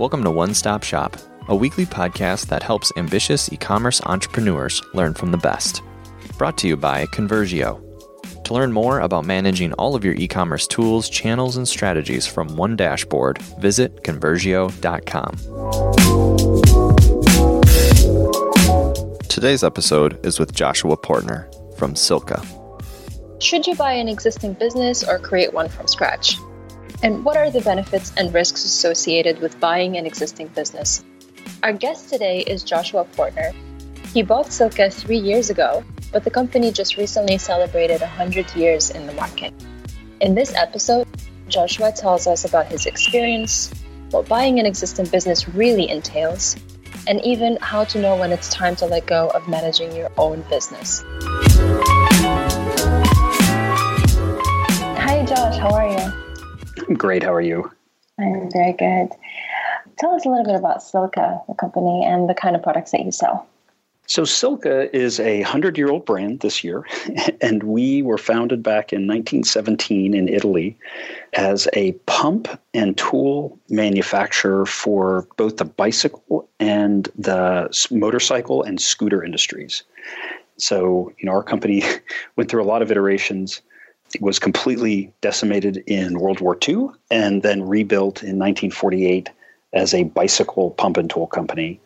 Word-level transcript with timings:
Welcome 0.00 0.24
to 0.24 0.30
One 0.30 0.54
Stop 0.54 0.82
Shop, 0.82 1.14
a 1.48 1.54
weekly 1.54 1.84
podcast 1.84 2.46
that 2.46 2.62
helps 2.62 2.90
ambitious 2.96 3.52
e 3.52 3.58
commerce 3.58 4.00
entrepreneurs 4.06 4.80
learn 4.94 5.12
from 5.12 5.30
the 5.30 5.36
best. 5.36 5.82
Brought 6.38 6.56
to 6.56 6.68
you 6.68 6.78
by 6.78 7.04
Convergio. 7.04 7.82
To 8.44 8.54
learn 8.54 8.72
more 8.72 9.00
about 9.00 9.26
managing 9.26 9.74
all 9.74 9.94
of 9.94 10.02
your 10.02 10.14
e 10.14 10.26
commerce 10.26 10.66
tools, 10.66 11.10
channels, 11.10 11.58
and 11.58 11.68
strategies 11.68 12.26
from 12.26 12.56
one 12.56 12.76
dashboard, 12.76 13.42
visit 13.60 14.02
Convergio.com. 14.02 15.36
Today's 19.28 19.62
episode 19.62 20.24
is 20.24 20.38
with 20.38 20.54
Joshua 20.54 20.96
Poertner 20.96 21.76
from 21.76 21.92
Silca. 21.92 22.42
Should 23.38 23.66
you 23.66 23.74
buy 23.74 23.92
an 23.92 24.08
existing 24.08 24.54
business 24.54 25.06
or 25.06 25.18
create 25.18 25.52
one 25.52 25.68
from 25.68 25.86
scratch? 25.86 26.38
And 27.02 27.24
what 27.24 27.38
are 27.38 27.50
the 27.50 27.62
benefits 27.62 28.12
and 28.18 28.32
risks 28.34 28.62
associated 28.66 29.40
with 29.40 29.58
buying 29.58 29.96
an 29.96 30.04
existing 30.04 30.48
business? 30.48 31.02
Our 31.62 31.72
guest 31.72 32.10
today 32.10 32.40
is 32.40 32.62
Joshua 32.62 33.06
Poertner. 33.16 33.54
He 34.12 34.22
bought 34.22 34.48
Silca 34.48 34.92
three 34.92 35.16
years 35.16 35.48
ago, 35.48 35.82
but 36.12 36.24
the 36.24 36.30
company 36.30 36.70
just 36.70 36.98
recently 36.98 37.38
celebrated 37.38 38.02
100 38.02 38.54
years 38.54 38.90
in 38.90 39.06
the 39.06 39.14
market. 39.14 39.54
In 40.20 40.34
this 40.34 40.54
episode, 40.54 41.08
Joshua 41.48 41.90
tells 41.90 42.26
us 42.26 42.44
about 42.44 42.66
his 42.66 42.84
experience, 42.84 43.72
what 44.10 44.28
buying 44.28 44.60
an 44.60 44.66
existing 44.66 45.06
business 45.06 45.48
really 45.48 45.88
entails, 45.88 46.54
and 47.06 47.24
even 47.24 47.56
how 47.62 47.84
to 47.84 47.98
know 47.98 48.14
when 48.14 48.30
it's 48.30 48.50
time 48.50 48.76
to 48.76 48.84
let 48.84 49.06
go 49.06 49.28
of 49.28 49.48
managing 49.48 49.96
your 49.96 50.10
own 50.18 50.42
business. 50.50 51.02
Hi, 55.00 55.24
Josh, 55.26 55.56
how 55.56 55.70
are 55.70 55.88
you? 55.88 56.19
Great. 56.94 57.22
How 57.22 57.32
are 57.32 57.40
you? 57.40 57.70
I'm 58.18 58.50
very 58.50 58.72
good. 58.72 59.10
Tell 59.98 60.14
us 60.14 60.24
a 60.24 60.28
little 60.28 60.44
bit 60.44 60.56
about 60.56 60.78
Silca, 60.78 61.46
the 61.46 61.54
company, 61.54 62.04
and 62.04 62.28
the 62.28 62.34
kind 62.34 62.56
of 62.56 62.62
products 62.62 62.90
that 62.92 63.04
you 63.04 63.12
sell. 63.12 63.46
So, 64.06 64.22
Silca 64.22 64.92
is 64.92 65.20
a 65.20 65.42
100 65.42 65.78
year 65.78 65.88
old 65.88 66.04
brand 66.04 66.40
this 66.40 66.64
year, 66.64 66.84
and 67.40 67.62
we 67.62 68.02
were 68.02 68.18
founded 68.18 68.60
back 68.60 68.92
in 68.92 69.06
1917 69.06 70.14
in 70.14 70.28
Italy 70.28 70.76
as 71.34 71.68
a 71.74 71.92
pump 72.06 72.48
and 72.74 72.98
tool 72.98 73.56
manufacturer 73.68 74.66
for 74.66 75.28
both 75.36 75.58
the 75.58 75.64
bicycle 75.64 76.48
and 76.58 77.08
the 77.16 77.70
motorcycle 77.92 78.64
and 78.64 78.80
scooter 78.80 79.22
industries. 79.22 79.84
So, 80.56 81.12
you 81.18 81.26
know, 81.26 81.32
our 81.32 81.44
company 81.44 81.84
went 82.36 82.50
through 82.50 82.62
a 82.62 82.66
lot 82.66 82.82
of 82.82 82.90
iterations 82.90 83.62
was 84.20 84.38
completely 84.38 85.12
decimated 85.20 85.78
in 85.86 86.18
World 86.18 86.40
War 86.40 86.58
II 86.66 86.88
and 87.10 87.42
then 87.42 87.62
rebuilt 87.62 88.22
in 88.22 88.38
1948 88.38 89.30
as 89.72 89.94
a 89.94 90.04
bicycle 90.04 90.70
pump 90.72 90.96
and 90.96 91.08
tool 91.08 91.26
company. 91.26 91.80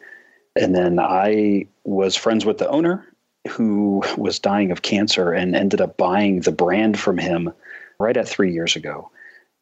And 0.56 0.74
then 0.74 0.98
I 0.98 1.66
was 1.84 2.16
friends 2.16 2.44
with 2.44 2.58
the 2.58 2.68
owner 2.68 3.06
who 3.48 4.02
was 4.16 4.38
dying 4.38 4.70
of 4.70 4.82
cancer 4.82 5.32
and 5.32 5.54
ended 5.54 5.80
up 5.80 5.98
buying 5.98 6.40
the 6.40 6.52
brand 6.52 6.98
from 6.98 7.18
him 7.18 7.52
right 7.98 8.16
at 8.16 8.28
three 8.28 8.52
years 8.52 8.74
ago. 8.74 9.10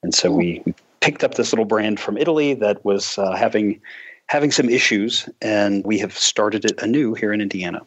And 0.05 0.15
so 0.15 0.31
we, 0.31 0.63
picked 1.03 1.25
up 1.25 1.35
this 1.35 1.53
little 1.53 1.67
brand 1.67 2.01
from 2.01 2.17
Italy 2.17 2.55
that 2.55 2.83
was 2.85 3.19
uh, 3.19 3.35
having 3.35 3.79
having 4.29 4.51
some 4.51 4.71
issues, 4.71 5.29
and 5.43 5.85
we 5.85 5.99
have 5.99 6.17
started 6.17 6.65
it 6.65 6.81
anew 6.81 7.13
here 7.13 7.35
in 7.35 7.43
Indiana. 7.43 7.83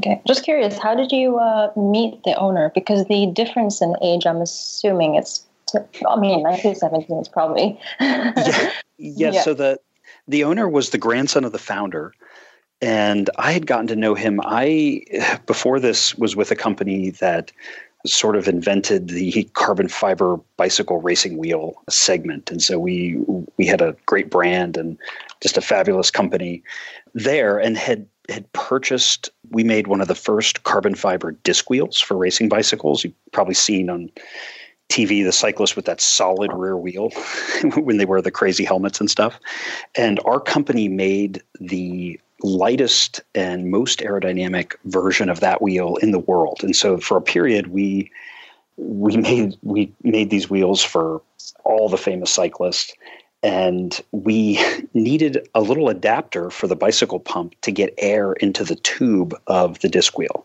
Okay, 0.00 0.20
just 0.26 0.44
curious, 0.44 0.76
how 0.78 0.94
did 0.94 1.12
you 1.12 1.38
uh, 1.38 1.70
meet 1.76 2.22
the 2.24 2.34
owner? 2.34 2.72
Because 2.74 3.06
the 3.06 3.26
difference 3.26 3.80
in 3.80 3.94
age, 4.02 4.26
I'm 4.26 4.40
assuming 4.40 5.14
it's, 5.14 5.44
I 5.74 6.16
mean, 6.16 6.42
1917 6.42 7.18
is 7.18 7.28
probably. 7.28 7.78
yeah. 8.00 8.32
yeah. 8.36 8.70
yeah. 8.98 9.42
So 9.42 9.54
the 9.54 9.78
the 10.26 10.44
owner 10.44 10.68
was 10.68 10.90
the 10.90 10.98
grandson 10.98 11.44
of 11.44 11.52
the 11.52 11.58
founder, 11.58 12.12
and 12.80 13.30
I 13.38 13.52
had 13.52 13.66
gotten 13.66 13.86
to 13.88 13.96
know 13.96 14.14
him. 14.14 14.40
I 14.42 15.02
before 15.46 15.80
this 15.80 16.14
was 16.16 16.34
with 16.34 16.50
a 16.50 16.56
company 16.56 17.10
that 17.10 17.52
sort 18.06 18.36
of 18.36 18.48
invented 18.48 19.08
the 19.08 19.44
carbon 19.54 19.88
fiber 19.88 20.38
bicycle 20.56 21.00
racing 21.00 21.38
wheel 21.38 21.82
segment, 21.88 22.50
and 22.50 22.62
so 22.62 22.78
we 22.78 23.18
we 23.56 23.66
had 23.66 23.80
a 23.80 23.96
great 24.06 24.30
brand 24.30 24.76
and 24.76 24.98
just 25.40 25.56
a 25.56 25.62
fabulous 25.62 26.10
company 26.10 26.62
there, 27.14 27.58
and 27.58 27.76
had 27.76 28.06
had 28.28 28.50
purchased, 28.52 29.30
we 29.50 29.64
made 29.64 29.86
one 29.86 30.00
of 30.00 30.08
the 30.08 30.14
first 30.14 30.64
carbon 30.64 30.94
fiber 30.94 31.32
disc 31.32 31.68
wheels 31.68 32.00
for 32.00 32.16
racing 32.16 32.48
bicycles. 32.48 33.04
You've 33.04 33.14
probably 33.32 33.54
seen 33.54 33.90
on 33.90 34.10
TV 34.88 35.24
the 35.24 35.32
cyclists 35.32 35.76
with 35.76 35.84
that 35.86 36.00
solid 36.00 36.52
rear 36.52 36.76
wheel 36.76 37.10
when 37.76 37.96
they 37.96 38.04
wear 38.04 38.22
the 38.22 38.30
crazy 38.30 38.64
helmets 38.64 39.00
and 39.00 39.10
stuff. 39.10 39.38
And 39.96 40.20
our 40.24 40.40
company 40.40 40.88
made 40.88 41.42
the 41.60 42.20
lightest 42.42 43.20
and 43.34 43.70
most 43.70 44.00
aerodynamic 44.00 44.74
version 44.84 45.28
of 45.28 45.40
that 45.40 45.62
wheel 45.62 45.96
in 45.96 46.10
the 46.10 46.18
world. 46.18 46.60
And 46.62 46.76
so 46.76 46.98
for 46.98 47.16
a 47.16 47.22
period 47.22 47.68
we 47.68 48.10
we 48.76 49.16
made 49.16 49.56
we 49.62 49.92
made 50.02 50.30
these 50.30 50.50
wheels 50.50 50.82
for 50.82 51.22
all 51.64 51.88
the 51.88 51.96
famous 51.96 52.30
cyclists 52.30 52.92
and 53.44 54.00
we 54.10 54.58
needed 54.94 55.46
a 55.54 55.60
little 55.60 55.88
adapter 55.88 56.50
for 56.50 56.66
the 56.66 56.74
bicycle 56.74 57.20
pump 57.20 57.54
to 57.60 57.70
get 57.70 57.94
air 57.98 58.32
into 58.32 58.64
the 58.64 58.76
tube 58.76 59.38
of 59.46 59.78
the 59.80 59.88
disc 59.88 60.18
wheel. 60.18 60.44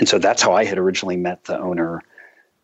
And 0.00 0.08
so 0.08 0.18
that's 0.18 0.42
how 0.42 0.54
I 0.54 0.64
had 0.64 0.78
originally 0.78 1.16
met 1.16 1.44
the 1.44 1.58
owner 1.58 2.02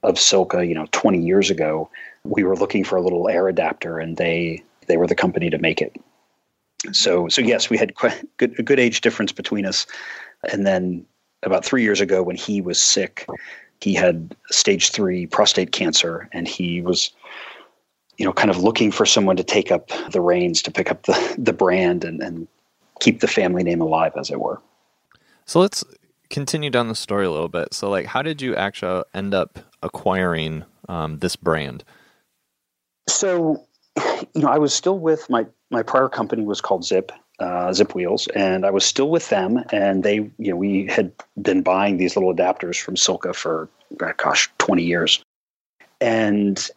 of 0.03 0.17
Silca, 0.17 0.67
you 0.67 0.75
know, 0.75 0.87
20 0.91 1.23
years 1.23 1.51
ago. 1.51 1.89
We 2.25 2.43
were 2.43 2.57
looking 2.57 2.83
for 2.83 2.97
a 2.97 3.03
little 3.03 3.29
air 3.29 3.47
adapter 3.47 3.99
and 3.99 4.17
they 4.17 4.65
they 4.87 4.97
were 4.99 5.07
the 5.07 5.15
company 5.15 5.49
to 5.49 5.59
make 5.59 5.81
it. 5.81 5.97
So 6.93 7.29
so 7.29 7.41
yes, 7.43 7.71
we 7.71 7.79
had 7.79 7.95
quite 7.95 8.25
good, 8.39 8.59
a 8.59 8.63
good 8.63 8.81
age 8.81 9.03
difference 9.03 9.33
between 9.33 9.67
us. 9.67 9.87
And 10.51 10.67
then 10.67 11.05
about 11.43 11.65
3 11.65 11.83
years 11.83 12.01
ago 12.01 12.23
when 12.23 12.37
he 12.37 12.63
was 12.63 12.81
sick, 12.81 13.27
he 13.81 13.93
had 13.93 14.35
stage 14.51 14.91
3 14.91 15.27
prostate 15.27 15.73
cancer 15.73 16.29
and 16.33 16.49
he 16.49 16.81
was 16.81 17.11
you 18.19 18.25
know, 18.25 18.33
kind 18.33 18.51
of 18.51 18.59
looking 18.59 18.91
for 18.91 19.07
someone 19.07 19.37
to 19.37 19.45
take 19.45 19.73
up 19.73 19.91
the 20.11 20.21
reins, 20.21 20.63
to 20.63 20.71
pick 20.71 20.91
up 20.91 21.03
the, 21.05 21.35
the 21.39 21.53
brand 21.53 22.05
and, 22.05 22.23
and 22.23 22.47
keep 23.01 23.21
the 23.21 23.29
family 23.29 23.63
name 23.63 23.81
alive, 23.81 24.13
as 24.17 24.31
it 24.31 24.41
were. 24.41 24.61
So 25.47 25.61
let's 25.61 25.85
continue 26.31 26.71
down 26.71 26.89
the 26.89 26.95
story 26.95 27.27
a 27.27 27.31
little 27.31 27.49
bit. 27.49 27.75
So, 27.75 27.91
like, 27.91 28.07
how 28.07 28.23
did 28.23 28.41
you 28.41 28.57
actually 28.57 29.05
end 29.15 29.35
up 29.35 29.59
acquiring 29.83 30.65
um, 30.89 31.19
this 31.19 31.37
brand? 31.37 31.85
So, 33.09 33.65
you 34.35 34.43
know, 34.43 34.49
I 34.49 34.59
was 34.59 34.73
still 34.73 34.99
with 34.99 35.29
my 35.29 35.47
my 35.71 35.83
prior 35.83 36.09
company 36.09 36.45
was 36.45 36.61
called 36.61 36.83
Zipp 36.83 37.11
uh, 37.41 37.69
Zipp 37.69 37.95
Wheels, 37.95 38.29
and 38.29 38.65
I 38.65 38.71
was 38.71 38.85
still 38.85 39.11
with 39.11 39.29
them. 39.29 39.63
And 39.71 40.03
they, 40.03 40.15
you 40.15 40.51
know, 40.51 40.57
we 40.57 40.87
had 40.87 41.13
been 41.43 41.63
buying 41.63 41.97
these 41.97 42.17
little 42.17 42.35
adapters 42.35 42.81
from 42.81 42.95
Silca 42.95 43.35
for, 43.35 43.69
gosh, 44.17 44.51
twenty 44.59 44.85
years. 44.85 45.23
And 46.01 46.71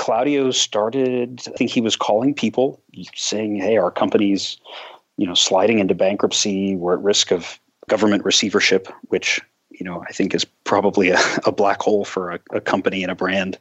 Claudio 0.00 0.50
started, 0.50 1.42
I 1.46 1.50
think 1.50 1.70
he 1.70 1.82
was 1.82 1.94
calling 1.94 2.32
people 2.32 2.80
saying, 3.14 3.56
hey, 3.56 3.76
our 3.76 3.90
company's, 3.90 4.56
you 5.18 5.26
know, 5.26 5.34
sliding 5.34 5.78
into 5.78 5.94
bankruptcy. 5.94 6.74
We're 6.74 6.94
at 6.94 7.02
risk 7.02 7.30
of 7.30 7.60
government 7.86 8.24
receivership, 8.24 8.88
which, 9.08 9.42
you 9.68 9.84
know, 9.84 10.02
I 10.08 10.12
think 10.12 10.34
is 10.34 10.46
probably 10.64 11.10
a, 11.10 11.20
a 11.44 11.52
black 11.52 11.82
hole 11.82 12.06
for 12.06 12.30
a, 12.30 12.40
a 12.50 12.62
company 12.62 13.02
and 13.02 13.12
a 13.12 13.14
brand, 13.14 13.58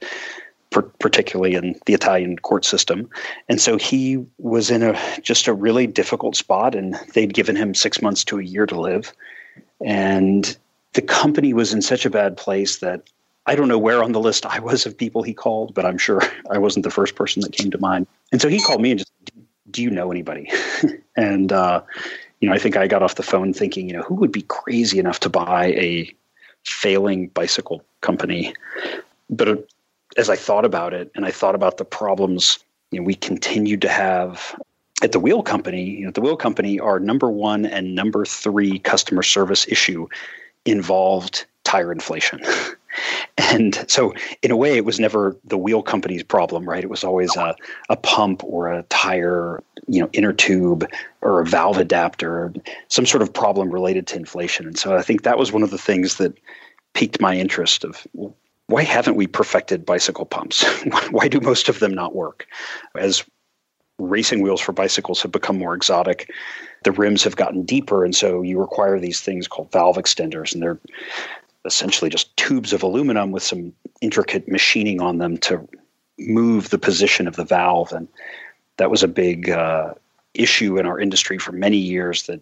per, 0.70 0.84
particularly 0.84 1.56
in 1.56 1.78
the 1.88 1.94
Italian 1.94 2.38
court 2.38 2.64
system. 2.64 3.10
And 3.50 3.60
so 3.60 3.78
he 3.78 4.26
was 4.38 4.72
in 4.72 4.82
a 4.82 4.98
just 5.22 5.46
a 5.46 5.54
really 5.54 5.88
difficult 5.88 6.38
spot, 6.38 6.74
and 6.74 6.98
they'd 7.16 7.34
given 7.34 7.58
him 7.58 7.76
six 7.76 8.02
months 8.02 8.24
to 8.24 8.40
a 8.40 8.44
year 8.44 8.66
to 8.66 8.80
live. 8.80 9.12
And 9.86 10.58
the 10.94 11.02
company 11.02 11.54
was 11.54 11.74
in 11.74 11.82
such 11.82 12.06
a 12.06 12.10
bad 12.10 12.38
place 12.38 12.78
that 12.78 13.04
I 13.50 13.56
don't 13.56 13.68
know 13.68 13.80
where 13.80 14.04
on 14.04 14.12
the 14.12 14.20
list 14.20 14.46
I 14.46 14.60
was 14.60 14.86
of 14.86 14.96
people 14.96 15.24
he 15.24 15.34
called, 15.34 15.74
but 15.74 15.84
I'm 15.84 15.98
sure 15.98 16.22
I 16.52 16.60
wasn't 16.60 16.84
the 16.84 16.92
first 16.92 17.16
person 17.16 17.42
that 17.42 17.52
came 17.52 17.72
to 17.72 17.80
mind. 17.80 18.06
And 18.32 18.40
so 18.40 18.48
he 18.48 18.60
called 18.60 18.80
me 18.80 18.92
and 18.92 19.00
just, 19.00 19.12
do 19.72 19.82
you 19.82 19.90
know 19.90 20.12
anybody? 20.12 20.52
and, 21.16 21.52
uh, 21.52 21.82
you 22.42 22.48
know, 22.48 22.54
I 22.54 22.60
think 22.60 22.78
I 22.78 22.86
got 22.86 23.02
off 23.02 23.16
the 23.16 23.24
phone 23.24 23.52
thinking, 23.52 23.88
you 23.88 23.94
know, 23.94 24.04
who 24.04 24.14
would 24.16 24.32
be 24.32 24.44
crazy 24.44 25.00
enough 25.00 25.20
to 25.22 25.30
buy 25.30 25.74
a 25.74 26.14
failing 26.64 27.30
bicycle 27.30 27.84
company? 28.02 28.54
But 29.32 29.48
uh, 29.48 29.56
as 30.16 30.30
I 30.30 30.36
thought 30.36 30.64
about 30.64 30.94
it 30.94 31.12
and 31.16 31.26
I 31.26 31.32
thought 31.32 31.56
about 31.56 31.78
the 31.78 31.86
problems 31.86 32.60
you 32.92 33.00
know, 33.00 33.04
we 33.04 33.16
continued 33.16 33.82
to 33.82 33.90
have 33.90 34.56
at 35.02 35.12
the 35.12 35.20
wheel 35.20 35.42
company, 35.42 35.86
you 35.86 36.06
know, 36.06 36.12
the 36.12 36.22
wheel 36.22 36.38
company, 36.38 36.80
our 36.80 37.00
number 37.00 37.32
one 37.32 37.66
and 37.66 37.96
number 37.96 38.26
three 38.26 38.78
customer 38.78 39.24
service 39.24 39.68
issue 39.68 40.08
involved 40.66 41.48
tire 41.64 41.92
inflation. 41.92 42.42
And 43.38 43.86
so, 43.88 44.14
in 44.42 44.52
a 44.52 44.58
way, 44.58 44.76
it 44.76 44.86
was 44.86 45.00
never 45.00 45.36
the 45.46 45.58
wheel 45.58 45.82
company's 45.82 46.24
problem, 46.24 46.68
right? 46.68 46.84
It 46.84 46.90
was 46.90 47.04
always 47.04 47.36
a, 47.36 47.56
a 47.90 47.96
pump 47.96 48.44
or 48.44 48.72
a 48.72 48.84
tire, 48.84 49.64
you 49.88 50.02
know, 50.02 50.10
inner 50.14 50.34
tube 50.34 50.86
or 51.22 51.42
a 51.42 51.46
valve 51.46 51.78
adapter, 51.78 52.54
some 52.88 53.06
sort 53.06 53.22
of 53.22 53.34
problem 53.34 53.70
related 53.72 54.08
to 54.08 54.16
inflation. 54.16 54.68
And 54.68 54.78
so, 54.78 54.96
I 54.96 55.02
think 55.02 55.24
that 55.24 55.38
was 55.38 55.52
one 55.52 55.64
of 55.64 55.72
the 55.72 55.78
things 55.78 56.16
that 56.16 56.38
piqued 56.94 57.22
my 57.22 57.36
interest 57.36 57.84
of 57.84 58.06
why 58.68 58.84
haven't 58.84 59.16
we 59.16 59.26
perfected 59.26 59.86
bicycle 59.86 60.26
pumps? 60.26 60.64
why 61.12 61.28
do 61.28 61.40
most 61.40 61.70
of 61.70 61.80
them 61.80 61.94
not 61.94 62.16
work? 62.16 62.46
As 62.96 63.24
racing 64.00 64.42
wheels 64.42 64.62
for 64.62 64.72
bicycles 64.72 65.22
have 65.22 65.32
become 65.32 65.58
more 65.58 65.76
exotic. 65.76 66.32
The 66.84 66.92
rims 66.92 67.24
have 67.24 67.36
gotten 67.36 67.64
deeper, 67.64 68.06
and 68.06 68.16
so 68.16 68.42
you 68.42 68.60
require 68.60 69.00
these 69.00 69.20
things 69.20 69.48
called 69.48 69.72
valve 69.72 69.98
extenders, 69.98 70.54
and 70.54 70.64
they're 70.64 70.80
essentially 71.66 72.10
just 72.10 72.36
tubes 72.38 72.74
of 72.74 72.84
aluminum 72.84 73.32
with 73.32 73.44
some 73.44 73.74
intricate 74.02 74.48
machining 74.48 75.02
on 75.02 75.18
them 75.18 75.38
to 75.38 75.68
move 76.18 76.70
the 76.70 76.78
position 76.78 77.28
of 77.28 77.36
the 77.36 77.46
valve. 77.46 77.92
And 77.92 78.08
that 78.78 78.92
was 78.92 79.04
a 79.04 79.08
big 79.08 79.50
uh, 79.50 79.94
issue 80.34 80.78
in 80.78 80.86
our 80.86 81.00
industry 81.00 81.38
for 81.38 81.52
many 81.52 81.78
years 81.78 82.24
that 82.24 82.42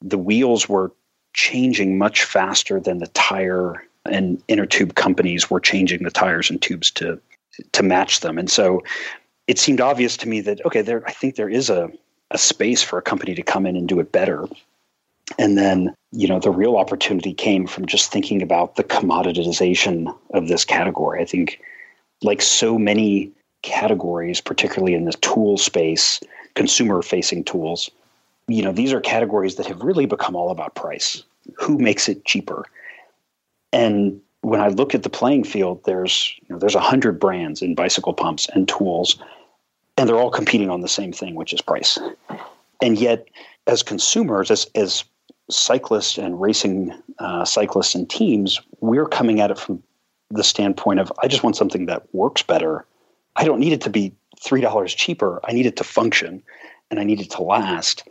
the 0.00 0.18
wheels 0.18 0.68
were 0.68 0.92
changing 1.34 1.98
much 1.98 2.24
faster 2.24 2.80
than 2.80 2.98
the 2.98 3.06
tire 3.08 3.82
and 4.04 4.42
inner 4.48 4.66
tube 4.66 4.94
companies 4.94 5.48
were 5.48 5.60
changing 5.60 6.02
the 6.02 6.10
tires 6.10 6.50
and 6.50 6.60
tubes 6.60 6.90
to 6.90 7.20
to 7.72 7.82
match 7.82 8.20
them. 8.20 8.38
And 8.38 8.50
so 8.50 8.82
it 9.46 9.58
seemed 9.58 9.80
obvious 9.80 10.16
to 10.18 10.28
me 10.28 10.40
that 10.40 10.64
okay, 10.66 10.82
there 10.82 11.06
I 11.06 11.12
think 11.12 11.36
there 11.36 11.48
is 11.48 11.70
a 11.70 11.90
a 12.30 12.38
space 12.38 12.82
for 12.82 12.98
a 12.98 13.02
company 13.02 13.34
to 13.34 13.42
come 13.42 13.66
in 13.66 13.76
and 13.76 13.86
do 13.86 14.00
it 14.00 14.10
better. 14.10 14.46
And 15.38 15.56
then, 15.56 15.94
you 16.10 16.28
know, 16.28 16.38
the 16.38 16.50
real 16.50 16.76
opportunity 16.76 17.32
came 17.32 17.66
from 17.66 17.86
just 17.86 18.12
thinking 18.12 18.42
about 18.42 18.76
the 18.76 18.84
commoditization 18.84 20.14
of 20.30 20.48
this 20.48 20.64
category. 20.64 21.20
I 21.20 21.24
think 21.24 21.60
like 22.22 22.42
so 22.42 22.78
many 22.78 23.30
categories, 23.62 24.40
particularly 24.40 24.94
in 24.94 25.04
the 25.04 25.12
tool 25.14 25.56
space, 25.56 26.20
consumer 26.54 27.02
facing 27.02 27.44
tools, 27.44 27.90
you 28.48 28.62
know, 28.62 28.72
these 28.72 28.92
are 28.92 29.00
categories 29.00 29.56
that 29.56 29.66
have 29.66 29.80
really 29.80 30.06
become 30.06 30.36
all 30.36 30.50
about 30.50 30.74
price. 30.74 31.22
Who 31.54 31.78
makes 31.78 32.08
it 32.08 32.24
cheaper? 32.24 32.64
And 33.72 34.20
when 34.42 34.60
I 34.60 34.68
look 34.68 34.94
at 34.94 35.02
the 35.02 35.10
playing 35.10 35.44
field, 35.44 35.82
there's 35.84 36.34
you 36.42 36.54
know, 36.54 36.58
there's 36.58 36.74
a 36.74 36.80
hundred 36.80 37.18
brands 37.18 37.62
in 37.62 37.74
bicycle 37.74 38.12
pumps 38.12 38.48
and 38.52 38.68
tools, 38.68 39.16
and 39.96 40.08
they're 40.08 40.18
all 40.18 40.30
competing 40.30 40.70
on 40.70 40.80
the 40.80 40.88
same 40.88 41.12
thing, 41.12 41.34
which 41.34 41.52
is 41.52 41.60
price. 41.60 41.98
And 42.82 42.98
yet, 42.98 43.26
as 43.66 43.82
consumers, 43.82 44.50
as 44.50 44.66
as 44.74 45.04
cyclists 45.52 46.18
and 46.18 46.40
racing 46.40 46.92
uh, 47.18 47.44
cyclists 47.44 47.94
and 47.94 48.08
teams, 48.08 48.60
we're 48.80 49.06
coming 49.06 49.40
at 49.40 49.50
it 49.50 49.58
from 49.58 49.82
the 50.30 50.44
standpoint 50.44 51.00
of 51.00 51.12
I 51.22 51.28
just 51.28 51.42
want 51.42 51.56
something 51.56 51.86
that 51.86 52.02
works 52.14 52.42
better. 52.42 52.86
I 53.36 53.44
don't 53.44 53.60
need 53.60 53.72
it 53.72 53.80
to 53.82 53.90
be 53.90 54.12
three 54.40 54.60
dollars 54.60 54.94
cheaper. 54.94 55.40
I 55.44 55.52
need 55.52 55.66
it 55.66 55.76
to 55.76 55.84
function, 55.84 56.42
and 56.90 56.98
I 56.98 57.04
need 57.04 57.20
it 57.20 57.30
to 57.32 57.42
last. 57.42 58.08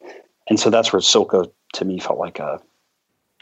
And 0.49 0.59
so 0.59 0.69
that's 0.69 0.93
where 0.93 1.01
Silca 1.01 1.51
to 1.73 1.85
me 1.85 1.99
felt 1.99 2.19
like 2.19 2.39
a 2.39 2.61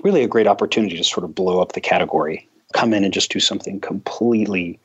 really 0.04 0.24
a 0.24 0.28
great 0.28 0.48
opportunity 0.48 0.98
to 0.98 1.04
sort 1.04 1.24
of 1.24 1.36
blow 1.36 1.62
up 1.62 1.74
the 1.74 1.82
category, 1.82 2.48
come 2.74 2.94
in 2.94 3.04
and 3.04 3.14
just 3.14 3.32
do 3.32 3.40
something 3.40 3.80
completely 3.80 4.80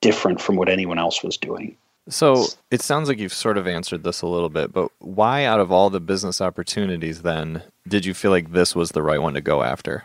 different 0.00 0.40
from 0.40 0.56
what 0.56 0.68
anyone 0.68 0.98
else 0.98 1.22
was 1.22 1.36
doing. 1.36 1.76
So 2.08 2.46
it 2.70 2.80
sounds 2.80 3.08
like 3.08 3.18
you've 3.18 3.32
sort 3.32 3.58
of 3.58 3.66
answered 3.66 4.02
this 4.02 4.22
a 4.22 4.26
little 4.26 4.48
bit, 4.48 4.72
but 4.72 4.90
why, 4.98 5.44
out 5.44 5.60
of 5.60 5.70
all 5.70 5.90
the 5.90 6.00
business 6.00 6.40
opportunities, 6.40 7.22
then 7.22 7.62
did 7.86 8.04
you 8.04 8.14
feel 8.14 8.30
like 8.30 8.52
this 8.52 8.74
was 8.74 8.90
the 8.90 9.02
right 9.02 9.20
one 9.20 9.34
to 9.34 9.40
go 9.40 9.62
after? 9.62 10.04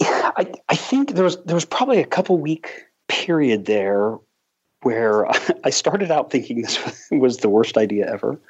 I, 0.00 0.52
I 0.68 0.76
think 0.76 1.12
there 1.12 1.24
was 1.24 1.36
there 1.44 1.54
was 1.54 1.64
probably 1.64 2.00
a 2.00 2.06
couple 2.06 2.38
week 2.38 2.86
period 3.08 3.66
there 3.66 4.16
where 4.82 5.26
I 5.64 5.70
started 5.70 6.10
out 6.10 6.30
thinking 6.30 6.62
this 6.62 7.08
was 7.10 7.38
the 7.38 7.48
worst 7.48 7.76
idea 7.76 8.10
ever, 8.10 8.40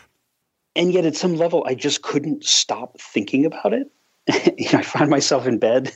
and 0.76 0.92
yet 0.92 1.04
at 1.04 1.16
some 1.16 1.36
level 1.36 1.64
I 1.66 1.74
just 1.74 2.02
couldn't 2.02 2.44
stop 2.44 2.98
thinking 3.00 3.44
about 3.44 3.74
it. 3.74 3.90
you 4.58 4.70
know, 4.72 4.78
I 4.78 4.82
find 4.82 5.10
myself 5.10 5.46
in 5.46 5.58
bed 5.58 5.92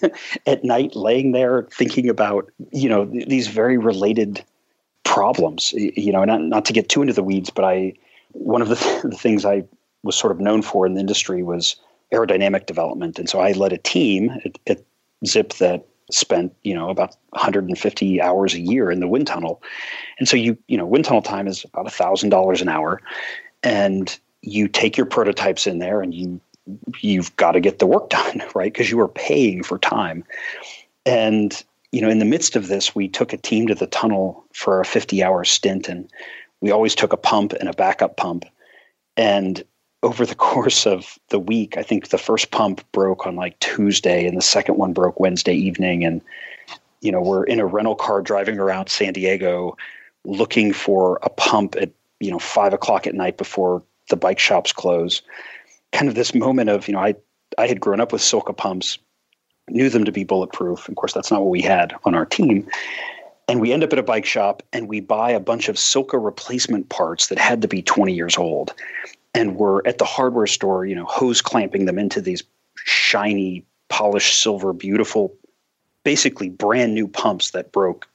at 0.47 0.65
night, 0.65 0.97
laying 0.97 1.33
there 1.33 1.67
thinking 1.73 2.09
about 2.09 2.51
you 2.73 2.89
know 2.89 3.07
these 3.07 3.49
very 3.49 3.79
related 3.79 4.45
problems. 5.05 5.73
You 5.73 6.13
know, 6.13 6.25
not 6.25 6.43
not 6.43 6.65
to 6.67 6.73
get 6.73 6.89
too 6.89 7.03
into 7.03 7.15
the 7.15 7.23
weeds, 7.23 7.51
but 7.51 7.65
I 7.65 7.95
one 8.33 8.63
of 8.63 8.69
the, 8.69 8.77
th- 8.77 9.03
the 9.05 9.17
things 9.17 9.45
I 9.45 9.65
was 10.03 10.17
sort 10.17 10.33
of 10.33 10.41
known 10.41 10.63
for 10.63 10.87
in 10.87 10.95
the 10.95 11.01
industry 11.01 11.43
was 11.43 11.77
aerodynamic 12.13 12.67
development, 12.67 13.19
and 13.19 13.29
so 13.29 13.41
I 13.41 13.53
led 13.53 13.73
a 13.73 13.79
team 13.79 14.31
at, 14.45 14.59
at 14.67 14.85
Zipp 15.25 15.59
that 15.59 15.87
spent 16.11 16.55
you 16.63 16.75
know 16.75 16.91
about 16.91 17.17
150 17.31 18.21
hours 18.21 18.55
a 18.55 18.61
year 18.61 18.91
in 18.91 19.01
the 19.01 19.09
wind 19.09 19.27
tunnel, 19.27 19.63
and 20.19 20.29
so 20.29 20.37
you 20.37 20.59
you 20.69 20.77
know 20.77 20.87
wind 20.87 21.05
tunnel 21.05 21.23
time 21.23 21.47
is 21.47 21.65
about 21.65 21.87
a 21.87 21.91
thousand 21.91 22.31
dollars 22.31 22.61
an 22.61 22.69
hour, 22.69 23.01
and 23.63 24.19
you 24.43 24.69
take 24.69 24.97
your 24.97 25.07
prototypes 25.07 25.67
in 25.67 25.79
there 25.79 26.03
and 26.03 26.15
you 26.15 26.41
you've 27.01 27.35
got 27.37 27.53
to 27.53 27.61
get 27.61 27.79
the 27.79 27.87
work 27.87 28.11
done, 28.11 28.43
right? 28.55 28.73
Because 28.73 28.91
you 28.91 29.01
are 29.01 29.09
paying 29.09 29.63
for 29.63 29.79
time. 29.79 30.25
And, 31.05 31.63
you 31.93 32.01
know, 32.01 32.09
in 32.09 32.19
the 32.19 32.25
midst 32.25 32.57
of 32.57 32.69
this, 32.69 32.95
we 32.95 33.09
took 33.09 33.33
a 33.33 33.39
team 33.39 33.69
to 33.69 33.75
the 33.75 33.87
tunnel 33.87 34.45
for 34.53 34.81
a 34.81 34.85
50 34.85 35.23
hour 35.23 35.45
stint 35.45 35.89
and 35.89 36.11
we 36.61 36.71
always 36.71 36.95
took 36.95 37.13
a 37.13 37.17
pump 37.17 37.53
and 37.53 37.69
a 37.69 37.75
backup 37.75 38.17
pump. 38.17 38.45
And 39.17 39.63
over 40.03 40.27
the 40.27 40.35
course 40.53 40.87
of 40.87 41.19
the 41.29 41.39
week, 41.39 41.77
I 41.77 41.83
think 41.83 42.09
the 42.09 42.19
first 42.19 42.51
pump 42.51 42.85
broke 42.93 43.27
on 43.27 43.37
like 43.37 43.59
Tuesday 43.61 44.27
and 44.27 44.37
the 44.37 44.43
second 44.43 44.77
one 44.77 44.93
broke 44.93 45.21
Wednesday 45.21 45.55
evening. 45.55 46.05
And, 46.05 46.23
you 47.01 47.13
know, 47.13 47.21
we're 47.21 47.45
in 47.45 47.61
a 47.61 47.67
rental 47.67 47.95
car 47.95 48.23
driving 48.23 48.59
around 48.59 48.89
San 48.89 49.13
Diego 49.13 49.77
looking 50.25 50.73
for 50.73 51.19
a 51.23 51.29
pump 51.29 51.77
at, 51.81 51.91
you 52.21 52.31
know, 52.31 52.39
five 52.39 52.73
o'clock 52.73 53.07
at 53.07 53.15
night 53.15 53.37
before 53.37 53.83
the 54.09 54.17
bike 54.17 54.39
shops 54.39 54.73
close 54.73 55.23
kind 55.93 56.09
of 56.09 56.15
this 56.15 56.35
moment 56.35 56.71
of 56.71 56.89
you 56.89 56.95
know 56.95 57.01
I 57.01 57.15
I 57.59 57.67
had 57.67 57.81
grown 57.81 58.01
up 58.01 58.13
with 58.13 58.23
Silca 58.23 58.57
pumps, 58.57 58.99
knew 59.69 59.89
them 59.89 60.05
to 60.05 60.13
be 60.13 60.25
bulletproof. 60.25 60.89
Of 60.89 60.95
course, 60.97 61.13
that's 61.13 61.31
not 61.31 61.41
what 61.41 61.51
we 61.51 61.63
had 61.63 61.95
on 62.05 62.15
our 62.15 62.27
team. 62.27 62.69
And 63.49 63.61
we 63.61 63.73
end 63.73 63.85
up 63.85 63.93
at 63.93 63.99
a 63.99 64.03
bike 64.03 64.25
shop 64.25 64.63
and 64.73 64.89
we 64.89 65.01
buy 65.01 65.31
a 65.31 65.41
bunch 65.41 65.69
of 65.69 65.77
Silca 65.77 66.23
replacement 66.23 66.89
parts 66.89 67.29
that 67.29 67.39
had 67.39 67.63
to 67.63 67.69
be 67.69 67.83
20 67.83 68.13
years 68.13 68.39
old. 68.39 68.73
And 69.35 69.57
we're 69.57 69.87
at 69.87 69.99
the 69.99 70.05
hardware 70.05 70.47
store, 70.47 70.85
you 70.85 70.95
know, 70.95 71.07
hose 71.07 71.41
clamping 71.41 71.87
them 71.87 71.99
into 71.99 72.21
these 72.21 72.43
shiny, 72.77 73.65
polished 73.89 74.41
silver, 74.43 74.73
beautiful, 74.73 75.35
basically 76.05 76.49
brand 76.49 76.95
new 76.95 77.09
pumps 77.09 77.51
that 77.51 77.73
broke, 77.73 78.07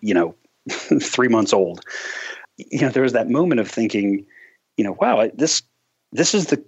you 0.00 0.14
know, 0.14 0.34
three 0.70 1.28
months 1.28 1.52
old. 1.52 1.84
You 2.56 2.80
know, 2.80 2.88
there 2.88 3.02
was 3.02 3.12
that 3.12 3.30
moment 3.30 3.60
of 3.60 3.70
thinking, 3.70 4.26
you 4.76 4.84
know, 4.84 4.96
wow, 5.00 5.30
this 5.34 5.62
this 6.12 6.34
is 6.34 6.46
the 6.46 6.62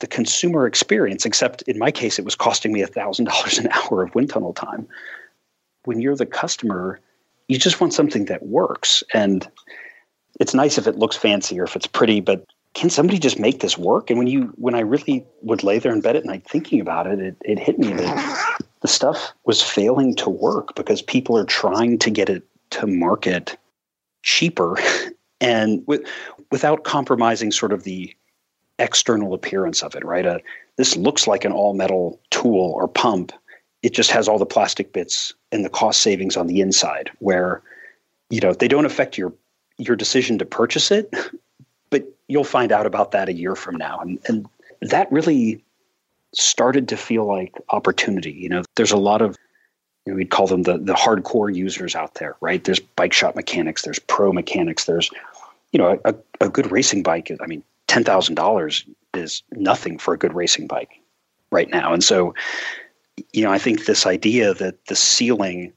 the 0.00 0.06
consumer 0.06 0.66
experience, 0.66 1.24
except 1.24 1.62
in 1.62 1.78
my 1.78 1.90
case, 1.90 2.18
it 2.18 2.24
was 2.24 2.34
costing 2.34 2.72
me 2.72 2.82
$1,000 2.82 3.58
an 3.58 3.68
hour 3.72 4.02
of 4.02 4.14
wind 4.14 4.30
tunnel 4.30 4.52
time. 4.52 4.86
When 5.84 6.00
you're 6.00 6.16
the 6.16 6.26
customer, 6.26 7.00
you 7.48 7.58
just 7.58 7.80
want 7.80 7.94
something 7.94 8.26
that 8.26 8.46
works. 8.46 9.02
And 9.14 9.48
it's 10.40 10.54
nice 10.54 10.78
if 10.78 10.86
it 10.86 10.98
looks 10.98 11.16
fancy 11.16 11.58
or 11.58 11.64
if 11.64 11.76
it's 11.76 11.86
pretty, 11.86 12.20
but 12.20 12.44
can 12.74 12.90
somebody 12.90 13.18
just 13.18 13.38
make 13.38 13.60
this 13.60 13.78
work? 13.78 14.10
And 14.10 14.18
when 14.18 14.26
you 14.26 14.52
when 14.56 14.74
I 14.74 14.80
really 14.80 15.24
would 15.40 15.64
lay 15.64 15.78
there 15.78 15.92
in 15.92 16.02
bed 16.02 16.14
at 16.14 16.26
night 16.26 16.44
thinking 16.46 16.78
about 16.78 17.06
it, 17.06 17.18
it, 17.20 17.36
it 17.42 17.58
hit 17.58 17.78
me 17.78 17.94
that 17.94 18.58
the 18.82 18.88
stuff 18.88 19.32
was 19.44 19.62
failing 19.62 20.14
to 20.16 20.28
work 20.28 20.74
because 20.74 21.00
people 21.00 21.38
are 21.38 21.44
trying 21.44 21.98
to 22.00 22.10
get 22.10 22.28
it 22.28 22.42
to 22.70 22.86
market 22.86 23.56
cheaper 24.22 24.76
and 25.40 25.82
with, 25.86 26.02
without 26.50 26.84
compromising 26.84 27.50
sort 27.50 27.72
of 27.72 27.84
the 27.84 28.14
external 28.78 29.34
appearance 29.34 29.82
of 29.82 29.94
it, 29.94 30.04
right? 30.04 30.26
Uh, 30.26 30.38
this 30.76 30.96
looks 30.96 31.26
like 31.26 31.44
an 31.44 31.52
all 31.52 31.74
metal 31.74 32.20
tool 32.30 32.72
or 32.76 32.88
pump. 32.88 33.32
It 33.82 33.94
just 33.94 34.10
has 34.10 34.28
all 34.28 34.38
the 34.38 34.46
plastic 34.46 34.92
bits 34.92 35.32
and 35.52 35.64
the 35.64 35.70
cost 35.70 36.02
savings 36.02 36.36
on 36.36 36.46
the 36.46 36.60
inside, 36.60 37.10
where 37.18 37.62
you 38.30 38.40
know 38.40 38.52
they 38.52 38.68
don't 38.68 38.86
affect 38.86 39.16
your 39.16 39.32
your 39.78 39.96
decision 39.96 40.38
to 40.38 40.44
purchase 40.44 40.90
it, 40.90 41.14
but 41.90 42.04
you'll 42.28 42.44
find 42.44 42.72
out 42.72 42.86
about 42.86 43.12
that 43.12 43.28
a 43.28 43.32
year 43.32 43.54
from 43.54 43.76
now, 43.76 43.98
and 44.00 44.18
and 44.26 44.46
that 44.82 45.10
really 45.10 45.62
started 46.34 46.88
to 46.88 46.96
feel 46.96 47.24
like 47.26 47.54
opportunity. 47.70 48.32
You 48.32 48.48
know, 48.48 48.62
there's 48.74 48.92
a 48.92 48.96
lot 48.96 49.22
of 49.22 49.36
you 50.04 50.12
know, 50.12 50.16
we'd 50.16 50.30
call 50.30 50.46
them 50.46 50.62
the 50.62 50.78
the 50.78 50.94
hardcore 50.94 51.54
users 51.54 51.94
out 51.94 52.14
there, 52.14 52.36
right? 52.40 52.62
There's 52.62 52.80
bike 52.80 53.12
shop 53.12 53.36
mechanics, 53.36 53.82
there's 53.82 53.98
pro 53.98 54.32
mechanics, 54.32 54.84
there's 54.84 55.10
you 55.72 55.78
know 55.78 56.00
a, 56.04 56.14
a 56.40 56.48
good 56.48 56.70
racing 56.70 57.02
bike. 57.02 57.30
I 57.40 57.46
mean, 57.46 57.62
ten 57.86 58.04
thousand 58.04 58.34
dollars 58.34 58.84
is 59.14 59.42
nothing 59.52 59.98
for 59.98 60.14
a 60.14 60.18
good 60.18 60.34
racing 60.34 60.66
bike 60.66 61.00
right 61.50 61.70
now. 61.70 61.92
And 61.92 62.04
so, 62.04 62.34
you 63.32 63.42
know, 63.42 63.52
I 63.52 63.58
think 63.58 63.86
this 63.86 64.06
idea 64.06 64.54
that 64.54 64.86
the 64.86 64.96
ceiling 64.96 65.72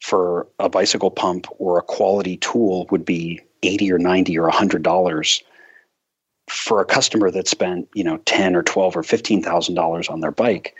for 0.00 0.46
a 0.58 0.68
bicycle 0.68 1.10
pump 1.10 1.46
or 1.58 1.78
a 1.78 1.82
quality 1.82 2.36
tool 2.38 2.86
would 2.90 3.04
be 3.04 3.40
eighty 3.62 3.90
or 3.90 3.98
ninety 3.98 4.38
or 4.38 4.48
hundred 4.50 4.82
dollars 4.82 5.42
for 6.48 6.80
a 6.80 6.84
customer 6.84 7.30
that 7.30 7.48
spent 7.48 7.88
you 7.94 8.04
know 8.04 8.18
ten 8.26 8.54
or 8.54 8.62
twelve 8.62 8.96
or 8.96 9.02
fifteen 9.02 9.42
thousand 9.42 9.74
dollars 9.74 10.08
on 10.08 10.20
their 10.20 10.30
bike. 10.30 10.74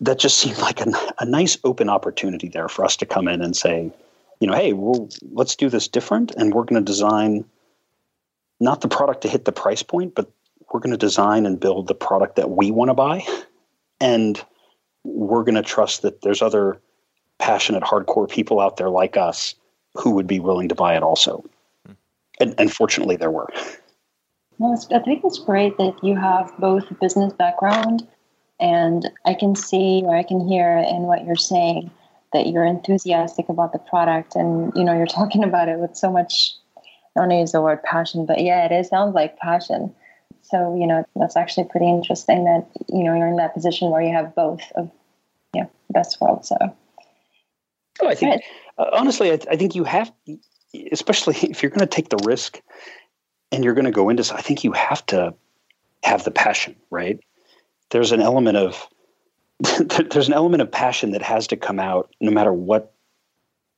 That 0.00 0.18
just 0.18 0.38
seemed 0.38 0.58
like 0.58 0.80
a, 0.80 0.92
a 1.18 1.26
nice 1.26 1.58
open 1.64 1.88
opportunity 1.88 2.48
there 2.48 2.68
for 2.68 2.84
us 2.84 2.96
to 2.96 3.06
come 3.06 3.28
in 3.28 3.42
and 3.42 3.54
say, 3.54 3.90
you 4.40 4.46
know, 4.46 4.54
hey, 4.54 4.72
well, 4.72 5.08
let's 5.32 5.54
do 5.54 5.68
this 5.68 5.88
different, 5.88 6.32
and 6.36 6.54
we're 6.54 6.64
going 6.64 6.82
to 6.82 6.92
design 6.92 7.44
not 8.60 8.80
the 8.82 8.88
product 8.88 9.22
to 9.22 9.28
hit 9.28 9.44
the 9.44 9.52
price 9.52 9.82
point, 9.82 10.14
but 10.14 10.30
we're 10.72 10.80
going 10.80 10.92
to 10.92 10.98
design 10.98 11.46
and 11.46 11.58
build 11.58 11.88
the 11.88 11.94
product 11.94 12.36
that 12.36 12.50
we 12.50 12.70
want 12.70 12.90
to 12.90 12.94
buy. 12.94 13.26
And 14.00 14.42
we're 15.02 15.42
going 15.44 15.56
to 15.56 15.62
trust 15.62 16.02
that 16.02 16.22
there's 16.22 16.42
other 16.42 16.80
passionate, 17.38 17.82
hardcore 17.82 18.30
people 18.30 18.60
out 18.60 18.76
there 18.76 18.90
like 18.90 19.16
us 19.16 19.54
who 19.94 20.10
would 20.12 20.26
be 20.26 20.38
willing 20.38 20.68
to 20.68 20.74
buy 20.74 20.96
it 20.96 21.02
also. 21.02 21.44
Hmm. 21.86 21.92
and, 22.38 22.54
and 22.58 22.72
fortunately, 22.72 23.16
there 23.16 23.30
were. 23.30 23.48
No, 24.58 24.76
I 24.92 24.98
think 24.98 25.24
it's 25.24 25.38
great 25.38 25.78
that 25.78 25.96
you 26.02 26.16
have 26.16 26.52
both 26.58 26.90
a 26.90 26.94
business 26.94 27.32
background, 27.32 28.06
and 28.60 29.10
I 29.24 29.32
can 29.32 29.56
see 29.56 30.02
or 30.04 30.14
I 30.14 30.22
can 30.22 30.46
hear 30.46 30.76
in 30.76 31.02
what 31.04 31.24
you're 31.24 31.34
saying 31.34 31.90
that 32.34 32.46
you're 32.46 32.66
enthusiastic 32.66 33.48
about 33.48 33.72
the 33.72 33.78
product, 33.78 34.36
and 34.36 34.70
you 34.76 34.84
know 34.84 34.94
you're 34.94 35.06
talking 35.06 35.42
about 35.42 35.68
it 35.68 35.78
with 35.78 35.96
so 35.96 36.12
much. 36.12 36.54
I 37.16 37.20
don't 37.20 37.28
want 37.28 37.36
to 37.36 37.40
use 37.40 37.52
the 37.52 37.60
word 37.60 37.82
passion, 37.82 38.26
but 38.26 38.40
yeah, 38.40 38.64
it 38.64 38.72
is 38.72 38.88
sounds 38.88 39.14
like 39.14 39.38
passion. 39.38 39.94
So 40.42 40.76
you 40.78 40.86
know 40.86 41.04
that's 41.16 41.36
actually 41.36 41.68
pretty 41.68 41.88
interesting 41.88 42.44
that 42.44 42.66
you 42.88 43.04
know 43.04 43.14
you're 43.14 43.28
in 43.28 43.36
that 43.36 43.54
position 43.54 43.90
where 43.90 44.02
you 44.02 44.12
have 44.12 44.34
both 44.34 44.62
of 44.74 44.90
yeah 45.54 45.66
best 45.90 46.20
world. 46.20 46.44
So 46.44 46.56
oh, 48.02 48.08
I 48.08 48.14
think 48.14 48.42
uh, 48.78 48.86
honestly, 48.92 49.32
I, 49.32 49.38
I 49.50 49.56
think 49.56 49.74
you 49.74 49.84
have, 49.84 50.12
especially 50.92 51.36
if 51.42 51.62
you're 51.62 51.70
going 51.70 51.80
to 51.80 51.86
take 51.86 52.08
the 52.08 52.22
risk 52.24 52.60
and 53.52 53.64
you're 53.64 53.74
going 53.74 53.84
to 53.84 53.90
go 53.90 54.08
into 54.08 54.34
i 54.34 54.40
think 54.40 54.64
you 54.64 54.72
have 54.72 55.04
to 55.06 55.34
have 56.02 56.24
the 56.24 56.30
passion 56.30 56.76
right 56.90 57.20
there's 57.90 58.12
an 58.12 58.20
element 58.20 58.56
of 58.56 58.86
there's 60.10 60.28
an 60.28 60.34
element 60.34 60.62
of 60.62 60.70
passion 60.70 61.10
that 61.10 61.22
has 61.22 61.46
to 61.46 61.56
come 61.56 61.78
out 61.78 62.14
no 62.20 62.30
matter 62.30 62.52
what 62.52 62.94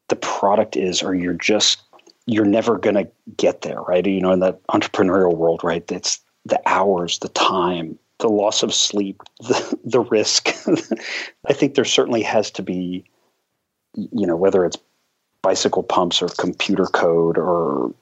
the 0.08 0.16
product 0.16 0.76
is 0.76 1.02
or 1.02 1.14
you're 1.14 1.32
just 1.32 1.82
you're 2.26 2.44
never 2.44 2.78
going 2.78 2.94
to 2.94 3.08
get 3.36 3.62
there 3.62 3.80
right 3.82 4.06
you 4.06 4.20
know 4.20 4.32
in 4.32 4.40
that 4.40 4.62
entrepreneurial 4.68 5.36
world 5.36 5.60
right 5.62 5.90
it's 5.90 6.20
the 6.44 6.60
hours 6.66 7.18
the 7.20 7.28
time 7.30 7.98
the 8.18 8.28
loss 8.28 8.62
of 8.62 8.72
sleep 8.72 9.22
the, 9.40 9.78
the 9.84 10.00
risk 10.00 10.48
i 11.48 11.52
think 11.52 11.74
there 11.74 11.84
certainly 11.84 12.22
has 12.22 12.50
to 12.50 12.62
be 12.62 13.04
you 13.94 14.26
know 14.26 14.36
whether 14.36 14.64
it's 14.64 14.78
bicycle 15.42 15.82
pumps 15.82 16.22
or 16.22 16.28
computer 16.28 16.86
code 16.86 17.36
or 17.36 17.92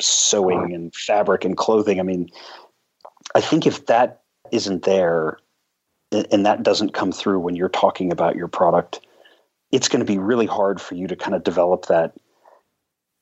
sewing 0.00 0.72
and 0.74 0.94
fabric 0.94 1.44
and 1.44 1.56
clothing. 1.56 1.98
I 1.98 2.02
mean, 2.02 2.28
I 3.34 3.40
think 3.40 3.66
if 3.66 3.86
that 3.86 4.20
isn't 4.50 4.82
there 4.82 5.38
and 6.12 6.44
that 6.44 6.62
doesn't 6.62 6.92
come 6.92 7.10
through 7.10 7.40
when 7.40 7.56
you're 7.56 7.70
talking 7.70 8.12
about 8.12 8.36
your 8.36 8.48
product, 8.48 9.00
it's 9.70 9.88
going 9.88 10.00
to 10.00 10.12
be 10.12 10.18
really 10.18 10.46
hard 10.46 10.80
for 10.80 10.94
you 10.94 11.06
to 11.06 11.16
kind 11.16 11.34
of 11.34 11.42
develop 11.42 11.86
that 11.86 12.12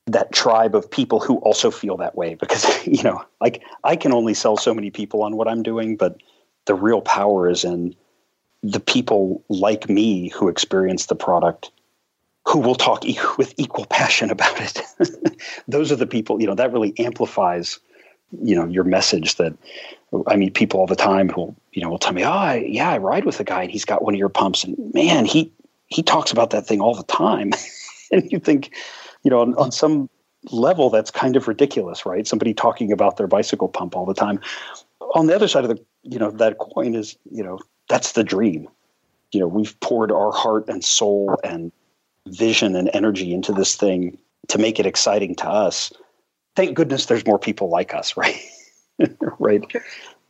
that 0.07 0.31
tribe 0.31 0.75
of 0.75 0.89
people 0.89 1.19
who 1.19 1.37
also 1.37 1.71
feel 1.71 1.95
that 1.97 2.15
way 2.15 2.35
because 2.35 2.65
you 2.87 3.03
know 3.03 3.23
like 3.39 3.63
i 3.83 3.95
can 3.95 4.11
only 4.11 4.33
sell 4.33 4.57
so 4.57 4.73
many 4.73 4.89
people 4.89 5.23
on 5.23 5.35
what 5.35 5.47
i'm 5.47 5.63
doing 5.63 5.95
but 5.95 6.17
the 6.65 6.73
real 6.73 7.01
power 7.01 7.49
is 7.49 7.63
in 7.63 7.95
the 8.63 8.79
people 8.79 9.43
like 9.49 9.89
me 9.89 10.29
who 10.29 10.47
experience 10.47 11.07
the 11.07 11.15
product 11.15 11.71
who 12.47 12.59
will 12.59 12.75
talk 12.75 13.05
e- 13.05 13.19
with 13.37 13.53
equal 13.57 13.85
passion 13.85 14.29
about 14.29 14.59
it. 14.59 14.81
Those 15.67 15.91
are 15.91 15.95
the 15.95 16.07
people, 16.07 16.41
you 16.41 16.47
know, 16.47 16.55
that 16.55 16.71
really 16.71 16.93
amplifies, 16.99 17.79
you 18.43 18.55
know, 18.55 18.65
your 18.65 18.83
message 18.83 19.35
that 19.35 19.53
I 20.27 20.35
meet 20.35 20.53
people 20.53 20.79
all 20.79 20.87
the 20.87 20.95
time 20.95 21.29
who, 21.29 21.55
you 21.71 21.81
know, 21.81 21.89
will 21.89 21.99
tell 21.99 22.13
me, 22.13 22.23
oh, 22.23 22.31
I, 22.31 22.55
yeah, 22.67 22.89
I 22.89 22.97
ride 22.97 23.25
with 23.25 23.39
a 23.39 23.43
guy 23.43 23.63
and 23.63 23.71
he's 23.71 23.85
got 23.85 24.03
one 24.03 24.13
of 24.13 24.19
your 24.19 24.29
pumps 24.29 24.63
and 24.63 24.75
man, 24.93 25.25
he, 25.25 25.51
he 25.87 26.03
talks 26.03 26.31
about 26.31 26.49
that 26.51 26.65
thing 26.65 26.81
all 26.81 26.95
the 26.95 27.03
time. 27.03 27.51
and 28.11 28.31
you 28.31 28.39
think, 28.39 28.73
you 29.23 29.31
know, 29.31 29.41
on, 29.41 29.55
on 29.55 29.71
some 29.71 30.09
level, 30.51 30.89
that's 30.89 31.11
kind 31.11 31.35
of 31.35 31.47
ridiculous, 31.47 32.05
right? 32.05 32.27
Somebody 32.27 32.53
talking 32.53 32.91
about 32.91 33.17
their 33.17 33.27
bicycle 33.27 33.67
pump 33.67 33.95
all 33.95 34.05
the 34.05 34.13
time. 34.13 34.39
On 35.15 35.27
the 35.27 35.35
other 35.35 35.47
side 35.47 35.63
of 35.63 35.69
the, 35.69 35.83
you 36.03 36.17
know, 36.17 36.31
that 36.31 36.57
coin 36.57 36.95
is, 36.95 37.17
you 37.29 37.43
know, 37.43 37.59
that's 37.89 38.13
the 38.13 38.23
dream. 38.23 38.67
You 39.31 39.41
know, 39.41 39.47
we've 39.47 39.79
poured 39.79 40.11
our 40.11 40.31
heart 40.31 40.67
and 40.67 40.83
soul 40.83 41.37
and 41.43 41.71
vision 42.27 42.75
and 42.75 42.89
energy 42.93 43.33
into 43.33 43.53
this 43.53 43.75
thing 43.75 44.17
to 44.47 44.57
make 44.57 44.79
it 44.79 44.85
exciting 44.85 45.35
to 45.35 45.49
us. 45.49 45.91
Thank 46.55 46.75
goodness 46.75 47.05
there's 47.05 47.25
more 47.25 47.39
people 47.39 47.69
like 47.69 47.93
us, 47.93 48.17
right? 48.17 48.41
right. 49.39 49.63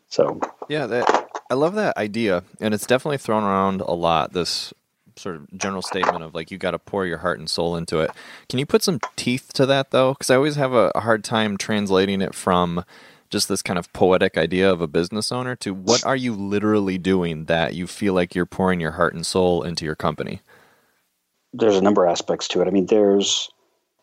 So 0.10 0.40
yeah, 0.68 0.88
that, 0.88 1.30
I 1.50 1.54
love 1.54 1.76
that 1.76 1.98
idea, 1.98 2.44
and 2.60 2.74
it's 2.74 2.86
definitely 2.86 3.18
thrown 3.18 3.44
around 3.44 3.82
a 3.82 3.94
lot. 3.94 4.34
This 4.34 4.74
sort 5.22 5.36
of 5.36 5.58
general 5.58 5.82
statement 5.82 6.24
of 6.24 6.34
like 6.34 6.52
you 6.52 6.58
got 6.58 6.72
to 6.72 6.80
pour 6.80 7.06
your 7.06 7.20
heart 7.20 7.40
and 7.40 7.50
soul 7.50 7.76
into 7.76 8.00
it. 8.00 8.12
Can 8.50 8.60
you 8.60 8.66
put 8.66 8.84
some 8.84 9.00
teeth 9.16 9.52
to 9.54 9.66
that 9.66 9.92
though? 9.92 10.14
Because 10.14 10.30
I 10.30 10.36
always 10.36 10.56
have 10.56 10.74
a, 10.74 10.92
hard 10.96 11.24
time 11.24 11.58
translating 11.58 12.22
it 12.22 12.36
from 12.36 12.84
just 13.30 13.48
this 13.48 13.62
kind 13.62 13.80
of 13.80 13.92
poetic 13.94 14.38
idea 14.38 14.72
of 14.72 14.82
a 14.82 14.88
business 14.88 15.32
owner 15.32 15.56
to 15.56 15.74
what 15.74 16.06
are 16.06 16.16
you 16.16 16.34
literally 16.34 16.98
doing 16.98 17.46
that 17.46 17.74
you 17.74 17.88
feel 17.88 18.14
like 18.14 18.36
you're 18.36 18.46
pouring 18.46 18.80
your 18.80 18.92
heart 18.92 19.14
and 19.14 19.26
soul 19.26 19.64
into 19.64 19.86
your 19.86 19.96
company? 19.96 20.42
there's 21.54 21.78
a 21.78 21.82
number 21.82 22.06
of 22.06 22.12
aspects 22.12 22.48
to 22.50 22.62
it. 22.62 22.68
I 22.68 22.72
mean, 22.72 22.86
there's, 22.86 23.50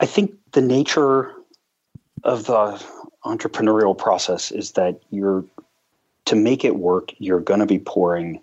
I 0.01 0.07
think 0.07 0.35
the 0.53 0.61
nature 0.61 1.33
of 2.25 2.45
the 2.45 2.85
entrepreneurial 3.25 3.97
process 3.97 4.51
is 4.51 4.73
that 4.73 5.01
you're, 5.11 5.45
to 6.27 6.37
make 6.37 6.65
it 6.65 6.77
work, 6.77 7.13
you're 7.19 7.41
going 7.41 7.61
to 7.61 7.67
be 7.67 7.79
pouring 7.79 8.41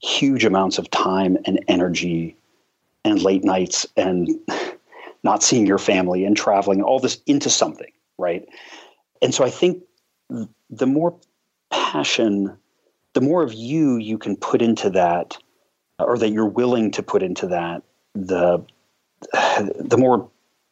huge 0.00 0.44
amounts 0.44 0.78
of 0.78 0.90
time 0.90 1.38
and 1.46 1.64
energy 1.68 2.36
and 3.04 3.22
late 3.22 3.44
nights 3.44 3.86
and 3.96 4.28
not 5.22 5.42
seeing 5.42 5.66
your 5.66 5.78
family 5.78 6.24
and 6.24 6.36
traveling, 6.36 6.82
all 6.82 6.98
this 6.98 7.20
into 7.26 7.50
something, 7.50 7.90
right? 8.18 8.46
And 9.22 9.34
so 9.34 9.44
I 9.44 9.50
think 9.50 9.82
the 10.70 10.86
more 10.86 11.18
passion, 11.70 12.56
the 13.14 13.20
more 13.20 13.42
of 13.42 13.52
you 13.52 13.96
you 13.96 14.18
can 14.18 14.36
put 14.36 14.62
into 14.62 14.90
that, 14.90 15.36
or 15.98 16.18
that 16.18 16.30
you're 16.30 16.46
willing 16.46 16.90
to 16.92 17.02
put 17.02 17.22
into 17.22 17.46
that, 17.48 17.82
the 18.14 18.64
the 19.32 19.96
more 19.98 20.28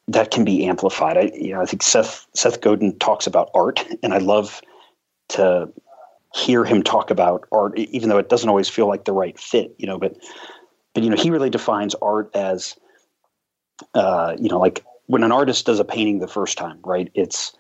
that 0.09 0.31
can 0.31 0.45
be 0.45 0.67
amplified. 0.67 1.17
I 1.17 1.31
you 1.35 1.53
know 1.53 1.63
I 1.63 1.67
think 1.67 1.83
Seth 1.83 2.27
Seth 2.35 2.61
Godin 2.61 2.99
talks 2.99 3.27
about 3.27 3.51
art, 3.55 3.85
and 4.03 4.13
I 4.13 4.19
love 4.19 4.61
to 5.31 5.71
hear 6.35 6.65
him 6.65 6.83
talk 6.83 7.11
about 7.11 7.47
art, 7.53 7.79
even 7.79 8.09
though 8.09 8.19
it 8.19 8.29
doesn't 8.29 8.49
always 8.49 8.69
feel 8.69 8.89
like 8.89 9.05
the 9.05 9.13
right 9.13 9.39
fit. 9.39 9.75
You 9.79 9.87
know, 9.87 9.99
but 9.99 10.17
but 10.95 11.03
you 11.03 11.11
know 11.11 11.17
he 11.17 11.31
really 11.31 11.51
defines 11.51 11.95
art 11.97 12.31
as 12.35 12.77
uh, 13.95 14.35
you 14.39 14.49
know 14.49 14.59
like 14.59 14.85
when 15.07 15.23
an 15.23 15.33
artist 15.33 15.67
does 15.67 15.79
a 15.81 15.85
painting 15.85 16.19
the 16.19 16.29
first 16.29 16.59
time, 16.59 16.79
right? 16.85 17.11
It's 17.15 17.55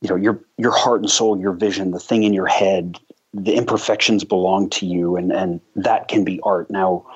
you 0.00 0.08
know 0.08 0.16
your 0.16 0.40
your 0.56 0.72
heart 0.72 1.00
and 1.00 1.10
soul, 1.10 1.38
your 1.38 1.52
vision, 1.52 1.90
the 1.90 2.00
thing 2.00 2.24
in 2.24 2.32
your 2.32 2.46
head, 2.46 2.98
the 3.34 3.54
imperfections 3.54 4.24
belong 4.24 4.70
to 4.70 4.86
you, 4.86 5.16
and 5.16 5.32
and 5.32 5.60
that 5.74 6.08
can 6.08 6.24
be 6.24 6.40
art. 6.42 6.70
Now, 6.70 7.06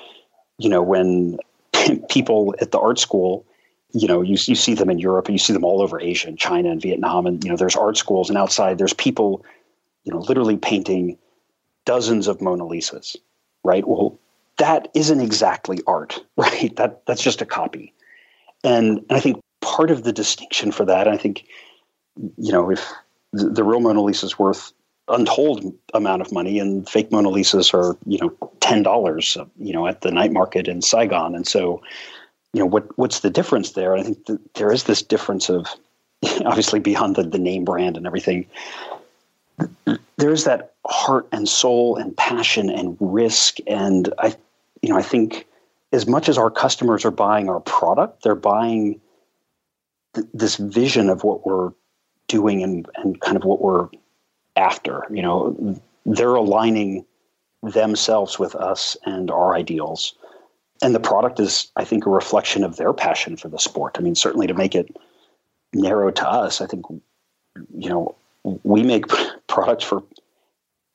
you 0.58 0.68
know 0.68 0.82
when 0.82 1.38
people 2.10 2.54
at 2.60 2.70
the 2.70 2.78
art 2.78 2.98
school 2.98 3.46
you 3.92 4.06
know 4.06 4.22
you, 4.22 4.36
you 4.46 4.54
see 4.54 4.74
them 4.74 4.90
in 4.90 4.98
europe 4.98 5.26
and 5.26 5.34
you 5.34 5.38
see 5.38 5.52
them 5.52 5.64
all 5.64 5.82
over 5.82 6.00
asia 6.00 6.28
and 6.28 6.38
china 6.38 6.70
and 6.70 6.80
vietnam 6.80 7.26
and 7.26 7.42
you 7.42 7.50
know 7.50 7.56
there's 7.56 7.74
art 7.74 7.96
schools 7.96 8.28
and 8.28 8.38
outside 8.38 8.78
there's 8.78 8.92
people 8.92 9.44
you 10.04 10.12
know 10.12 10.20
literally 10.20 10.56
painting 10.56 11.16
dozens 11.84 12.28
of 12.28 12.40
mona 12.40 12.64
lisas 12.64 13.16
right 13.64 13.86
well 13.86 14.18
that 14.58 14.88
isn't 14.94 15.20
exactly 15.20 15.78
art 15.86 16.22
right 16.36 16.74
that 16.76 17.04
that's 17.06 17.22
just 17.22 17.42
a 17.42 17.46
copy 17.46 17.92
and, 18.64 18.98
and 18.98 19.12
i 19.12 19.20
think 19.20 19.40
part 19.60 19.90
of 19.90 20.04
the 20.04 20.12
distinction 20.12 20.72
for 20.72 20.84
that 20.84 21.08
i 21.08 21.16
think 21.16 21.44
you 22.36 22.52
know 22.52 22.70
if 22.70 22.90
the, 23.32 23.48
the 23.48 23.64
real 23.64 23.80
mona 23.80 24.02
lisa 24.02 24.26
is 24.26 24.38
worth 24.38 24.72
untold 25.10 25.74
amount 25.94 26.22
of 26.22 26.32
money, 26.32 26.58
and 26.58 26.88
fake 26.88 27.10
Mona 27.10 27.28
Lisas 27.28 27.74
are 27.74 27.96
you 28.06 28.18
know 28.18 28.50
ten 28.60 28.82
dollars 28.82 29.36
you 29.58 29.72
know 29.72 29.86
at 29.86 30.00
the 30.00 30.10
night 30.10 30.32
market 30.32 30.68
in 30.68 30.82
Saigon, 30.82 31.34
and 31.34 31.46
so 31.46 31.82
you 32.52 32.60
know 32.60 32.66
what 32.66 32.86
what's 32.98 33.20
the 33.20 33.30
difference 33.30 33.72
there? 33.72 33.96
I 33.96 34.02
think 34.02 34.26
there 34.54 34.72
is 34.72 34.84
this 34.84 35.02
difference 35.02 35.48
of 35.48 35.66
obviously 36.44 36.80
beyond 36.80 37.16
the, 37.16 37.22
the 37.22 37.38
name 37.38 37.64
brand 37.64 37.96
and 37.96 38.06
everything. 38.06 38.46
There's 40.16 40.44
that 40.44 40.74
heart 40.86 41.26
and 41.32 41.48
soul 41.48 41.96
and 41.96 42.16
passion 42.16 42.70
and 42.70 42.96
risk, 43.00 43.58
and 43.66 44.12
I 44.18 44.34
you 44.82 44.88
know 44.88 44.98
I 44.98 45.02
think 45.02 45.46
as 45.92 46.06
much 46.06 46.28
as 46.28 46.38
our 46.38 46.50
customers 46.50 47.04
are 47.04 47.10
buying 47.10 47.48
our 47.48 47.60
product, 47.60 48.22
they're 48.22 48.34
buying 48.34 49.00
th- 50.14 50.26
this 50.32 50.56
vision 50.56 51.08
of 51.08 51.24
what 51.24 51.46
we're 51.46 51.72
doing 52.28 52.62
and, 52.62 52.88
and 52.96 53.20
kind 53.20 53.36
of 53.36 53.44
what 53.44 53.60
we're 53.60 53.88
after. 54.56 55.04
You 55.10 55.22
know, 55.22 55.80
they're 56.06 56.34
aligning 56.34 57.04
themselves 57.62 58.38
with 58.38 58.54
us 58.54 58.96
and 59.04 59.30
our 59.30 59.54
ideals. 59.54 60.14
And 60.82 60.94
the 60.94 61.00
product 61.00 61.40
is, 61.40 61.70
I 61.76 61.84
think, 61.84 62.06
a 62.06 62.10
reflection 62.10 62.64
of 62.64 62.76
their 62.76 62.92
passion 62.92 63.36
for 63.36 63.48
the 63.48 63.58
sport. 63.58 63.96
I 63.98 64.00
mean, 64.00 64.14
certainly 64.14 64.46
to 64.46 64.54
make 64.54 64.74
it 64.74 64.96
narrow 65.74 66.10
to 66.10 66.28
us, 66.28 66.60
I 66.60 66.66
think, 66.66 66.86
you 66.88 67.90
know, 67.90 68.14
we 68.62 68.82
make 68.82 69.04
products 69.50 69.84
for 69.84 70.02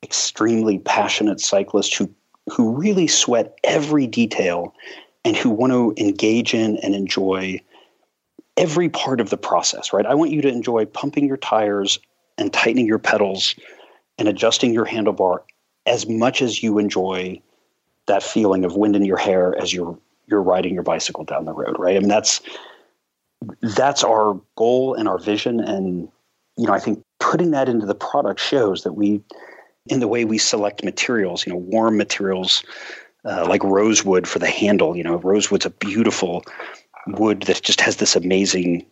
extremely 0.04 0.80
passionate 0.80 1.40
cyclists 1.40 1.96
who 1.96 2.10
who 2.52 2.76
really 2.76 3.08
sweat 3.08 3.58
every 3.64 4.06
detail 4.06 4.74
and 5.24 5.36
who 5.36 5.50
want 5.50 5.74
to 5.74 5.94
engage 5.98 6.54
in 6.54 6.78
and 6.78 6.94
enjoy 6.94 7.60
every 8.56 8.88
part 8.88 9.20
of 9.20 9.32
the 9.32 9.38
process, 9.38 9.92
right? 9.92 10.06
I 10.06 10.14
want 10.14 10.30
you 10.30 10.42
to 10.44 10.48
enjoy 10.48 10.86
pumping 10.86 11.28
your 11.28 11.38
tires 11.38 12.00
and 12.38 12.54
tightening 12.54 12.86
your 12.86 13.00
pedals 13.00 13.56
and 14.20 14.28
adjusting 14.28 14.74
your 14.74 14.86
handlebar 14.86 15.40
as 15.88 16.08
much 16.08 16.42
as 16.44 16.62
you 16.62 16.78
enjoy 16.78 17.42
that 18.06 18.22
feeling 18.22 18.64
of 18.64 18.76
wind 18.76 18.96
in 18.96 19.06
your 19.06 19.18
hair 19.18 19.60
as 19.60 19.74
you're 19.74 19.98
you're 20.28 20.42
riding 20.42 20.74
your 20.74 20.84
bicycle 20.84 21.24
down 21.24 21.46
the 21.46 21.54
road, 21.54 21.76
right? 21.80 21.98
I 21.98 22.00
mean 22.00 22.10
that's 22.10 22.42
that's 23.62 24.04
our 24.04 24.40
goal 24.56 24.94
and 24.94 25.08
our 25.08 25.18
vision 25.18 25.60
and 25.60 26.08
you 26.58 26.68
know, 26.68 26.74
I 26.74 26.80
think 26.80 27.04
putting 27.32 27.52
that 27.52 27.68
into 27.68 27.86
the 27.86 27.96
product 27.96 28.40
shows 28.40 28.84
that 28.84 28.94
we, 28.94 29.20
in 29.88 30.00
the 30.00 30.08
way 30.08 30.26
we 30.26 30.38
select 30.38 30.84
materials, 30.84 31.46
you 31.46 31.52
know, 31.52 31.58
warm 31.58 31.98
materials 31.98 32.64
uh, 33.26 33.46
like 33.48 33.64
rosewood 33.64 34.28
for 34.28 34.38
the 34.38 34.50
handle. 34.50 34.96
You 34.96 35.04
know, 35.04 35.18
rosewood's 35.18 35.66
a 35.66 35.72
beautiful 35.72 36.44
wood 37.08 37.42
that 37.44 37.64
just 37.64 37.82
has 37.82 37.98
this 37.98 38.16
amazing 38.16 38.86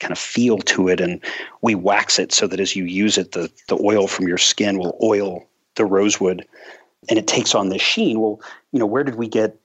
kind 0.00 0.12
of 0.12 0.18
feel 0.18 0.58
to 0.58 0.88
it, 0.88 1.00
and 1.00 1.24
we 1.62 1.74
wax 1.74 2.18
it 2.18 2.32
so 2.32 2.46
that 2.46 2.60
as 2.60 2.76
you 2.76 2.84
use 2.84 3.16
it, 3.16 3.32
the 3.32 3.50
the 3.68 3.80
oil 3.82 4.06
from 4.06 4.28
your 4.28 4.38
skin 4.38 4.78
will 4.78 4.98
oil 5.02 5.48
the 5.76 5.86
rosewood, 5.86 6.46
and 7.08 7.18
it 7.18 7.26
takes 7.26 7.54
on 7.54 7.70
this 7.70 7.82
sheen. 7.82 8.20
Well, 8.20 8.40
you 8.70 8.78
know, 8.78 8.86
where 8.86 9.04
did 9.04 9.14
we 9.14 9.28
get 9.28 9.56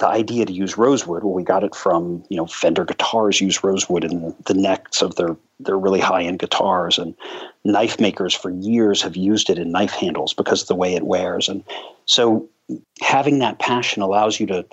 the 0.00 0.08
idea 0.08 0.46
to 0.46 0.52
use 0.52 0.76
rosewood? 0.76 1.22
Well, 1.22 1.32
we 1.32 1.44
got 1.44 1.62
it 1.62 1.74
from 1.74 2.24
you 2.28 2.36
know 2.36 2.46
Fender 2.46 2.84
guitars 2.84 3.40
use 3.40 3.62
rosewood 3.62 4.04
in 4.04 4.34
the, 4.46 4.54
necks 4.54 5.02
of 5.02 5.14
their 5.14 5.36
their 5.60 5.78
really 5.78 6.00
high 6.00 6.22
end 6.22 6.40
guitars, 6.40 6.98
and 6.98 7.14
knife 7.64 8.00
makers 8.00 8.34
for 8.34 8.50
years 8.50 9.02
have 9.02 9.16
used 9.16 9.48
it 9.48 9.58
in 9.58 9.70
knife 9.70 9.92
handles 9.92 10.34
because 10.34 10.62
of 10.62 10.68
the 10.68 10.74
way 10.74 10.94
it 10.94 11.04
wears, 11.04 11.48
and 11.48 11.62
so 12.06 12.48
having 13.00 13.38
that 13.38 13.58
passion 13.58 14.02
allows 14.02 14.40
you 14.40 14.46
to 14.46 14.66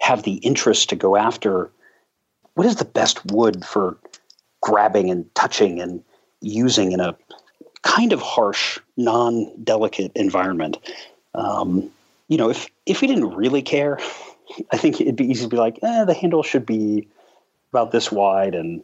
have 0.00 0.22
the 0.22 0.34
interest 0.36 0.88
to 0.90 0.96
go 0.96 1.16
after 1.16 1.70
what 2.54 2.66
is 2.66 2.76
the 2.76 2.84
best 2.84 3.24
wood 3.32 3.64
for 3.64 3.96
grabbing 4.60 5.10
and 5.10 5.32
touching 5.34 5.80
and 5.80 6.02
using 6.40 6.92
in 6.92 7.00
a 7.00 7.16
kind 7.82 8.12
of 8.12 8.20
harsh, 8.20 8.78
non-delicate 8.96 10.12
environment. 10.14 10.78
Um, 11.34 11.90
you 12.28 12.36
know, 12.36 12.50
if 12.50 12.68
if 12.86 13.00
we 13.00 13.08
didn't 13.08 13.34
really 13.34 13.62
care, 13.62 13.98
I 14.72 14.76
think 14.76 15.00
it'd 15.00 15.16
be 15.16 15.26
easy 15.30 15.44
to 15.44 15.48
be 15.48 15.56
like, 15.56 15.78
eh, 15.82 16.04
the 16.04 16.14
handle 16.14 16.42
should 16.42 16.66
be 16.66 17.08
about 17.72 17.90
this 17.90 18.12
wide, 18.12 18.54
and 18.54 18.82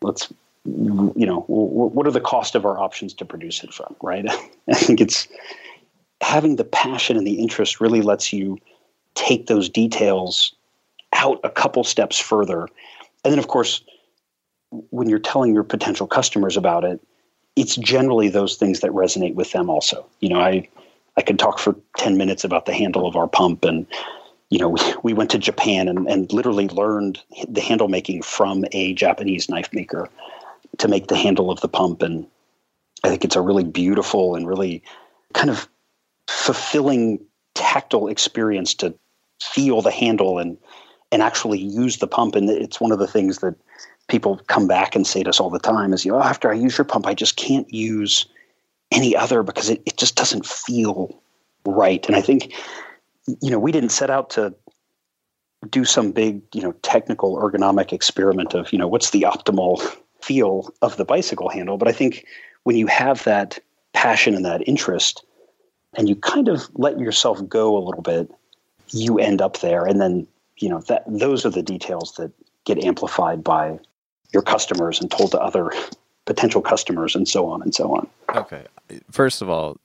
let's, 0.00 0.32
you 0.64 1.26
know, 1.26 1.44
what 1.48 2.06
are 2.06 2.12
the 2.12 2.20
cost 2.20 2.54
of 2.54 2.64
our 2.64 2.78
options 2.78 3.12
to 3.14 3.24
produce 3.24 3.62
it 3.62 3.72
from, 3.74 3.94
right? 4.02 4.24
I 4.70 4.74
think 4.74 5.00
it's 5.00 5.28
having 6.20 6.56
the 6.56 6.64
passion 6.64 7.16
and 7.16 7.26
the 7.26 7.34
interest 7.34 7.80
really 7.80 8.00
lets 8.00 8.32
you 8.32 8.58
take 9.14 9.46
those 9.46 9.68
details 9.68 10.54
out 11.12 11.40
a 11.44 11.50
couple 11.50 11.84
steps 11.84 12.18
further. 12.18 12.68
And 13.24 13.32
then, 13.32 13.38
of 13.38 13.48
course, 13.48 13.82
when 14.90 15.08
you're 15.08 15.18
telling 15.18 15.52
your 15.52 15.64
potential 15.64 16.06
customers 16.06 16.56
about 16.56 16.84
it, 16.84 17.00
it's 17.56 17.76
generally 17.76 18.28
those 18.28 18.56
things 18.56 18.80
that 18.80 18.90
resonate 18.92 19.34
with 19.34 19.52
them 19.52 19.68
also. 19.68 20.06
You 20.20 20.30
know, 20.30 20.40
I 20.40 20.68
I 21.16 21.22
could 21.22 21.38
talk 21.38 21.58
for 21.58 21.76
10 21.98 22.16
minutes 22.16 22.42
about 22.44 22.64
the 22.64 22.72
handle 22.72 23.06
of 23.06 23.16
our 23.16 23.28
pump 23.28 23.64
and 23.64 23.86
you 24.52 24.58
know, 24.58 24.68
we, 24.68 24.80
we 25.02 25.12
went 25.14 25.30
to 25.30 25.38
Japan 25.38 25.88
and, 25.88 26.06
and 26.06 26.32
literally 26.32 26.68
learned 26.68 27.18
the 27.48 27.62
handle 27.62 27.88
making 27.88 28.22
from 28.22 28.64
a 28.72 28.92
Japanese 28.92 29.48
knife 29.48 29.72
maker 29.72 30.08
to 30.78 30.88
make 30.88 31.08
the 31.08 31.16
handle 31.16 31.50
of 31.50 31.60
the 31.60 31.68
pump. 31.68 32.02
And 32.02 32.26
I 33.02 33.08
think 33.08 33.24
it's 33.24 33.36
a 33.36 33.40
really 33.40 33.64
beautiful 33.64 34.36
and 34.36 34.46
really 34.46 34.82
kind 35.32 35.50
of 35.50 35.68
fulfilling 36.28 37.24
tactile 37.54 38.08
experience 38.08 38.74
to 38.74 38.94
feel 39.42 39.82
the 39.82 39.90
handle 39.90 40.38
and 40.38 40.56
and 41.10 41.20
actually 41.20 41.58
use 41.58 41.98
the 41.98 42.06
pump. 42.06 42.34
And 42.34 42.48
it's 42.48 42.80
one 42.80 42.90
of 42.90 42.98
the 42.98 43.06
things 43.06 43.38
that 43.38 43.54
people 44.08 44.40
come 44.46 44.66
back 44.66 44.96
and 44.96 45.06
say 45.06 45.22
to 45.22 45.28
us 45.28 45.40
all 45.40 45.50
the 45.50 45.58
time 45.58 45.92
is, 45.92 46.06
you 46.06 46.12
know, 46.12 46.22
after 46.22 46.50
I 46.50 46.54
use 46.54 46.78
your 46.78 46.86
pump, 46.86 47.06
I 47.06 47.12
just 47.12 47.36
can't 47.36 47.70
use 47.70 48.24
any 48.90 49.14
other 49.14 49.42
because 49.42 49.68
it, 49.68 49.82
it 49.84 49.98
just 49.98 50.16
doesn't 50.16 50.46
feel 50.46 51.20
right. 51.66 52.06
And 52.06 52.16
I 52.16 52.22
think, 52.22 52.54
you 53.26 53.50
know, 53.50 53.58
we 53.58 53.72
didn't 53.72 53.90
set 53.90 54.10
out 54.10 54.30
to 54.30 54.54
do 55.70 55.84
some 55.84 56.10
big, 56.10 56.42
you 56.52 56.60
know, 56.60 56.72
technical 56.82 57.36
ergonomic 57.36 57.92
experiment 57.92 58.54
of, 58.54 58.72
you 58.72 58.78
know, 58.78 58.88
what's 58.88 59.10
the 59.10 59.22
optimal 59.22 59.80
feel 60.20 60.72
of 60.82 60.96
the 60.96 61.04
bicycle 61.04 61.48
handle. 61.48 61.78
But 61.78 61.88
I 61.88 61.92
think 61.92 62.26
when 62.64 62.76
you 62.76 62.86
have 62.88 63.22
that 63.24 63.58
passion 63.92 64.34
and 64.34 64.44
that 64.44 64.66
interest, 64.66 65.24
and 65.94 66.08
you 66.08 66.16
kind 66.16 66.48
of 66.48 66.68
let 66.74 66.98
yourself 66.98 67.46
go 67.48 67.76
a 67.76 67.82
little 67.82 68.02
bit, 68.02 68.30
you 68.88 69.18
end 69.18 69.42
up 69.42 69.60
there. 69.60 69.84
And 69.84 70.00
then, 70.00 70.26
you 70.56 70.68
know, 70.68 70.80
that 70.82 71.04
those 71.06 71.44
are 71.44 71.50
the 71.50 71.62
details 71.62 72.14
that 72.16 72.32
get 72.64 72.82
amplified 72.82 73.44
by 73.44 73.78
your 74.32 74.42
customers 74.42 75.00
and 75.00 75.10
told 75.10 75.32
to 75.32 75.40
other 75.40 75.70
potential 76.24 76.62
customers 76.62 77.14
and 77.14 77.28
so 77.28 77.46
on 77.46 77.62
and 77.62 77.74
so 77.74 77.94
on. 77.94 78.08
Okay. 78.34 78.64
First 79.10 79.42
of 79.42 79.48
all, 79.48 79.76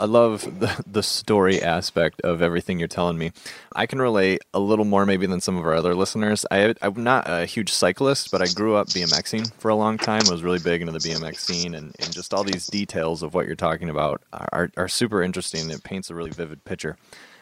I 0.00 0.04
love 0.04 0.60
the 0.60 0.82
the 0.86 1.02
story 1.02 1.62
aspect 1.62 2.20
of 2.22 2.40
everything 2.40 2.78
you're 2.78 2.88
telling 2.88 3.18
me. 3.18 3.32
I 3.74 3.86
can 3.86 4.00
relate 4.00 4.42
a 4.54 4.60
little 4.60 4.84
more 4.84 5.04
maybe 5.04 5.26
than 5.26 5.40
some 5.40 5.56
of 5.56 5.64
our 5.64 5.74
other 5.74 5.94
listeners. 5.94 6.46
I 6.50 6.74
I'm 6.82 7.02
not 7.02 7.28
a 7.28 7.46
huge 7.46 7.72
cyclist, 7.72 8.30
but 8.30 8.40
I 8.40 8.46
grew 8.46 8.76
up 8.76 8.88
BMXing 8.88 9.52
for 9.54 9.70
a 9.70 9.74
long 9.74 9.98
time. 9.98 10.22
I 10.26 10.30
was 10.30 10.42
really 10.42 10.60
big 10.60 10.80
into 10.80 10.92
the 10.92 11.00
BMX 11.00 11.38
scene, 11.38 11.74
and, 11.74 11.94
and 11.98 12.12
just 12.12 12.32
all 12.32 12.44
these 12.44 12.66
details 12.66 13.22
of 13.22 13.34
what 13.34 13.46
you're 13.46 13.56
talking 13.56 13.90
about 13.90 14.22
are 14.32 14.70
are 14.76 14.88
super 14.88 15.22
interesting. 15.22 15.70
It 15.70 15.82
paints 15.82 16.10
a 16.10 16.14
really 16.14 16.30
vivid 16.30 16.64
picture 16.64 16.96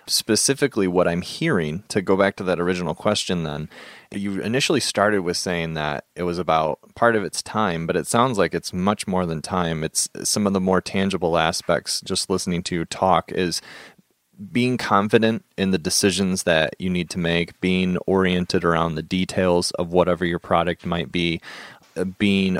specifically 0.07 0.87
what 0.87 1.09
I'm 1.09 1.23
hearing, 1.23 1.85
to 1.88 2.01
go 2.01 2.16
back 2.16 2.37
to 2.37 2.45
that 2.45 2.61
original 2.61 2.95
question, 2.95 3.42
then, 3.42 3.69
you 4.12 4.40
initially 4.40 4.81
started 4.81 5.23
with 5.23 5.37
saying 5.37 5.75
that 5.75 6.05
it 6.14 6.23
was 6.23 6.38
about 6.38 6.79
part 6.95 7.16
of 7.16 7.25
its 7.25 7.42
time, 7.42 7.87
but 7.87 7.97
it 7.97 8.07
sounds 8.07 8.38
like 8.38 8.55
it's 8.55 8.73
much 8.73 9.07
more 9.07 9.27
than 9.27 9.42
time. 9.42 9.83
It's 9.83 10.09
some 10.23 10.47
of 10.47 10.53
the 10.53 10.61
more 10.61 10.81
tangible 10.81 11.37
aspects, 11.37 12.01
just 12.01 12.31
listening 12.31 12.62
to 12.64 12.75
you 12.77 12.85
talk, 12.85 13.33
is 13.33 13.61
being 14.53 14.77
confident 14.77 15.45
in 15.57 15.71
the 15.71 15.79
decisions 15.79 16.45
that 16.45 16.75
you 16.79 16.90
need 16.90 17.11
to 17.11 17.19
make, 17.19 17.61
being 17.61 17.97
oriented 18.07 18.64
around 18.64 18.95
the 18.95 19.03
details 19.03 19.71
of 19.73 19.92
whatever 19.92 20.25
your 20.25 20.38
product 20.38 20.87
might 20.87 21.11
be, 21.11 21.40
uh, 21.97 22.05
being 22.05 22.59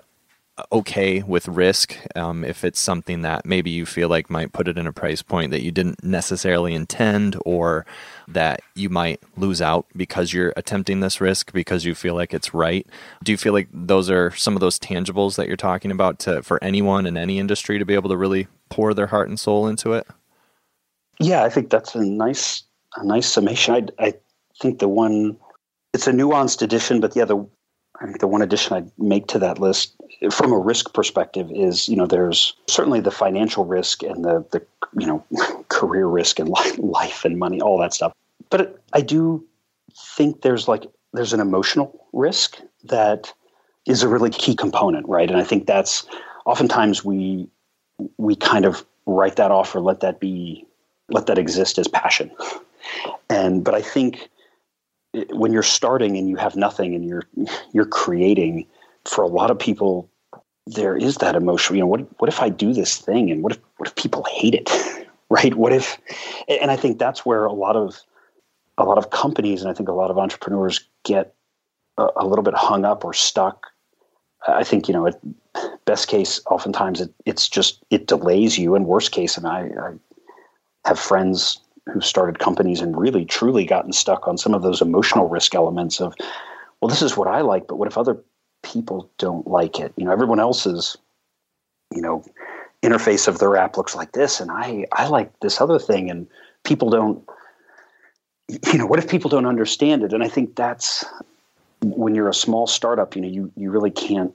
okay 0.73 1.23
with 1.23 1.49
risk 1.49 1.97
um, 2.15 2.43
if 2.43 2.65
it's 2.65 2.81
something 2.81 3.23
that 3.23 3.45
maybe 3.45 3.71
you 3.71 3.85
feel 3.85 4.09
like 4.09 4.31
might 4.31 4.53
put 4.53 4.69
it 4.69 4.79
in 4.79 4.87
a 4.87 4.93
price 4.93 5.21
point 5.21 5.51
that 5.51 5.63
you 5.63 5.71
didn't 5.71 6.03
necessarily 6.03 6.75
intend 6.75 7.37
or 7.45 7.85
that 8.27 8.61
you 8.75 8.89
might 8.89 9.21
lose 9.37 9.61
out 9.61 9.87
because 9.95 10.33
you're 10.33 10.55
attempting 10.57 11.01
this 11.01 11.21
risk 11.21 11.53
because 11.53 11.85
you 11.85 11.95
feel 11.95 12.15
like 12.15 12.33
it's 12.33 12.55
right. 12.55 12.87
Do 13.23 13.33
you 13.33 13.39
feel 13.39 13.53
like 13.53 13.69
those 13.73 14.09
are 14.11 14.31
some 14.33 14.55
of 14.55 14.61
those 14.61 14.79
tangibles 14.79 15.37
that 15.37 15.47
you're 15.47 15.57
talking 15.57 15.91
about 15.91 16.19
to 16.21 16.43
for 16.43 16.63
anyone 16.65 17.07
in 17.07 17.19
any 17.19 17.39
industry 17.39 17.79
to 17.79 17.85
be 17.85 17.95
able 17.95 18.09
to 18.09 18.17
really 18.17 18.49
pour 18.71 18.95
their 18.95 19.09
heart 19.09 19.29
and 19.29 19.39
soul 19.39 19.69
into 19.69 19.93
it? 19.93 20.07
Yeah 21.21 21.45
i 21.45 21.49
think 21.49 21.71
that's 21.71 21.95
a 21.95 22.03
nice 22.03 22.63
a 22.97 23.05
nice 23.05 23.27
summation. 23.27 23.75
I, 23.75 24.07
I 24.07 24.15
think 24.61 24.79
the 24.79 24.89
one 24.89 25.37
it's 25.93 26.07
a 26.07 26.13
nuanced 26.13 26.63
addition 26.63 27.01
but 27.01 27.15
yeah 27.15 27.27
the 27.27 27.47
I 28.01 28.05
think 28.05 28.21
the 28.21 28.27
one 28.27 28.43
addition 28.43 28.77
I'd 28.77 28.91
make 28.99 29.27
to 29.29 29.39
that 29.39 29.59
list 29.59 29.95
from 30.31 30.53
a 30.53 30.59
risk 30.59 30.95
perspective 30.95 31.51
is, 31.53 31.89
you 31.89 31.97
know, 31.97 32.07
there's 32.07 32.55
certainly 32.69 33.01
the 33.01 33.11
financial 33.11 33.65
risk 33.65 34.03
and 34.03 34.25
the, 34.25 34.45
the 34.51 34.65
you 34.99 35.07
know, 35.07 35.25
career 35.69 36.07
risk 36.07 36.39
and 36.39 36.49
life 36.79 37.25
and 37.25 37.39
money, 37.39 37.61
all 37.61 37.79
that 37.79 37.95
stuff. 37.95 38.13
But 38.51 38.81
I 38.93 39.01
do 39.01 39.45
think 40.17 40.43
there's 40.43 40.69
like, 40.69 40.87
there's 41.13 41.33
an 41.33 41.41
emotional 41.41 42.07
risk 42.13 42.61
that 42.85 43.33
is 43.87 44.03
a 44.03 44.09
really 44.09 44.31
key 44.31 44.55
component, 44.55 45.09
right? 45.09 45.31
And 45.31 45.39
I 45.39 45.45
think 45.45 45.67
that's 45.67 46.07
oftentimes 46.45 47.05
we, 47.05 47.49
we 48.19 48.37
kind 48.37 48.65
of 48.65 48.85
write 49.07 49.37
that 49.37 49.51
off 49.51 49.75
or 49.75 49.81
let 49.81 50.01
that 50.01 50.21
be, 50.21 50.67
let 51.09 51.27
that 51.27 51.39
exist 51.39 51.79
as 51.79 51.89
passion. 51.89 52.31
And, 53.31 53.65
but 53.65 53.75
I 53.75 53.83
think 53.83 54.29
eh, 55.15 55.25
when 55.31 55.53
you're 55.53 55.63
starting 55.63 56.17
and 56.17 56.29
you 56.29 56.37
have 56.37 56.57
nothing 56.57 56.95
and 56.95 57.05
you're 57.05 57.25
you're 57.73 57.87
creating 57.87 58.67
for 59.07 59.23
a 59.23 59.29
lot 59.29 59.51
of 59.51 59.59
people 59.59 60.11
there 60.67 60.97
is 60.97 61.17
that 61.17 61.37
emotion 61.37 61.77
you 61.77 61.81
know 61.81 61.87
what 61.87 62.07
what 62.21 62.29
if 62.29 62.41
i 62.41 62.49
do 62.49 62.73
this 62.73 62.99
thing 62.99 63.31
and 63.31 63.43
what 63.43 63.53
if 63.53 63.59
what 63.77 63.89
if 63.89 63.95
people 63.95 64.25
hate 64.31 64.55
it 64.55 64.71
right? 65.29 65.55
What 65.57 65.73
if 65.73 65.99
and 66.49 66.71
i 66.71 66.77
think 66.77 66.99
that's 66.99 67.27
where 67.27 67.45
a 67.45 67.53
lot 67.53 67.77
of 67.77 68.01
a 68.79 68.85
lot 68.85 68.99
of 68.99 69.11
companies 69.11 69.61
and 69.61 69.71
i 69.71 69.75
think 69.75 69.89
a 69.89 69.93
lot 69.93 70.11
of 70.11 70.19
entrepreneurs 70.19 70.87
get 71.05 71.35
a, 71.99 72.09
a 72.17 72.27
little 72.27 72.43
bit 72.43 72.55
hung 72.55 72.85
up 72.85 73.05
or 73.05 73.13
stuck. 73.13 73.67
I 74.47 74.65
think 74.65 74.89
you 74.89 74.95
know 74.95 75.07
at 75.07 75.21
best 75.85 76.09
case 76.09 76.41
oftentimes 76.51 77.01
it, 77.01 77.13
it's 77.25 77.49
just 77.49 77.83
it 77.91 78.07
delays 78.07 78.59
you. 78.59 78.75
And 78.75 78.87
worst 78.87 79.13
case 79.13 79.37
and 79.37 79.47
i, 79.47 79.61
I 79.63 79.93
have 80.89 80.99
friends 80.99 81.61
who 81.93 82.01
started 82.01 82.39
companies 82.39 82.81
and 82.81 82.97
really 82.97 83.25
truly 83.25 83.65
gotten 83.65 83.93
stuck 83.93 84.27
on 84.27 84.39
some 84.39 84.55
of 84.55 84.63
those 84.63 84.81
emotional 84.81 85.29
risk 85.29 85.55
elements 85.55 86.01
of, 86.01 86.15
well, 86.81 86.89
this 86.89 87.03
is 87.03 87.17
what 87.17 87.29
I 87.29 87.43
like, 87.43 87.69
but 87.69 87.77
what 87.77 87.87
if 87.89 87.97
other 87.97 88.21
people 88.73 89.11
don't 89.19 89.47
like 89.47 89.79
it? 89.79 89.93
You 89.97 90.05
know, 90.05 90.13
everyone 90.13 90.41
else's, 90.41 90.97
you 91.95 92.03
know, 92.03 92.25
interface 92.83 93.29
of 93.29 93.39
their 93.39 93.57
app 93.57 93.77
looks 93.77 93.95
like 93.95 94.13
this, 94.13 94.41
and 94.41 94.51
I 94.51 94.87
I 94.93 95.09
like 95.09 95.39
this 95.41 95.61
other 95.61 95.79
thing, 95.79 96.11
and 96.11 96.27
people 96.65 96.91
don't. 96.91 97.25
You 98.73 98.79
know, 98.79 98.87
what 98.87 99.01
if 99.01 99.09
people 99.09 99.29
don't 99.29 99.47
understand 99.47 100.05
it? 100.05 100.13
And 100.13 100.23
I 100.23 100.29
think 100.29 100.55
that's 100.55 101.05
when 101.83 102.15
you're 102.15 102.29
a 102.29 102.35
small 102.35 102.67
startup. 102.67 103.17
You 103.17 103.23
know, 103.23 103.29
you 103.29 103.53
you 103.57 103.71
really 103.71 103.91
can't 103.91 104.35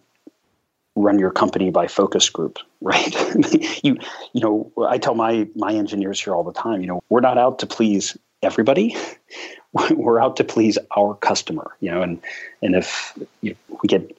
run 0.95 1.17
your 1.17 1.31
company 1.31 1.69
by 1.71 1.87
focus 1.87 2.29
group, 2.29 2.59
right? 2.81 3.13
you 3.83 3.97
you 4.33 4.41
know, 4.41 4.71
I 4.87 4.97
tell 4.97 5.15
my 5.15 5.47
my 5.55 5.73
engineers 5.73 6.19
here 6.19 6.35
all 6.35 6.43
the 6.43 6.53
time, 6.53 6.81
you 6.81 6.87
know, 6.87 7.01
we're 7.09 7.21
not 7.21 7.37
out 7.37 7.59
to 7.59 7.67
please 7.67 8.17
everybody. 8.41 8.95
we're 9.91 10.19
out 10.19 10.35
to 10.37 10.43
please 10.43 10.77
our 10.97 11.15
customer, 11.15 11.71
you 11.79 11.89
know, 11.89 12.01
and 12.01 12.21
and 12.61 12.75
if 12.75 13.17
you 13.41 13.51
know, 13.51 13.79
we 13.81 13.87
get 13.87 14.17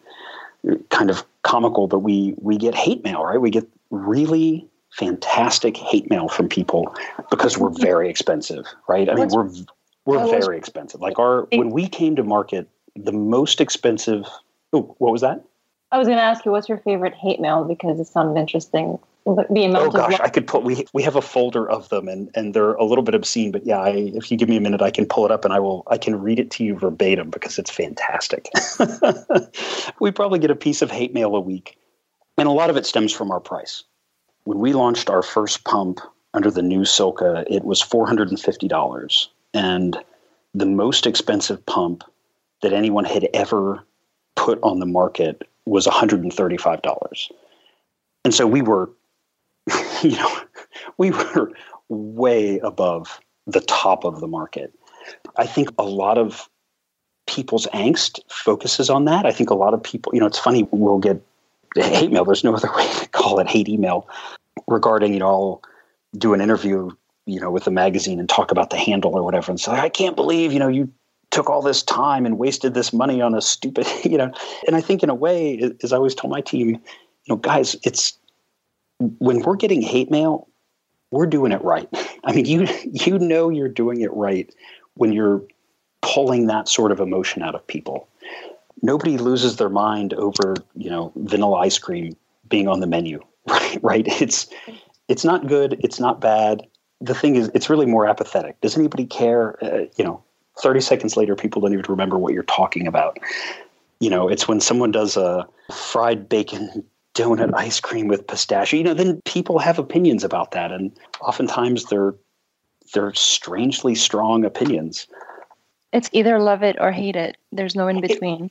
kind 0.91 1.11
of 1.11 1.25
comical, 1.43 1.87
but 1.87 2.01
we 2.01 2.35
we 2.39 2.57
get 2.57 2.75
hate 2.75 3.05
mail, 3.05 3.25
right? 3.25 3.41
We 3.41 3.51
get 3.51 3.67
really 3.91 4.67
fantastic 4.91 5.77
hate 5.77 6.11
mail 6.11 6.29
from 6.29 6.49
people 6.49 6.95
because 7.31 7.59
we're 7.59 7.71
very 7.81 8.09
expensive, 8.09 8.67
right? 8.89 9.09
I 9.09 9.15
mean, 9.15 9.29
we're 9.29 9.51
we're 10.05 10.27
very 10.29 10.57
expensive. 10.57 11.01
Like 11.01 11.19
our 11.19 11.47
when 11.53 11.71
we 11.71 11.89
came 11.89 12.17
to 12.17 12.23
market, 12.23 12.69
the 12.97 13.13
most 13.13 13.61
expensive. 13.61 14.25
Oh, 14.73 14.95
what 14.99 15.13
was 15.13 15.21
that? 15.21 15.45
I 15.91 15.99
was 15.99 16.09
going 16.09 16.17
to 16.17 16.25
ask 16.25 16.47
you, 16.47 16.51
what's 16.51 16.71
your 16.71 16.79
favorite 16.79 17.13
hate 17.15 17.39
mail 17.39 17.65
because 17.65 18.01
it 18.01 18.07
sounded 18.07 18.41
interesting. 18.41 18.99
The 19.25 19.65
amount 19.65 19.87
oh 19.87 19.91
gosh, 19.91 20.19
I 20.19 20.29
could 20.29 20.47
put 20.49 20.65
we 20.65 20.85
we 20.93 21.03
have 21.05 21.15
a 21.15 21.23
folder 21.23 21.69
of 21.71 21.89
them 21.91 22.09
and 22.09 22.31
and 22.35 22.55
they're 22.55 22.75
a 22.75 22.85
little 22.85 23.05
bit 23.05 23.15
obscene, 23.15 23.53
but 23.53 23.65
yeah, 23.65 23.79
I, 23.79 23.91
if 24.15 24.31
you 24.31 24.37
give 24.37 24.49
me 24.49 24.57
a 24.57 24.61
minute, 24.61 24.83
I 24.83 24.91
can 24.91 25.07
pull 25.07 25.25
it 25.25 25.31
up 25.31 25.45
and 25.45 25.55
I 25.55 25.61
will 25.61 25.85
I 25.87 25.97
can 25.97 26.21
read 26.21 26.41
it 26.41 26.51
to 26.53 26.65
you 26.65 26.77
verbatim 26.77 27.31
because 27.31 27.59
it's 27.59 27.71
fantastic. 27.71 28.49
we 30.01 30.11
probably 30.11 30.41
get 30.41 30.51
a 30.51 30.57
piece 30.57 30.83
of 30.83 30.91
hate 30.91 31.15
mail 31.15 31.37
a 31.37 31.41
week, 31.41 31.79
and 32.37 32.49
a 32.49 32.53
lot 32.53 32.69
of 32.69 32.77
it 32.77 32.85
stems 32.85 33.13
from 33.13 33.31
our 33.31 33.41
price. 33.41 33.85
When 34.45 34.59
we 34.59 34.73
launched 34.73 35.09
our 35.09 35.23
first 35.23 35.63
pump 35.65 36.01
under 36.35 36.51
the 36.51 36.63
new 36.63 36.81
Silca, 36.81 37.45
it 37.49 37.65
was 37.65 37.81
four 37.81 38.07
hundred 38.07 38.31
and 38.31 38.41
fifty 38.41 38.67
dollars, 38.67 39.29
and 39.55 39.97
the 40.55 40.67
most 40.67 41.07
expensive 41.07 41.65
pump 41.67 42.03
that 42.63 42.73
anyone 42.73 43.05
had 43.05 43.29
ever 43.35 43.85
put 44.35 44.59
on 44.63 44.81
the 44.81 44.87
market 44.87 45.47
was 45.67 45.87
$135. 45.87 47.31
And 48.25 48.35
so 48.35 48.47
we 48.47 48.63
were, 48.63 48.91
you 50.03 50.17
know, 50.17 50.41
we 50.99 51.11
were 51.11 51.53
way 51.89 52.59
above 52.61 53.21
the 53.47 53.61
top 53.61 54.05
of 54.05 54.21
the 54.21 54.27
market. 54.27 54.73
I 55.37 55.47
think 55.47 55.71
a 55.79 55.85
lot 55.85 56.19
of 56.19 56.49
people's 57.27 57.67
angst 57.69 58.21
focuses 58.31 58.91
on 58.91 59.05
that. 59.07 59.27
I 59.27 59.33
think 59.33 59.51
a 59.51 59.55
lot 59.55 59.75
of 59.75 59.83
people, 59.83 60.13
you 60.15 60.21
know, 60.21 60.27
it's 60.27 60.39
funny, 60.39 60.69
we'll 60.71 60.99
get 60.99 61.21
hate 61.77 62.13
mail. 62.13 62.25
There's 62.25 62.45
no 62.45 62.55
other 62.55 62.71
way 62.75 62.87
to 62.95 63.09
call 63.09 63.39
it 63.39 63.49
hate 63.49 63.69
email 63.69 64.09
regarding, 64.67 65.13
you 65.13 65.21
know, 65.21 65.29
I'll 65.29 65.63
do 66.19 66.35
an 66.35 66.41
interview, 66.41 66.91
you 67.27 67.41
know, 67.41 67.51
with 67.51 67.67
a 67.67 67.71
magazine 67.71 68.21
and 68.21 68.29
talk 68.29 68.51
about 68.51 68.71
the 68.71 68.77
handle 68.77 69.15
or 69.15 69.23
whatever 69.23 69.51
and 69.51 69.61
say, 69.61 69.73
I 69.73 69.89
can't 69.89 70.17
believe, 70.17 70.53
you 70.53 70.59
know, 70.59 70.69
you 70.69 70.93
took 71.31 71.49
all 71.49 71.63
this 71.63 71.83
time 71.83 72.27
and 72.27 72.39
wasted 72.39 72.75
this 72.75 72.93
money 72.93 73.23
on 73.23 73.35
a 73.35 73.41
stupid, 73.41 73.87
you 74.05 74.19
know. 74.19 74.31
And 74.67 74.77
I 74.77 74.81
think 74.81 75.03
in 75.03 75.09
a 75.09 75.15
way, 75.15 75.73
as 75.83 75.93
I 75.93 75.97
always 75.97 76.15
tell 76.15 76.31
my 76.31 76.41
team, 76.41 76.71
you 76.71 76.81
know, 77.29 77.37
guys, 77.37 77.77
it's 77.85 78.19
when 79.19 79.41
we're 79.41 79.57
getting 79.57 79.83
hate 79.83 80.11
mail, 80.11 80.49
we're 81.11 81.27
doing 81.27 81.53
it 81.53 81.63
right. 81.63 81.89
I 82.25 82.33
mean, 82.33 82.47
you 82.47 82.67
you 82.93 83.19
know 83.19 83.49
you're 83.49 83.69
doing 83.69 84.01
it 84.01 84.13
right 84.13 84.53
when 84.95 85.13
you're 85.13 85.43
pulling 86.03 86.47
that 86.47 86.69
sort 86.69 86.93
of 86.93 87.01
emotion 87.01 87.43
out 87.43 87.55
of 87.55 87.67
people. 87.67 88.09
Nobody 88.83 89.17
loses 89.17 89.57
their 89.57 89.69
mind 89.69 90.13
over, 90.15 90.55
you 90.75 90.91
know, 90.91 91.13
vanilla 91.17 91.59
ice 91.59 91.79
cream 91.79 92.17
being 92.49 92.67
on 92.67 92.81
the 92.81 92.87
menu, 92.87 93.21
right? 93.49 93.79
Right? 93.83 94.23
It's 94.23 94.49
it's 95.09 95.25
not 95.25 95.47
good, 95.47 95.79
it's 95.81 96.01
not 96.01 96.21
bad. 96.21 96.67
The 97.01 97.15
thing 97.15 97.35
is, 97.37 97.51
it's 97.55 97.69
really 97.69 97.87
more 97.87 98.07
apathetic. 98.07 98.61
Does 98.61 98.77
anybody 98.77 99.07
care? 99.07 99.63
Uh, 99.65 99.87
you 99.97 100.05
know, 100.05 100.23
30 100.61 100.81
seconds 100.81 101.17
later, 101.17 101.35
people 101.35 101.61
don't 101.61 101.73
even 101.73 101.85
remember 101.89 102.17
what 102.17 102.33
you're 102.33 102.45
talking 102.45 102.87
about. 102.87 103.19
You 103.99 104.11
know, 104.11 104.29
it's 104.29 104.47
when 104.47 104.61
someone 104.61 104.93
does 104.93 105.17
a 105.17 105.47
fried 105.73 106.29
bacon 106.29 106.85
donut 107.15 107.53
ice 107.55 107.81
cream 107.81 108.09
with 108.09 108.27
pistachio, 108.27 108.79
you 108.79 108.85
know, 108.85 108.95
then 108.95 109.21
people 109.25 109.59
have 109.59 109.79
opinions 109.79 110.25
about 110.25 110.53
that. 110.53 110.73
And 110.73 110.93
oftentimes 111.21 111.85
they're, 111.85 112.15
they're 112.95 113.15
strangely 113.15 113.95
strong 113.95 114.45
opinions. 114.45 115.07
It's 115.93 116.09
either 116.13 116.39
love 116.39 116.63
it 116.63 116.77
or 116.81 116.91
hate 116.91 117.17
it. 117.17 117.37
There's 117.51 117.75
no 117.75 117.87
in 117.89 118.01
between. 118.01 118.51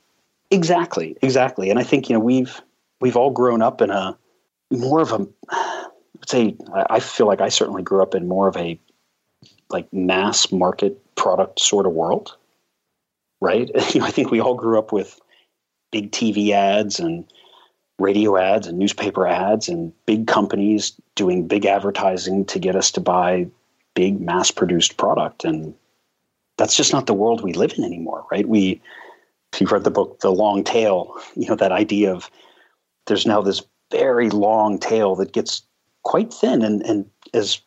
Exactly, 0.50 1.16
exactly. 1.22 1.70
And 1.70 1.78
I 1.78 1.82
think, 1.82 2.08
you 2.08 2.14
know, 2.14 2.20
we've, 2.20 2.60
we've 3.00 3.16
all 3.16 3.30
grown 3.30 3.62
up 3.62 3.80
in 3.80 3.90
a 3.90 4.16
more 4.70 5.00
of 5.00 5.12
a, 5.12 5.26
let's 6.16 6.30
say, 6.30 6.56
I 6.88 7.00
feel 7.00 7.26
like 7.26 7.40
I 7.40 7.48
certainly 7.48 7.82
grew 7.82 8.02
up 8.02 8.14
in 8.14 8.28
more 8.28 8.48
of 8.48 8.56
a 8.56 8.78
like 9.70 9.92
mass 9.92 10.52
market 10.52 10.98
product 11.16 11.58
sort 11.58 11.86
of 11.86 11.92
world, 11.92 12.36
right? 13.40 13.70
You 13.94 14.00
know, 14.00 14.06
I 14.06 14.10
think 14.10 14.30
we 14.30 14.40
all 14.40 14.54
grew 14.54 14.78
up 14.78 14.92
with 14.92 15.20
big 15.90 16.12
TV 16.12 16.50
ads 16.50 17.00
and 17.00 17.24
radio 17.98 18.36
ads 18.36 18.66
and 18.66 18.78
newspaper 18.78 19.26
ads 19.26 19.68
and 19.68 19.92
big 20.06 20.26
companies 20.26 20.92
doing 21.14 21.46
big 21.46 21.66
advertising 21.66 22.44
to 22.46 22.58
get 22.58 22.74
us 22.76 22.90
to 22.90 23.00
buy 23.00 23.46
big 23.94 24.20
mass 24.20 24.50
produced 24.50 24.96
product. 24.96 25.44
And 25.44 25.74
that's 26.56 26.76
just 26.76 26.92
not 26.92 27.06
the 27.06 27.14
world 27.14 27.42
we 27.42 27.52
live 27.52 27.74
in 27.76 27.84
anymore 27.84 28.24
right? 28.30 28.48
We 28.48 28.80
if 29.52 29.60
you've 29.60 29.72
read 29.72 29.84
the 29.84 29.90
book 29.90 30.20
the 30.20 30.32
long 30.32 30.64
tail 30.64 31.14
you 31.36 31.48
know 31.48 31.56
that 31.56 31.72
idea 31.72 32.12
of 32.12 32.30
there's 33.06 33.26
now 33.26 33.40
this 33.40 33.62
very 33.90 34.30
long 34.30 34.78
tail 34.78 35.14
that 35.16 35.32
gets 35.32 35.62
quite 36.02 36.32
thin. 36.32 36.62
And 36.62 36.82
and 36.84 37.08
as 37.34 37.60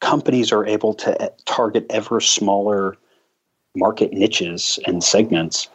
companies 0.00 0.52
are 0.52 0.66
able 0.66 0.94
to 0.94 1.32
target 1.44 1.86
ever 1.90 2.20
smaller 2.20 2.96
market 3.74 4.12
niches 4.12 4.78
and 4.86 5.02
segments, 5.02 5.68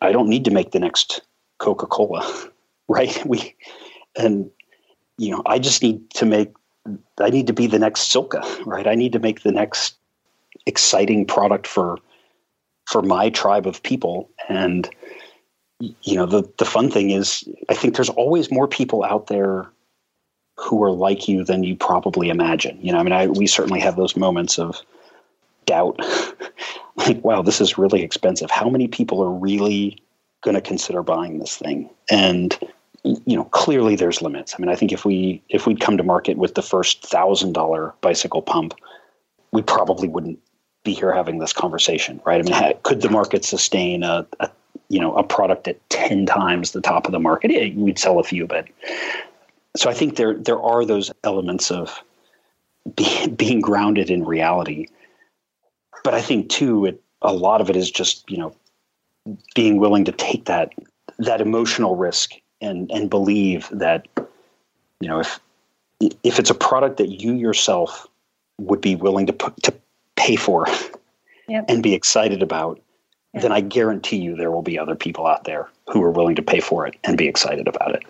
I 0.00 0.12
don't 0.12 0.28
need 0.28 0.44
to 0.44 0.50
make 0.50 0.72
the 0.72 0.80
next 0.80 1.20
Coca 1.58 1.86
Cola, 1.86 2.22
right? 2.88 3.24
We 3.26 3.54
and 4.16 4.50
you 5.18 5.30
know 5.30 5.42
I 5.46 5.58
just 5.58 5.82
need 5.82 6.10
to 6.10 6.26
make 6.26 6.52
I 7.20 7.30
need 7.30 7.46
to 7.46 7.52
be 7.52 7.66
the 7.66 7.78
next 7.78 8.12
Silca, 8.12 8.42
right? 8.66 8.86
I 8.86 8.94
need 8.94 9.12
to 9.12 9.18
make 9.18 9.42
the 9.42 9.52
next 9.52 9.96
exciting 10.66 11.26
product 11.26 11.66
for 11.66 11.98
for 12.86 13.02
my 13.02 13.30
tribe 13.30 13.66
of 13.66 13.82
people 13.82 14.28
and 14.48 14.90
you 16.02 16.14
know 16.14 16.26
the 16.26 16.42
the 16.58 16.64
fun 16.64 16.90
thing 16.90 17.10
is 17.10 17.48
I 17.68 17.74
think 17.74 17.94
there's 17.94 18.10
always 18.10 18.50
more 18.50 18.68
people 18.68 19.02
out 19.02 19.26
there 19.28 19.68
who 20.56 20.82
are 20.82 20.90
like 20.90 21.28
you 21.28 21.44
than 21.44 21.64
you 21.64 21.76
probably 21.76 22.28
imagine. 22.28 22.78
You 22.80 22.92
know, 22.92 22.98
I 22.98 23.02
mean, 23.02 23.12
I, 23.12 23.26
we 23.26 23.46
certainly 23.46 23.80
have 23.80 23.96
those 23.96 24.16
moments 24.16 24.58
of 24.58 24.80
doubt. 25.66 25.98
like, 26.96 27.22
wow, 27.24 27.42
this 27.42 27.60
is 27.60 27.78
really 27.78 28.02
expensive. 28.02 28.50
How 28.50 28.68
many 28.68 28.86
people 28.86 29.22
are 29.22 29.30
really 29.30 29.98
going 30.42 30.54
to 30.54 30.60
consider 30.60 31.02
buying 31.02 31.38
this 31.38 31.56
thing? 31.56 31.90
And 32.10 32.58
you 33.04 33.36
know, 33.36 33.44
clearly 33.44 33.96
there's 33.96 34.22
limits. 34.22 34.54
I 34.54 34.62
mean, 34.62 34.68
I 34.68 34.76
think 34.76 34.92
if 34.92 35.04
we 35.04 35.42
if 35.48 35.66
we'd 35.66 35.80
come 35.80 35.96
to 35.96 36.02
market 36.04 36.36
with 36.36 36.54
the 36.54 36.62
first 36.62 37.04
thousand 37.04 37.52
dollar 37.52 37.94
bicycle 38.00 38.42
pump, 38.42 38.74
we 39.52 39.62
probably 39.62 40.08
wouldn't 40.08 40.38
be 40.84 40.92
here 40.92 41.12
having 41.12 41.38
this 41.38 41.52
conversation, 41.52 42.20
right? 42.24 42.40
I 42.40 42.42
mean, 42.42 42.74
could 42.82 43.02
the 43.02 43.10
market 43.10 43.44
sustain 43.44 44.02
a, 44.02 44.26
a 44.40 44.50
you 44.88 45.00
know 45.00 45.16
a 45.16 45.24
product 45.24 45.66
at 45.68 45.88
ten 45.90 46.26
times 46.26 46.70
the 46.72 46.80
top 46.80 47.06
of 47.06 47.12
the 47.12 47.18
market? 47.18 47.50
Yeah, 47.50 47.74
we'd 47.74 47.98
sell 47.98 48.18
a 48.18 48.24
few, 48.24 48.46
but 48.46 48.68
so 49.76 49.90
I 49.90 49.94
think 49.94 50.16
there 50.16 50.34
there 50.34 50.60
are 50.60 50.84
those 50.84 51.10
elements 51.24 51.70
of 51.70 52.02
be, 52.94 53.28
being 53.36 53.60
grounded 53.60 54.10
in 54.10 54.24
reality, 54.24 54.86
but 56.04 56.14
I 56.14 56.20
think 56.20 56.50
too, 56.50 56.86
it, 56.86 57.02
a 57.20 57.32
lot 57.32 57.60
of 57.60 57.68
it 57.68 57.76
is 57.76 57.90
just 57.90 58.30
you 58.30 58.38
know 58.38 58.54
being 59.54 59.78
willing 59.78 60.04
to 60.04 60.12
take 60.12 60.46
that 60.46 60.72
that 61.18 61.40
emotional 61.40 61.96
risk 61.96 62.32
and 62.60 62.90
and 62.90 63.10
believe 63.10 63.68
that 63.72 64.08
you 65.00 65.08
know 65.08 65.20
if 65.20 65.40
if 66.00 66.38
it's 66.38 66.50
a 66.50 66.54
product 66.54 66.96
that 66.96 67.08
you 67.08 67.34
yourself 67.34 68.06
would 68.58 68.80
be 68.80 68.96
willing 68.96 69.26
to 69.26 69.32
put 69.32 69.56
to 69.62 69.74
pay 70.16 70.36
for 70.36 70.66
yep. 71.48 71.64
and 71.68 71.82
be 71.82 71.94
excited 71.94 72.42
about 72.42 72.80
yep. 73.34 73.42
then 73.42 73.52
i 73.52 73.60
guarantee 73.60 74.16
you 74.16 74.36
there 74.36 74.50
will 74.50 74.62
be 74.62 74.78
other 74.78 74.94
people 74.94 75.26
out 75.26 75.44
there 75.44 75.68
who 75.88 76.02
are 76.02 76.10
willing 76.10 76.34
to 76.34 76.42
pay 76.42 76.60
for 76.60 76.86
it 76.86 76.94
and 77.04 77.16
be 77.16 77.28
excited 77.28 77.68
about 77.68 77.94
it 77.94 78.02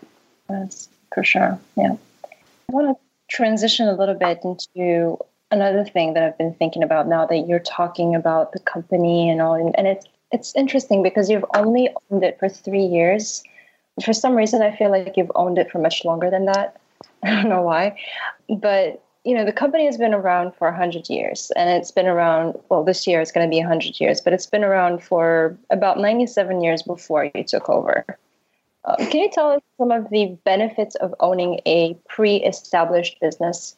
yes 0.48 0.88
for 1.12 1.24
sure. 1.24 1.58
Yeah. 1.76 1.96
I 2.24 2.28
want 2.68 2.96
to 2.96 3.34
transition 3.34 3.88
a 3.88 3.94
little 3.94 4.14
bit 4.14 4.40
into 4.44 5.18
another 5.50 5.84
thing 5.84 6.14
that 6.14 6.22
I've 6.22 6.38
been 6.38 6.54
thinking 6.54 6.82
about 6.82 7.08
now 7.08 7.26
that 7.26 7.46
you're 7.46 7.60
talking 7.60 8.14
about 8.14 8.52
the 8.52 8.60
company 8.60 9.28
and 9.28 9.40
all, 9.40 9.54
and 9.54 9.86
it's 9.86 10.06
it's 10.32 10.54
interesting 10.56 11.02
because 11.02 11.30
you've 11.30 11.44
only 11.54 11.90
owned 12.10 12.24
it 12.24 12.38
for 12.38 12.48
three 12.48 12.84
years. 12.84 13.42
For 14.04 14.12
some 14.12 14.34
reason, 14.34 14.62
I 14.62 14.74
feel 14.74 14.90
like 14.90 15.16
you've 15.16 15.32
owned 15.34 15.58
it 15.58 15.70
for 15.70 15.78
much 15.78 16.04
longer 16.04 16.30
than 16.30 16.46
that. 16.46 16.80
I 17.22 17.30
don't 17.30 17.48
know 17.48 17.62
why, 17.62 17.98
but 18.48 19.02
you 19.24 19.34
know 19.36 19.44
the 19.44 19.52
company 19.52 19.86
has 19.86 19.96
been 19.96 20.14
around 20.14 20.52
for 20.56 20.68
100 20.68 21.08
years 21.08 21.52
and 21.54 21.70
it's 21.70 21.92
been 21.92 22.08
around 22.08 22.58
well 22.68 22.82
this 22.82 23.06
year 23.06 23.20
it's 23.20 23.30
going 23.30 23.46
to 23.46 23.50
be 23.50 23.60
100 23.60 24.00
years 24.00 24.20
but 24.20 24.32
it's 24.32 24.46
been 24.46 24.64
around 24.64 25.00
for 25.00 25.56
about 25.70 25.96
97 26.00 26.60
years 26.60 26.82
before 26.82 27.30
you 27.32 27.44
took 27.44 27.70
over 27.70 28.04
uh, 28.84 28.96
can 28.96 29.20
you 29.20 29.30
tell 29.30 29.52
us 29.52 29.62
some 29.78 29.92
of 29.92 30.10
the 30.10 30.36
benefits 30.44 30.94
of 30.96 31.14
owning 31.20 31.60
a 31.66 31.96
pre 32.08 32.36
established 32.36 33.20
business? 33.20 33.76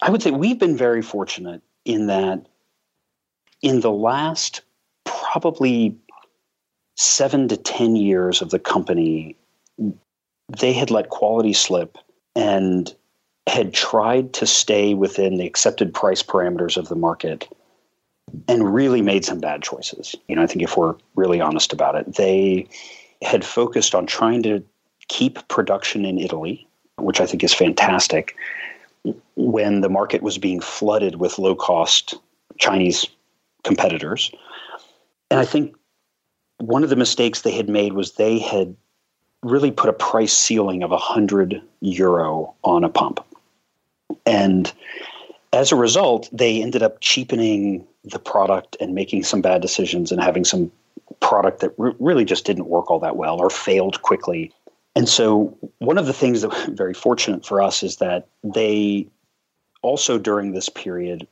I 0.00 0.10
would 0.10 0.22
say 0.22 0.30
we've 0.30 0.58
been 0.58 0.76
very 0.76 1.02
fortunate 1.02 1.62
in 1.84 2.06
that 2.06 2.46
in 3.60 3.80
the 3.80 3.90
last 3.90 4.62
probably 5.32 5.96
seven 6.96 7.48
to 7.48 7.56
10 7.56 7.96
years 7.96 8.40
of 8.42 8.50
the 8.50 8.58
company, 8.58 9.36
they 10.58 10.72
had 10.72 10.90
let 10.90 11.10
quality 11.10 11.52
slip 11.52 11.98
and 12.34 12.94
had 13.46 13.72
tried 13.72 14.32
to 14.32 14.46
stay 14.46 14.94
within 14.94 15.36
the 15.36 15.46
accepted 15.46 15.92
price 15.92 16.22
parameters 16.22 16.76
of 16.76 16.88
the 16.88 16.94
market 16.94 17.48
and 18.46 18.74
really 18.74 19.00
made 19.00 19.24
some 19.24 19.40
bad 19.40 19.62
choices. 19.62 20.14
You 20.28 20.36
know, 20.36 20.42
I 20.42 20.46
think 20.46 20.62
if 20.62 20.76
we're 20.76 20.94
really 21.14 21.40
honest 21.40 21.72
about 21.72 21.94
it, 21.94 22.16
they 22.16 22.68
had 23.22 23.44
focused 23.44 23.94
on 23.94 24.06
trying 24.06 24.42
to 24.44 24.62
keep 25.08 25.46
production 25.48 26.04
in 26.04 26.18
Italy, 26.18 26.66
which 26.96 27.20
I 27.20 27.26
think 27.26 27.42
is 27.42 27.54
fantastic, 27.54 28.34
when 29.36 29.80
the 29.80 29.88
market 29.88 30.22
was 30.22 30.36
being 30.36 30.60
flooded 30.60 31.16
with 31.16 31.38
low 31.38 31.54
cost 31.54 32.14
Chinese 32.58 33.06
competitors. 33.64 34.30
And 35.30 35.40
I 35.40 35.44
think 35.44 35.74
one 36.58 36.82
of 36.82 36.90
the 36.90 36.96
mistakes 36.96 37.42
they 37.42 37.52
had 37.52 37.68
made 37.68 37.92
was 37.92 38.12
they 38.12 38.38
had 38.38 38.74
really 39.42 39.70
put 39.70 39.90
a 39.90 39.92
price 39.92 40.36
ceiling 40.36 40.82
of 40.82 40.90
100 40.90 41.62
euro 41.80 42.54
on 42.64 42.84
a 42.84 42.88
pump. 42.88 43.24
And 44.26 44.72
as 45.52 45.70
a 45.70 45.76
result, 45.76 46.28
they 46.32 46.62
ended 46.62 46.82
up 46.82 47.00
cheapening 47.00 47.86
the 48.04 48.18
product 48.18 48.76
and 48.80 48.94
making 48.94 49.22
some 49.22 49.40
bad 49.40 49.62
decisions 49.62 50.10
and 50.10 50.20
having 50.20 50.44
some 50.44 50.70
product 51.20 51.60
that 51.60 51.72
re- 51.78 51.94
really 51.98 52.24
just 52.24 52.44
didn't 52.44 52.66
work 52.66 52.90
all 52.90 52.98
that 53.00 53.16
well 53.16 53.38
or 53.38 53.50
failed 53.50 54.02
quickly. 54.02 54.52
And 54.94 55.08
so, 55.08 55.56
one 55.78 55.98
of 55.98 56.06
the 56.06 56.12
things 56.12 56.42
that 56.42 56.48
was 56.48 56.64
very 56.72 56.94
fortunate 56.94 57.46
for 57.46 57.62
us 57.62 57.82
is 57.82 57.96
that 57.96 58.26
they 58.42 59.06
also 59.82 60.18
during 60.18 60.52
this 60.52 60.68
period 60.68 61.26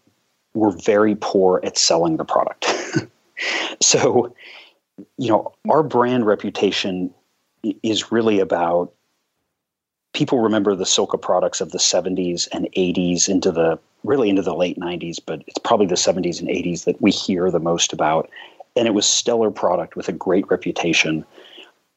were 0.54 0.70
very 0.70 1.16
poor 1.20 1.60
at 1.64 1.76
selling 1.76 2.16
the 2.16 2.24
product. 2.24 2.66
so, 3.82 4.34
you 5.18 5.28
know, 5.28 5.52
our 5.68 5.82
brand 5.82 6.26
reputation 6.26 7.12
is 7.82 8.12
really 8.12 8.40
about 8.40 8.92
people 10.16 10.40
remember 10.40 10.74
the 10.74 10.84
Silca 10.84 11.20
products 11.20 11.60
of 11.60 11.72
the 11.72 11.78
70s 11.78 12.48
and 12.52 12.68
80s 12.76 13.28
into 13.28 13.52
the 13.52 13.78
really 14.02 14.30
into 14.30 14.42
the 14.42 14.54
late 14.54 14.78
90s, 14.78 15.18
but 15.24 15.42
it's 15.46 15.58
probably 15.58 15.86
the 15.86 15.94
70s 15.94 16.40
and 16.40 16.48
80s 16.48 16.84
that 16.84 17.00
we 17.02 17.10
hear 17.10 17.50
the 17.50 17.58
most 17.58 17.92
about. 17.92 18.30
And 18.76 18.86
it 18.86 18.94
was 18.94 19.04
stellar 19.04 19.50
product 19.50 19.96
with 19.96 20.08
a 20.08 20.12
great 20.12 20.48
reputation. 20.48 21.24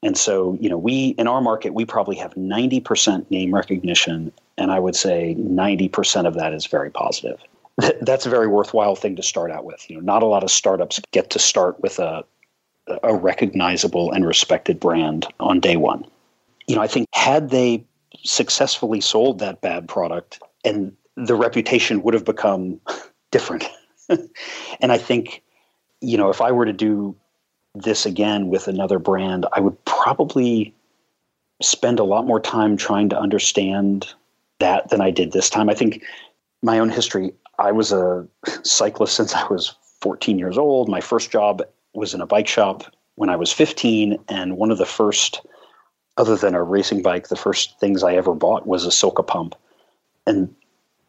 And 0.02 0.18
so, 0.18 0.58
you 0.60 0.70
know, 0.70 0.78
we 0.78 1.10
in 1.18 1.28
our 1.28 1.42
market, 1.42 1.74
we 1.74 1.86
probably 1.86 2.16
have 2.18 2.34
90% 2.34 3.30
name 3.32 3.54
recognition. 3.54 4.34
And 4.58 4.72
I 4.72 4.80
would 4.80 4.96
say 4.96 5.36
90% 5.40 6.26
of 6.26 6.34
that 6.36 6.54
is 6.54 6.66
very 6.66 6.90
positive. 6.90 7.40
That's 8.02 8.26
a 8.26 8.30
very 8.30 8.48
worthwhile 8.48 8.96
thing 8.96 9.16
to 9.16 9.24
start 9.24 9.52
out 9.52 9.66
with. 9.66 9.90
You 9.90 9.96
know, 9.96 10.02
not 10.02 10.24
a 10.24 10.28
lot 10.28 10.44
of 10.44 10.52
startups 10.52 11.00
get 11.12 11.30
to 11.32 11.40
start 11.40 11.80
with 11.82 12.00
a, 12.00 12.24
a 13.04 13.16
recognizable 13.16 14.12
and 14.12 14.26
respected 14.26 14.80
brand 14.80 15.28
on 15.40 15.60
day 15.60 15.76
one. 15.76 16.06
You 16.68 16.76
know, 16.76 16.82
I 16.82 16.88
think 16.88 17.08
had 17.14 17.50
they 17.50 17.84
successfully 18.24 19.02
sold 19.02 19.40
that 19.40 19.62
bad 19.62 19.88
product 19.88 20.42
and 20.66 20.96
the 21.16 21.36
reputation 21.36 22.02
would 22.04 22.14
have 22.14 22.26
become 22.26 22.80
different. 23.32 23.66
and 24.10 24.92
I 24.92 24.98
think, 24.98 25.44
you 26.02 26.18
know, 26.18 26.30
if 26.30 26.42
I 26.42 26.52
were 26.52 26.66
to 26.66 26.74
do 26.74 27.16
this 27.76 28.06
again 28.06 28.48
with 28.48 28.68
another 28.68 29.00
brand, 29.00 29.46
I 29.54 29.60
would 29.60 29.84
probably 29.86 30.74
spend 31.62 32.00
a 32.00 32.04
lot 32.04 32.26
more 32.26 32.40
time 32.40 32.78
trying 32.78 33.10
to 33.10 33.20
understand 33.20 34.14
that 34.60 34.90
than 34.90 35.02
I 35.02 35.12
did 35.12 35.32
this 35.32 35.50
time. 35.50 35.70
I 35.70 35.74
think 35.74 36.04
my 36.62 36.80
own 36.80 36.90
history, 36.90 37.34
I 37.60 37.72
was 37.72 37.92
a 37.92 38.26
cyclist 38.64 39.16
since 39.16 39.34
I 39.34 39.46
was 39.48 39.76
14 40.02 40.40
years 40.40 40.58
old. 40.58 40.90
My 40.90 41.02
first 41.02 41.30
job 41.30 41.62
was 41.94 42.14
in 42.14 42.22
a 42.22 42.26
bike 42.26 42.48
shop 42.48 42.84
when 43.16 43.30
I 43.30 43.36
was 43.36 43.52
15. 43.52 44.18
And 44.30 44.58
one 44.58 44.72
of 44.72 44.78
the 44.78 44.86
first, 44.86 45.42
other 46.18 46.36
than 46.36 46.56
a 46.56 46.64
racing 46.64 47.02
bike, 47.02 47.28
the 47.28 47.36
first 47.36 47.80
things 47.80 48.04
I 48.04 48.16
ever 48.16 48.34
bought 48.34 48.66
was 48.66 48.86
a 48.86 48.90
Silca 48.90 49.26
pump. 49.26 49.56
And 50.26 50.54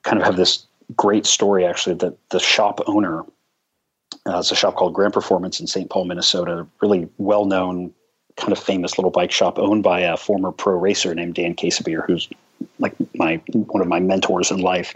kind 0.03 0.19
of 0.19 0.25
have 0.25 0.37
this 0.37 0.67
great 0.97 1.25
story 1.25 1.65
actually 1.65 1.95
that 1.97 2.17
the 2.31 2.41
shop 2.41 2.81
owner 2.87 3.25
uh, 4.27 4.39
it's 4.39 4.51
a 4.51 4.57
shop 4.57 4.75
called 4.75 4.93
Grand 4.93 5.13
Performance 5.13 5.61
in 5.61 5.67
St. 5.67 5.89
Paul, 5.89 6.05
Minnesota, 6.05 6.67
really 6.83 7.09
well 7.19 7.45
known, 7.45 7.93
kind 8.37 8.53
of 8.53 8.59
famous 8.59 8.99
little 8.99 9.11
bike 9.11 9.31
shop 9.31 9.59
owned 9.59 9.83
by 9.83 10.01
a 10.01 10.17
former 10.17 10.53
pro 10.53 10.77
racer 10.77 11.15
named 11.15 11.35
Dan 11.35 11.55
Casebeer, 11.55 12.05
who's 12.07 12.29
like 12.79 12.95
my 13.15 13.37
one 13.53 13.81
of 13.81 13.89
my 13.89 14.01
mentors 14.01 14.51
in 14.51 14.59
life. 14.59 14.95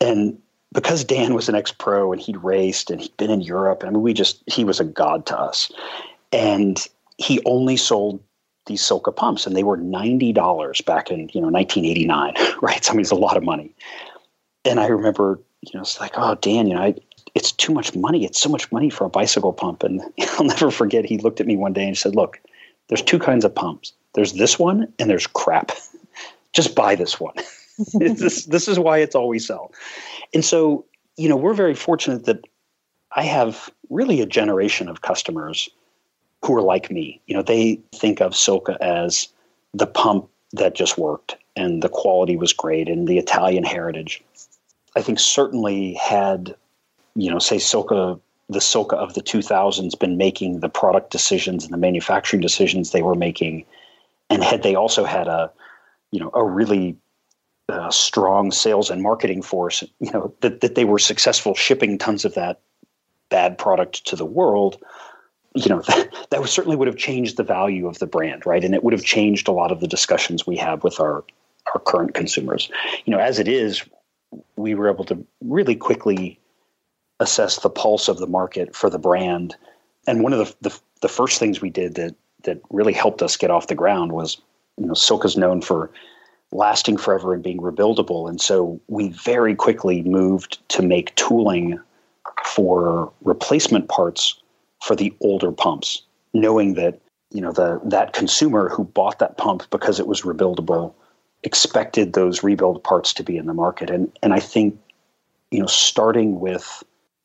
And 0.00 0.38
because 0.72 1.04
Dan 1.04 1.34
was 1.34 1.48
an 1.48 1.54
ex 1.54 1.72
pro 1.72 2.12
and 2.12 2.20
he'd 2.20 2.36
raced 2.38 2.90
and 2.90 3.00
he'd 3.00 3.16
been 3.16 3.30
in 3.30 3.40
Europe, 3.40 3.82
I 3.84 3.90
mean, 3.90 4.02
we 4.02 4.12
just, 4.12 4.42
he 4.46 4.64
was 4.64 4.80
a 4.80 4.84
god 4.84 5.26
to 5.26 5.38
us. 5.38 5.70
And 6.32 6.86
he 7.16 7.40
only 7.46 7.76
sold 7.76 8.20
these 8.66 8.82
Silca 8.82 9.14
pumps 9.14 9.46
and 9.46 9.56
they 9.56 9.62
were 9.62 9.78
$90 9.78 10.84
back 10.84 11.10
in, 11.10 11.30
you 11.32 11.40
know, 11.40 11.48
1989, 11.48 12.34
right? 12.62 12.84
So 12.84 12.92
I 12.92 12.94
mean, 12.94 13.00
it's 13.00 13.10
a 13.10 13.16
lot 13.16 13.36
of 13.36 13.42
money 13.42 13.74
and 14.68 14.80
I 14.80 14.86
remember, 14.86 15.40
you 15.62 15.70
know, 15.74 15.80
it's 15.80 16.00
like, 16.00 16.12
oh, 16.14 16.34
Dan, 16.36 16.68
you 16.68 16.74
know, 16.74 16.82
I, 16.82 16.94
it's 17.34 17.52
too 17.52 17.72
much 17.72 17.94
money. 17.94 18.24
It's 18.24 18.40
so 18.40 18.48
much 18.48 18.70
money 18.70 18.90
for 18.90 19.04
a 19.04 19.10
bicycle 19.10 19.52
pump. 19.52 19.82
And 19.82 20.02
I'll 20.38 20.44
never 20.44 20.70
forget, 20.70 21.04
he 21.04 21.18
looked 21.18 21.40
at 21.40 21.46
me 21.46 21.56
one 21.56 21.72
day 21.72 21.86
and 21.86 21.96
said, 21.96 22.14
look, 22.14 22.40
there's 22.88 23.02
two 23.02 23.18
kinds 23.18 23.44
of 23.44 23.54
pumps. 23.54 23.92
There's 24.14 24.34
this 24.34 24.58
one 24.58 24.92
and 24.98 25.08
there's 25.10 25.26
crap. 25.26 25.72
Just 26.52 26.74
buy 26.74 26.94
this 26.94 27.20
one. 27.20 27.34
this, 27.94 28.46
this 28.46 28.68
is 28.68 28.78
why 28.78 28.98
it's 28.98 29.14
always 29.14 29.46
sell. 29.46 29.72
And 30.34 30.44
so, 30.44 30.84
you 31.16 31.28
know, 31.28 31.36
we're 31.36 31.54
very 31.54 31.74
fortunate 31.74 32.24
that 32.26 32.44
I 33.16 33.22
have 33.22 33.70
really 33.90 34.20
a 34.20 34.26
generation 34.26 34.88
of 34.88 35.02
customers 35.02 35.68
who 36.44 36.54
are 36.54 36.62
like 36.62 36.90
me. 36.90 37.20
You 37.26 37.34
know, 37.36 37.42
they 37.42 37.80
think 37.92 38.20
of 38.20 38.32
Silca 38.32 38.76
as 38.80 39.28
the 39.74 39.86
pump 39.86 40.28
that 40.52 40.74
just 40.74 40.98
worked 40.98 41.36
and 41.56 41.82
the 41.82 41.88
quality 41.88 42.36
was 42.36 42.52
great 42.52 42.88
and 42.88 43.08
the 43.08 43.18
Italian 43.18 43.64
heritage. 43.64 44.22
I 44.96 45.02
think 45.02 45.18
certainly 45.18 45.94
had, 45.94 46.54
you 47.14 47.30
know, 47.30 47.38
say 47.38 47.56
Silca, 47.56 48.20
the 48.48 48.60
Silca 48.60 48.94
of 48.94 49.14
the 49.14 49.22
2000s 49.22 49.98
been 49.98 50.16
making 50.16 50.60
the 50.60 50.68
product 50.68 51.10
decisions 51.10 51.64
and 51.64 51.72
the 51.72 51.78
manufacturing 51.78 52.40
decisions 52.40 52.90
they 52.90 53.02
were 53.02 53.14
making, 53.14 53.64
and 54.30 54.42
had 54.42 54.62
they 54.62 54.74
also 54.74 55.04
had 55.04 55.26
a, 55.26 55.50
you 56.10 56.20
know, 56.20 56.30
a 56.34 56.44
really 56.44 56.96
strong 57.90 58.50
sales 58.50 58.90
and 58.90 59.02
marketing 59.02 59.42
force, 59.42 59.82
you 60.00 60.10
know, 60.12 60.32
that, 60.40 60.60
that 60.60 60.74
they 60.74 60.84
were 60.84 60.98
successful 60.98 61.54
shipping 61.54 61.98
tons 61.98 62.24
of 62.24 62.34
that 62.34 62.60
bad 63.28 63.58
product 63.58 64.06
to 64.06 64.16
the 64.16 64.24
world, 64.24 64.82
you 65.54 65.68
know, 65.68 65.82
that, 65.88 66.28
that 66.30 66.48
certainly 66.48 66.76
would 66.76 66.88
have 66.88 66.96
changed 66.96 67.36
the 67.36 67.42
value 67.42 67.86
of 67.86 67.98
the 67.98 68.06
brand, 68.06 68.46
right? 68.46 68.64
And 68.64 68.74
it 68.74 68.82
would 68.82 68.92
have 68.92 69.04
changed 69.04 69.48
a 69.48 69.52
lot 69.52 69.72
of 69.72 69.80
the 69.80 69.88
discussions 69.88 70.46
we 70.46 70.56
have 70.56 70.84
with 70.84 71.00
our 71.00 71.24
our 71.74 71.80
current 71.80 72.14
consumers. 72.14 72.70
You 73.04 73.12
know, 73.12 73.18
as 73.18 73.38
it 73.38 73.48
is, 73.48 73.84
we 74.56 74.74
were 74.74 74.90
able 74.90 75.04
to 75.04 75.26
really 75.42 75.76
quickly 75.76 76.38
assess 77.20 77.60
the 77.60 77.70
pulse 77.70 78.08
of 78.08 78.18
the 78.18 78.26
market 78.26 78.74
for 78.74 78.88
the 78.88 78.98
brand. 78.98 79.56
And 80.06 80.22
one 80.22 80.32
of 80.32 80.38
the, 80.38 80.68
the, 80.68 80.80
the 81.02 81.08
first 81.08 81.38
things 81.38 81.60
we 81.60 81.70
did 81.70 81.94
that 81.96 82.14
that 82.44 82.60
really 82.70 82.92
helped 82.92 83.20
us 83.20 83.36
get 83.36 83.50
off 83.50 83.66
the 83.66 83.74
ground 83.74 84.12
was, 84.12 84.38
you 84.76 84.86
know, 84.86 84.94
Silca's 84.94 85.36
known 85.36 85.60
for 85.60 85.90
lasting 86.52 86.96
forever 86.96 87.34
and 87.34 87.42
being 87.42 87.58
rebuildable. 87.58 88.28
And 88.28 88.40
so 88.40 88.80
we 88.88 89.10
very 89.10 89.54
quickly 89.54 90.02
moved 90.02 90.58
to 90.70 90.82
make 90.82 91.14
tooling 91.16 91.78
for 92.44 93.12
replacement 93.22 93.88
parts 93.88 94.40
for 94.82 94.96
the 94.96 95.14
older 95.20 95.52
pumps, 95.52 96.02
knowing 96.32 96.74
that, 96.74 97.00
you 97.30 97.40
know, 97.40 97.52
the 97.52 97.80
that 97.84 98.12
consumer 98.12 98.68
who 98.68 98.84
bought 98.84 99.18
that 99.18 99.36
pump 99.36 99.64
because 99.70 100.00
it 100.00 100.06
was 100.06 100.22
rebuildable 100.22 100.94
expected 101.44 102.12
those 102.12 102.42
rebuild 102.42 102.82
parts 102.82 103.12
to 103.14 103.22
be 103.22 103.36
in 103.36 103.46
the 103.46 103.54
market. 103.54 103.90
And 103.90 104.10
and 104.22 104.32
I 104.32 104.40
think, 104.40 104.78
you 105.50 105.60
know, 105.60 105.66
starting 105.66 106.40
with 106.40 106.82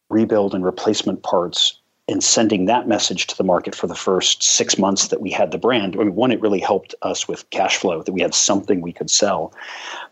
rebuild 0.09 0.53
and 0.53 0.63
replacement 0.63 1.23
parts 1.23 1.79
and 2.07 2.23
sending 2.23 2.65
that 2.65 2.87
message 2.87 3.27
to 3.27 3.37
the 3.37 3.43
market 3.43 3.73
for 3.73 3.87
the 3.87 3.95
first 3.95 4.43
six 4.43 4.77
months 4.77 5.07
that 5.07 5.21
we 5.21 5.31
had 5.31 5.51
the 5.51 5.57
brand. 5.57 5.95
I 5.95 5.99
mean, 5.99 6.15
one, 6.15 6.31
it 6.31 6.41
really 6.41 6.59
helped 6.59 6.93
us 7.01 7.27
with 7.27 7.49
cash 7.49 7.77
flow 7.77 8.03
that 8.03 8.11
we 8.11 8.21
had 8.21 8.35
something 8.35 8.81
we 8.81 8.91
could 8.91 9.09
sell. 9.09 9.53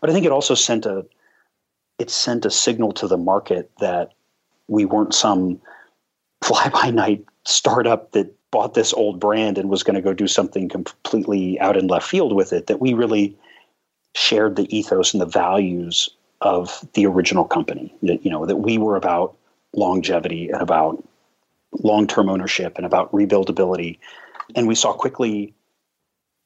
But 0.00 0.08
I 0.08 0.12
think 0.12 0.24
it 0.24 0.32
also 0.32 0.54
sent 0.54 0.86
a 0.86 1.04
it 1.98 2.10
sent 2.10 2.46
a 2.46 2.50
signal 2.50 2.92
to 2.92 3.06
the 3.06 3.18
market 3.18 3.70
that 3.78 4.14
we 4.66 4.84
weren't 4.84 5.14
some 5.14 5.60
fly 6.42 6.68
by 6.70 6.90
night 6.90 7.24
startup 7.44 8.12
that 8.12 8.34
bought 8.50 8.74
this 8.74 8.92
old 8.94 9.20
brand 9.20 9.58
and 9.58 9.70
was 9.70 9.82
going 9.82 9.94
to 9.94 10.02
go 10.02 10.12
do 10.12 10.26
something 10.26 10.68
completely 10.68 11.60
out 11.60 11.76
in 11.76 11.86
left 11.86 12.08
field 12.08 12.32
with 12.32 12.52
it. 12.52 12.66
That 12.66 12.80
we 12.80 12.94
really 12.94 13.36
shared 14.14 14.56
the 14.56 14.76
ethos 14.76 15.12
and 15.12 15.20
the 15.20 15.26
values 15.26 16.08
of 16.40 16.86
the 16.94 17.06
original 17.06 17.44
company. 17.44 17.94
That 18.02 18.24
you 18.24 18.30
know 18.30 18.46
that 18.46 18.56
we 18.56 18.78
were 18.78 18.96
about 18.96 19.36
longevity 19.74 20.48
and 20.48 20.62
about 20.62 21.02
long-term 21.80 22.28
ownership 22.28 22.74
and 22.76 22.86
about 22.86 23.12
rebuildability, 23.12 23.98
and 24.54 24.66
we 24.66 24.74
saw 24.74 24.92
quickly 24.92 25.54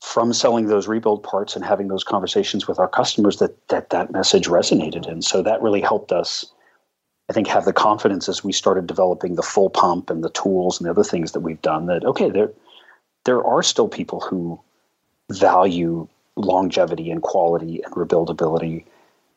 from 0.02 0.32
selling 0.32 0.66
those 0.66 0.86
rebuild 0.86 1.22
parts 1.22 1.56
and 1.56 1.64
having 1.64 1.88
those 1.88 2.04
conversations 2.04 2.68
with 2.68 2.78
our 2.78 2.88
customers 2.88 3.38
that 3.38 3.68
that 3.68 3.90
that 3.90 4.12
message 4.12 4.46
resonated, 4.46 5.08
and 5.10 5.24
so 5.24 5.42
that 5.42 5.62
really 5.62 5.80
helped 5.80 6.12
us. 6.12 6.44
I 7.28 7.32
think 7.32 7.48
have 7.48 7.64
the 7.64 7.72
confidence 7.72 8.28
as 8.28 8.44
we 8.44 8.52
started 8.52 8.86
developing 8.86 9.34
the 9.34 9.42
full 9.42 9.68
pump 9.68 10.10
and 10.10 10.22
the 10.22 10.30
tools 10.30 10.78
and 10.78 10.86
the 10.86 10.92
other 10.92 11.02
things 11.02 11.32
that 11.32 11.40
we've 11.40 11.60
done 11.60 11.86
that 11.86 12.04
okay 12.04 12.30
there 12.30 12.52
there 13.26 13.44
are 13.44 13.62
still 13.62 13.88
people 13.88 14.20
who 14.20 14.58
value 15.30 16.08
longevity 16.36 17.10
and 17.10 17.22
quality 17.22 17.82
and 17.82 17.92
rebuildability. 17.94 18.84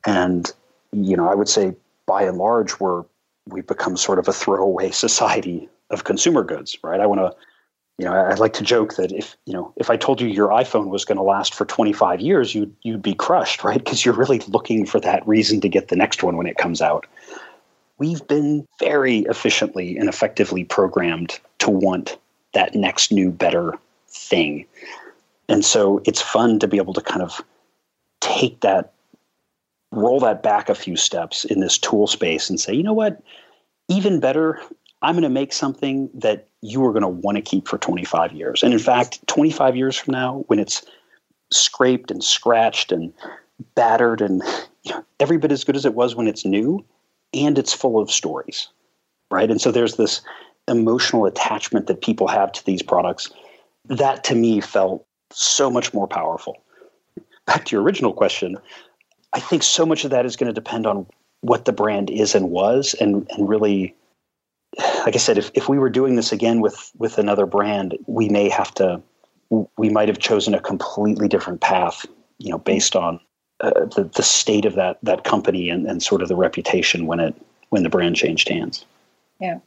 And, 0.06 0.52
you 0.92 1.18
know, 1.18 1.28
I 1.30 1.36
would 1.36 1.50
say 1.50 1.76
by 2.06 2.24
and 2.24 2.38
large, 2.38 2.80
we're, 2.80 3.04
we've 3.48 3.68
become 3.68 3.98
sort 3.98 4.20
of 4.20 4.28
a 4.28 4.34
throwaway 4.34 4.92
society 5.06 5.68
of 5.90 6.04
consumer 6.04 6.44
goods, 6.44 6.78
right? 6.84 7.00
I 7.00 7.06
want 7.06 7.22
to, 7.22 7.36
you 7.98 8.06
know, 8.06 8.14
I'd 8.14 8.40
like 8.40 8.54
to 8.54 8.64
joke 8.64 8.96
that 8.96 9.12
if 9.12 9.36
you 9.46 9.54
know 9.54 9.74
if 9.76 9.90
I 9.90 9.98
told 9.98 10.22
you 10.22 10.28
your 10.28 10.50
iPhone 10.50 10.88
was 10.88 11.06
going 11.06 11.18
to 11.18 11.24
last 11.24 11.54
for 11.54 11.66
25 11.66 12.22
years, 12.22 12.56
you'd 12.56 12.74
you'd 12.84 13.02
be 13.02 13.14
crushed, 13.14 13.64
right? 13.64 13.78
Because 13.78 14.06
you're 14.06 14.16
really 14.16 14.40
looking 14.48 14.86
for 14.86 15.00
that 15.02 15.28
reason 15.28 15.62
to 15.62 15.70
get 15.70 15.90
the 15.90 15.96
next 15.96 16.24
one 16.24 16.38
when 16.38 16.48
it 16.48 16.58
comes 16.58 16.82
out. 16.82 17.06
We've 17.98 18.26
been 18.28 18.66
very 18.80 19.20
efficiently 19.20 19.98
and 19.98 20.08
effectively 20.08 20.64
programmed 20.64 21.40
to 21.60 21.70
want 21.70 22.18
that 22.54 22.74
next 22.74 23.12
new 23.12 23.30
better 23.30 23.74
thing. 24.08 24.66
And 25.50 25.66
so 25.66 26.02
it's 26.06 26.22
fun 26.22 26.60
to 26.60 26.68
be 26.68 26.78
able 26.78 26.94
to 26.94 27.02
kind 27.02 27.22
of 27.22 27.42
take 28.22 28.62
that 28.62 28.94
roll 29.92 30.20
that 30.20 30.44
back 30.44 30.70
a 30.70 30.76
few 30.76 30.96
steps 30.96 31.46
in 31.46 31.60
this 31.60 31.78
tool 31.78 32.08
space 32.08 32.50
and 32.50 32.60
say, 32.60 32.74
you 32.74 32.84
know 32.84 32.94
what? 32.94 33.22
Even 33.88 34.20
better, 34.20 34.62
I'm 35.02 35.14
going 35.16 35.24
to 35.24 35.30
make 35.30 35.54
something 35.54 36.10
that 36.14 36.48
you 36.62 36.86
are 36.86 36.92
going 36.92 37.04
to 37.04 37.08
want 37.08 37.38
to 37.38 37.42
keep 37.42 37.68
for 37.68 37.78
25 37.78 38.34
years. 38.34 38.64
And 38.64 38.74
in 38.74 38.80
fact, 38.80 39.26
25 39.28 39.76
years 39.76 39.96
from 39.98 40.14
now, 40.14 40.44
when 40.48 40.60
it's 40.60 40.84
scraped 41.52 42.12
and 42.12 42.24
scratched 42.24 42.92
and 42.92 43.14
battered 43.76 44.22
and 44.22 44.44
you 44.84 44.94
know, 44.94 45.04
every 45.20 45.38
bit 45.38 45.52
as 45.52 45.64
good 45.64 45.76
as 45.76 45.86
it 45.86 45.94
was 45.94 46.16
when 46.16 46.28
it's 46.28 46.46
new, 46.46 46.84
and 47.34 47.58
it's 47.58 47.74
full 47.74 48.00
of 48.00 48.12
stories, 48.12 48.70
right? 49.32 49.50
And 49.50 49.62
so 49.62 49.72
there's 49.72 49.96
this 49.96 50.22
emotional 50.68 51.26
attachment 51.26 51.88
that 51.88 52.02
people 52.02 52.28
have 52.28 52.52
to 52.54 52.66
these 52.66 52.82
products. 52.82 53.30
That 53.86 54.24
to 54.26 54.36
me 54.36 54.62
felt 54.62 55.06
so 55.32 55.70
much 55.70 55.94
more 55.94 56.08
powerful. 56.08 56.58
Back 57.46 57.66
to 57.66 57.76
your 57.76 57.84
original 57.84 58.14
question, 58.14 58.58
I 59.34 59.40
think 59.40 59.64
so 59.64 59.86
much 59.86 60.06
of 60.06 60.12
that 60.12 60.26
is 60.26 60.36
going 60.36 60.48
to 60.48 60.54
depend 60.54 60.86
on 60.86 61.06
what 61.42 61.66
the 61.66 61.72
brand 61.72 62.10
is 62.10 62.36
and 62.36 62.50
was, 62.50 62.96
and 63.00 63.28
and 63.32 63.48
really, 63.48 63.96
like 65.06 65.16
I 65.16 65.20
said, 65.20 65.38
if 65.38 65.52
if 65.54 65.70
we 65.70 65.78
were 65.78 65.90
doing 65.90 66.16
this 66.16 66.32
again 66.32 66.62
with 66.62 66.92
with 66.98 67.18
another 67.18 67.46
brand, 67.46 67.98
we 68.08 68.30
may 68.30 68.50
have 68.50 68.74
to, 68.76 69.02
we 69.78 69.90
might 69.90 70.08
have 70.08 70.20
chosen 70.20 70.54
a 70.54 70.60
completely 70.60 71.28
different 71.28 71.62
path, 71.62 72.06
you 72.38 72.52
know, 72.52 72.58
based 72.58 72.96
on 72.96 73.20
uh, 73.62 73.72
the 73.96 74.10
the 74.16 74.24
state 74.24 74.66
of 74.66 74.76
that 74.76 74.98
that 75.04 75.24
company 75.24 75.70
and 75.70 75.86
and 75.86 76.02
sort 76.02 76.22
of 76.22 76.28
the 76.28 76.36
reputation 76.36 77.06
when 77.06 77.20
it 77.20 77.36
when 77.70 77.84
the 77.84 77.90
brand 77.90 78.16
changed 78.16 78.50
hands. 78.50 78.86
Yeah. 79.40 79.60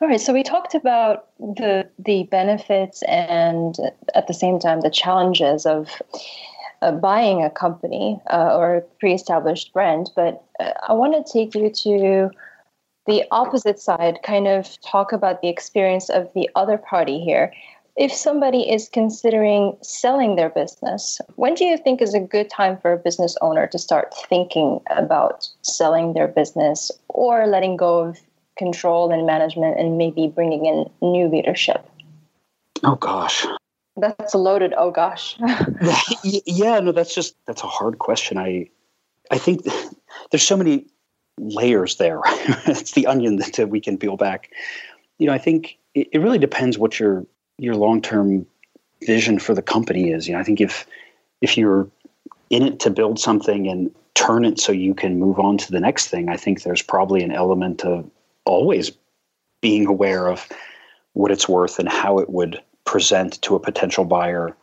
All 0.00 0.06
right, 0.06 0.20
so 0.20 0.32
we 0.32 0.42
talked 0.42 0.74
about 0.74 1.26
the 1.38 1.88
the 1.98 2.24
benefits 2.24 3.02
and 3.08 3.76
at 4.14 4.28
the 4.28 4.34
same 4.34 4.58
time 4.58 4.80
the 4.80 4.90
challenges 4.90 5.66
of 5.66 6.00
uh, 6.82 6.92
buying 6.92 7.42
a 7.42 7.50
company 7.50 8.20
uh, 8.30 8.54
or 8.56 8.76
a 8.76 8.80
pre-established 9.00 9.72
brand, 9.72 10.10
but 10.14 10.44
uh, 10.60 10.72
I 10.86 10.92
want 10.92 11.14
to 11.14 11.32
take 11.32 11.54
you 11.54 11.70
to 11.70 12.30
the 13.06 13.24
opposite 13.30 13.78
side, 13.78 14.18
kind 14.22 14.46
of 14.46 14.80
talk 14.80 15.12
about 15.12 15.42
the 15.42 15.48
experience 15.48 16.08
of 16.08 16.30
the 16.34 16.48
other 16.54 16.78
party 16.78 17.20
here. 17.20 17.52
If 17.96 18.12
somebody 18.12 18.68
is 18.70 18.88
considering 18.88 19.76
selling 19.82 20.34
their 20.34 20.48
business, 20.48 21.20
when 21.36 21.54
do 21.54 21.64
you 21.64 21.76
think 21.76 22.02
is 22.02 22.14
a 22.14 22.20
good 22.20 22.50
time 22.50 22.76
for 22.78 22.92
a 22.92 22.98
business 22.98 23.36
owner 23.40 23.68
to 23.68 23.78
start 23.78 24.12
thinking 24.28 24.80
about 24.90 25.48
selling 25.62 26.12
their 26.12 26.26
business 26.26 26.90
or 27.08 27.46
letting 27.46 27.76
go 27.76 28.00
of 28.00 28.18
control 28.58 29.12
and 29.12 29.26
management 29.26 29.78
and 29.78 29.96
maybe 29.96 30.26
bringing 30.26 30.66
in 30.66 30.90
new 31.02 31.28
leadership? 31.28 31.88
Oh 32.82 32.96
gosh. 32.96 33.46
That's 33.96 34.34
a 34.34 34.38
loaded 34.38 34.74
oh 34.76 34.90
gosh. 34.90 35.38
yeah, 36.24 36.80
no, 36.80 36.90
that's 36.90 37.14
just 37.14 37.36
that's 37.46 37.62
a 37.62 37.68
hard 37.68 38.00
question. 38.00 38.38
I 38.38 38.70
I 39.30 39.38
think 39.38 39.64
there's 40.30 40.42
so 40.42 40.56
many 40.56 40.86
layers 41.38 41.96
there. 41.96 42.20
it's 42.66 42.92
the 42.92 43.06
onion 43.06 43.36
that 43.36 43.68
we 43.68 43.80
can 43.80 43.98
peel 43.98 44.16
back. 44.16 44.50
You 45.18 45.26
know, 45.26 45.32
I 45.32 45.38
think 45.38 45.78
it, 45.94 46.08
it 46.12 46.18
really 46.18 46.38
depends 46.38 46.78
what 46.78 46.98
your 46.98 47.26
your 47.58 47.76
long 47.76 48.02
term 48.02 48.46
vision 49.02 49.38
for 49.38 49.54
the 49.54 49.62
company 49.62 50.10
is. 50.10 50.26
You 50.26 50.34
know, 50.34 50.40
I 50.40 50.44
think 50.44 50.60
if 50.60 50.86
if 51.40 51.56
you're 51.56 51.88
in 52.50 52.62
it 52.62 52.80
to 52.80 52.90
build 52.90 53.18
something 53.18 53.68
and 53.68 53.94
turn 54.14 54.44
it 54.44 54.60
so 54.60 54.72
you 54.72 54.94
can 54.94 55.18
move 55.18 55.38
on 55.38 55.58
to 55.58 55.72
the 55.72 55.80
next 55.80 56.08
thing, 56.08 56.28
I 56.28 56.36
think 56.36 56.62
there's 56.62 56.82
probably 56.82 57.22
an 57.22 57.32
element 57.32 57.84
of 57.84 58.08
always 58.44 58.92
being 59.60 59.86
aware 59.86 60.28
of 60.28 60.48
what 61.14 61.30
it's 61.30 61.48
worth 61.48 61.78
and 61.78 61.88
how 61.88 62.18
it 62.18 62.30
would 62.30 62.60
present 62.84 63.40
to 63.42 63.54
a 63.54 63.60
potential 63.60 64.04
buyer 64.04 64.54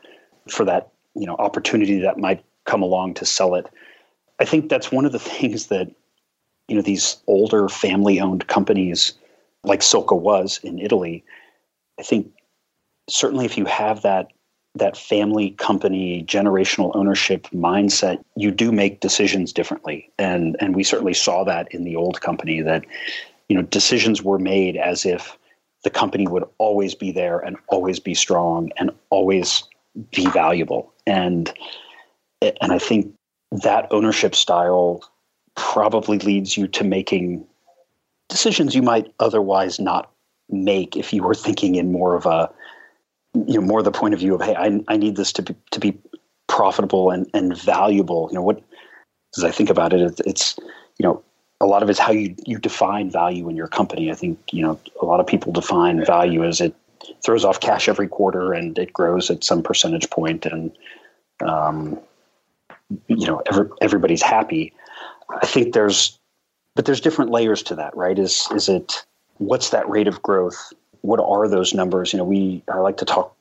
for 0.50 0.64
that 0.66 0.90
you 1.16 1.26
know 1.26 1.36
opportunity 1.38 2.00
that 2.00 2.18
might 2.18 2.44
come 2.66 2.82
along 2.82 3.16
to 3.16 3.26
sell 3.26 3.56
it. 3.56 3.68
I 4.40 4.46
think 4.46 4.70
that's 4.70 4.92
one 4.92 5.06
of 5.06 5.12
the 5.12 5.20
things 5.34 5.68
that 5.68 5.92
you 6.72 6.78
know 6.78 6.82
these 6.82 7.18
older 7.28 7.68
family 7.68 8.22
owned 8.22 8.48
companies 8.48 9.14
like 9.66 9.82
Silca 9.82 10.18
was 10.18 10.58
in 10.64 10.80
Italy. 10.80 11.22
I 12.00 12.04
think 12.04 12.32
certainly 13.10 13.44
if 13.44 13.58
you 13.58 13.66
have 13.66 14.04
that 14.04 14.30
that 14.76 14.96
family 14.96 15.52
company 15.52 16.24
generational 16.24 16.96
ownership 16.96 17.46
mindset 17.54 18.24
you 18.38 18.52
do 18.52 18.72
make 18.72 19.02
decisions 19.02 19.52
differently 19.52 20.10
and 20.18 20.56
and 20.62 20.74
we 20.74 20.82
certainly 20.82 21.14
saw 21.14 21.44
that 21.44 21.68
in 21.74 21.84
the 21.84 21.98
old 21.98 22.22
company 22.22 22.62
that 22.62 22.86
you 23.50 23.56
know 23.58 23.64
decisions 23.64 24.24
were 24.24 24.40
made 24.40 24.78
as 24.78 25.06
if 25.06 25.38
the 25.84 25.90
company 25.90 26.26
would 26.26 26.46
always 26.58 26.96
be 26.96 27.12
there 27.12 27.40
and 27.40 27.58
always 27.68 28.00
be 28.00 28.14
strong 28.14 28.72
and 28.78 28.92
always 29.10 29.64
be 30.16 30.26
valuable 30.28 30.94
and 31.06 31.52
and 32.42 32.72
I 32.72 32.80
think 32.80 33.14
that 33.52 33.92
ownership 33.92 34.36
style 34.36 35.04
probably 35.56 36.20
leads 36.20 36.58
you 36.58 36.68
to 36.68 36.84
making 36.84 37.46
decisions 38.30 38.74
you 38.74 38.82
might 38.82 39.14
otherwise 39.20 39.80
not 39.80 40.12
make 40.50 40.96
if 40.96 41.14
you 41.14 41.24
were 41.24 41.36
thinking 41.36 41.76
in 41.76 41.92
more 41.92 42.16
of 42.16 42.26
a 42.26 42.50
you 43.34 43.60
know 43.60 43.66
more 43.66 43.82
the 43.82 43.92
point 43.92 44.14
of 44.14 44.20
view 44.20 44.36
of 44.36 44.42
hey 44.42 44.56
I, 44.56 44.82
I 44.88 44.98
need 44.98 45.16
this 45.16 45.32
to 45.34 45.42
be 45.42 45.56
to 45.72 45.80
be 45.80 45.98
profitable 46.48 47.12
and, 47.12 47.30
and 47.34 47.58
valuable. 47.58 48.28
You 48.30 48.36
know 48.36 48.42
what 48.42 48.62
as 49.38 49.44
I 49.44 49.52
think 49.52 49.70
about 49.70 49.94
it 49.94 50.20
it's 50.26 50.58
you 50.98 51.04
know 51.04 51.24
a 51.62 51.66
lot 51.66 51.84
of 51.84 51.90
it's 51.90 52.00
how 52.00 52.12
you 52.12 52.36
you 52.46 52.58
define 52.58 53.10
value 53.10 53.48
in 53.50 53.56
your 53.56 53.68
company. 53.68 54.12
I 54.12 54.16
think 54.16 54.40
you 54.52 54.64
know 54.64 54.80
a 55.02 55.06
lot 55.06 55.20
of 55.20 55.28
people 55.28 55.54
define 55.54 56.06
value 56.06 56.44
as 56.44 56.60
it 56.60 56.76
throws 57.24 57.46
off 57.46 57.60
cash 57.60 57.88
every 57.88 58.08
quarter 58.08 58.54
and 58.54 58.78
it 58.78 58.94
grows 58.94 59.30
at 59.30 59.44
some 59.44 59.64
percentage 59.64 60.10
point 60.10 60.46
and 60.46 60.72
um, 61.46 62.00
you 63.08 63.28
know 63.28 63.42
every, 63.48 63.68
everybody's 63.82 64.22
happy 64.22 64.74
I 65.42 65.46
think 65.46 65.74
there's 65.74 66.18
but 66.76 66.86
there's 66.86 67.02
different 67.02 67.32
layers 67.32 67.64
to 67.64 67.76
that 67.76 67.96
right 67.96 68.18
is 68.18 68.48
is 68.56 68.70
it 68.70 69.06
what's 69.38 69.70
that 69.70 69.88
rate 69.90 70.08
of 70.08 70.22
growth 70.22 70.74
what 71.02 71.20
are 71.20 71.48
those 71.48 71.74
numbers? 71.74 72.14
You 72.14 72.18
know, 72.18 72.26
we 72.26 72.64
I 72.72 72.78
like 72.78 72.98
to 72.98 73.06
talk 73.06 73.36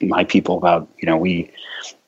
my 0.00 0.24
people 0.24 0.56
about 0.56 0.88
you 0.98 1.06
know 1.06 1.16
we 1.16 1.50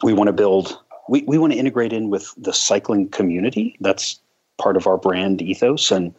we 0.03 0.13
want 0.13 0.29
to 0.29 0.33
build 0.33 0.79
we, 1.09 1.23
we 1.23 1.39
want 1.39 1.53
to 1.53 1.59
integrate 1.59 1.93
in 1.93 2.11
with 2.11 2.33
the 2.39 2.53
cycling 2.53 3.09
community. 3.09 3.77
That's 3.81 4.21
part 4.59 4.77
of 4.77 4.87
our 4.87 4.97
brand 4.97 5.43
ethos, 5.43 5.91
and 5.91 6.15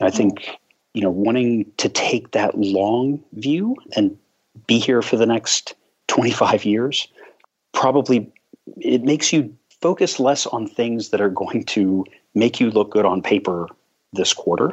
I 0.00 0.10
think 0.10 0.58
you 0.92 1.02
know 1.02 1.10
wanting 1.10 1.70
to 1.78 1.88
take 1.88 2.32
that 2.32 2.58
long 2.58 3.22
view 3.32 3.76
and 3.96 4.16
be 4.66 4.78
here 4.78 5.02
for 5.02 5.16
the 5.16 5.26
next 5.26 5.74
25 6.06 6.64
years 6.64 7.08
probably 7.72 8.32
it 8.76 9.02
makes 9.02 9.32
you 9.32 9.52
focus 9.84 10.18
less 10.18 10.46
on 10.46 10.66
things 10.66 11.10
that 11.10 11.20
are 11.20 11.28
going 11.28 11.62
to 11.62 12.06
make 12.34 12.58
you 12.58 12.70
look 12.70 12.90
good 12.90 13.04
on 13.04 13.20
paper 13.20 13.68
this 14.14 14.32
quarter 14.32 14.70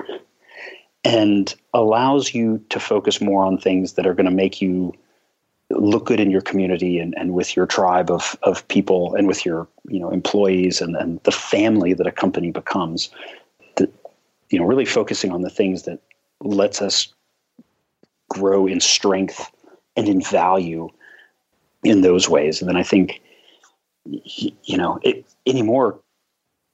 and 1.03 1.53
allows 1.73 2.33
you 2.33 2.63
to 2.69 2.79
focus 2.79 3.19
more 3.19 3.43
on 3.43 3.57
things 3.57 3.95
that 3.95 4.07
are 4.07 4.13
going 4.13 4.29
to 4.29 4.31
make 4.43 4.61
you 4.61 4.93
look 5.69 6.05
good 6.05 6.21
in 6.21 6.31
your 6.31 6.39
community 6.39 6.97
and, 6.97 7.13
and 7.17 7.33
with 7.33 7.57
your 7.57 7.65
tribe 7.65 8.09
of, 8.09 8.37
of 8.43 8.65
people 8.69 9.13
and 9.15 9.27
with 9.27 9.45
your 9.45 9.67
you 9.89 9.99
know 9.99 10.09
employees 10.11 10.79
and, 10.79 10.95
and 10.95 11.19
the 11.23 11.31
family 11.31 11.93
that 11.93 12.07
a 12.07 12.11
company 12.11 12.49
becomes 12.49 13.09
that 13.75 13.91
you 14.49 14.57
know 14.57 14.65
really 14.65 14.85
focusing 14.85 15.33
on 15.33 15.41
the 15.41 15.49
things 15.49 15.83
that 15.83 15.99
lets 16.39 16.81
us 16.81 17.13
grow 18.29 18.65
in 18.65 18.79
strength 18.79 19.51
and 19.97 20.07
in 20.07 20.21
value 20.21 20.87
in 21.83 21.99
those 21.99 22.29
ways. 22.29 22.61
And 22.61 22.69
then 22.69 22.77
i 22.77 22.83
think 22.83 23.20
you 24.05 24.77
know 24.77 24.99
it, 25.03 25.25
anymore 25.45 25.99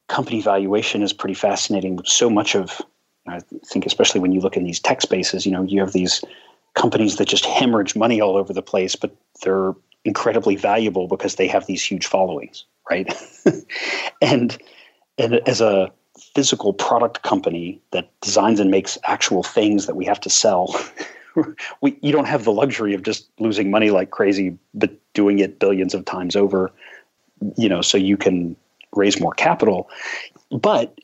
company 0.07 0.41
valuation 0.41 1.01
is 1.01 1.11
pretty 1.11 1.33
fascinating 1.33 1.99
so 2.05 2.29
much 2.29 2.55
of 2.55 2.81
I 3.27 3.41
think 3.65 3.85
especially 3.85 4.21
when 4.21 4.31
you 4.31 4.39
look 4.39 4.57
in 4.57 4.63
these 4.63 4.79
tech 4.79 5.01
spaces, 5.01 5.45
you 5.45 5.51
know, 5.51 5.63
you 5.63 5.79
have 5.81 5.93
these 5.93 6.23
companies 6.75 7.17
that 7.17 7.27
just 7.27 7.45
hemorrhage 7.45 7.95
money 7.95 8.21
all 8.21 8.37
over 8.37 8.53
the 8.53 8.61
place, 8.61 8.95
but 8.95 9.15
they're 9.43 9.73
incredibly 10.05 10.55
valuable 10.55 11.07
because 11.07 11.35
they 11.35 11.47
have 11.47 11.65
these 11.65 11.83
huge 11.83 12.05
followings, 12.05 12.65
right? 12.89 13.13
and 14.21 14.57
and 15.17 15.35
as 15.47 15.61
a 15.61 15.91
physical 16.35 16.73
product 16.73 17.23
company 17.23 17.79
that 17.91 18.09
designs 18.21 18.59
and 18.59 18.71
makes 18.71 18.97
actual 19.05 19.43
things 19.43 19.85
that 19.85 19.95
we 19.95 20.05
have 20.05 20.19
to 20.21 20.29
sell, 20.29 20.75
we 21.81 21.97
you 22.01 22.11
don't 22.11 22.25
have 22.25 22.43
the 22.43 22.51
luxury 22.51 22.93
of 22.93 23.03
just 23.03 23.29
losing 23.39 23.69
money 23.69 23.89
like 23.89 24.11
crazy, 24.11 24.57
but 24.73 24.91
doing 25.13 25.39
it 25.39 25.59
billions 25.59 25.93
of 25.93 26.05
times 26.05 26.35
over, 26.35 26.71
you 27.57 27.69
know, 27.69 27.81
so 27.81 27.97
you 27.97 28.17
can 28.17 28.55
raise 28.95 29.19
more 29.19 29.33
capital. 29.33 29.89
But 30.51 30.99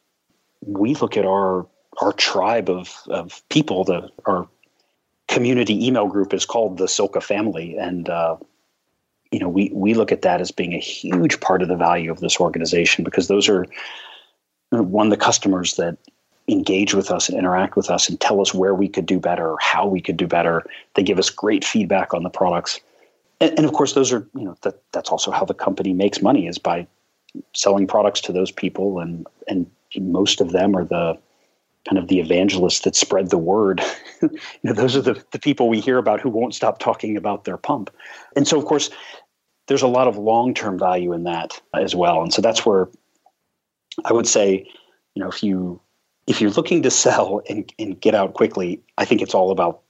we 0.66 0.96
look 0.96 1.18
at 1.18 1.26
our 1.26 1.68
our 2.02 2.14
tribe 2.14 2.70
of, 2.70 2.92
of 3.08 3.48
people, 3.50 3.84
the 3.84 4.10
our 4.26 4.48
community 5.28 5.86
email 5.86 6.08
group 6.08 6.34
is 6.34 6.46
called 6.46 6.78
the 6.78 6.86
Silca 6.86 7.22
family, 7.22 7.78
and 7.78 8.10
uh, 8.10 8.38
you 9.32 9.40
know 9.40 9.50
we 9.50 9.72
we 9.74 9.94
look 9.94 10.12
at 10.12 10.22
that 10.22 10.42
as 10.42 10.52
being 10.52 10.74
a 10.74 10.80
huge 10.80 11.40
part 11.40 11.62
of 11.62 11.68
the 11.68 11.76
value 11.76 12.12
of 12.12 12.20
this 12.20 12.40
organization 12.40 13.04
because 13.04 13.28
those 13.28 13.48
are 13.50 13.66
one 14.72 15.10
the 15.10 15.18
customers 15.18 15.76
that 15.76 15.98
engage 16.48 16.94
with 16.94 17.10
us 17.10 17.30
and 17.30 17.38
interact 17.38 17.76
with 17.76 17.90
us 17.90 18.10
and 18.10 18.20
tell 18.20 18.42
us 18.42 18.54
where 18.54 18.76
we 18.76 18.90
could 18.90 19.06
do 19.06 19.20
better 19.20 19.56
how 19.62 19.86
we 19.86 20.02
could 20.02 20.18
do 20.18 20.28
better. 20.28 20.64
They 20.96 21.04
give 21.04 21.20
us 21.20 21.30
great 21.30 21.64
feedback 21.64 22.14
on 22.14 22.24
the 22.24 22.30
products. 22.30 22.80
And, 23.44 23.58
and, 23.58 23.66
of 23.66 23.74
course, 23.74 23.94
those 23.94 24.14
are, 24.14 24.26
you 24.36 24.46
know, 24.46 24.56
that, 24.62 24.82
that's 24.94 25.10
also 25.10 25.30
how 25.30 25.44
the 25.44 25.54
company 25.54 25.94
makes 25.94 26.22
money 26.22 26.48
is 26.48 26.58
by 26.58 26.88
selling 27.54 27.88
products 27.88 28.22
to 28.22 28.32
those 28.32 28.52
people. 28.52 29.00
And, 29.00 29.28
and 29.48 29.70
most 29.98 30.40
of 30.40 30.54
them 30.54 30.78
are 30.78 30.86
the 30.86 31.18
kind 31.88 31.98
of 31.98 32.08
the 32.08 32.22
evangelists 32.22 32.80
that 32.82 32.96
spread 32.96 33.32
the 33.32 33.38
word. 33.38 33.82
you 34.22 34.30
know, 34.64 34.72
those 34.72 34.96
are 34.96 35.02
the, 35.02 35.22
the 35.32 35.40
people 35.40 35.68
we 35.68 35.82
hear 35.82 35.98
about 35.98 36.22
who 36.22 36.30
won't 36.30 36.56
stop 36.56 36.80
talking 36.80 37.18
about 37.18 37.44
their 37.44 37.58
pump. 37.58 37.90
And 38.38 38.48
so, 38.48 38.58
of 38.58 38.64
course, 38.64 38.90
there's 39.68 39.82
a 39.82 39.88
lot 39.88 40.08
of 40.08 40.18
long-term 40.18 40.80
value 40.80 41.12
in 41.12 41.24
that 41.24 41.62
as 41.74 41.94
well. 41.94 42.22
And 42.22 42.34
so 42.34 42.42
that's 42.42 42.66
where 42.66 42.88
I 44.06 44.14
would 44.14 44.28
say, 44.28 44.66
you 45.16 45.22
know, 45.22 45.28
if 45.28 45.44
you 45.44 45.82
if 46.28 46.40
you're 46.40 46.52
looking 46.52 46.82
to 46.84 46.90
sell 46.90 47.42
and, 47.50 47.72
and 47.78 48.00
get 48.00 48.16
out 48.16 48.34
quickly, 48.34 48.82
I 48.98 49.04
think 49.04 49.22
it's 49.22 49.36
all 49.36 49.52
about 49.52 49.82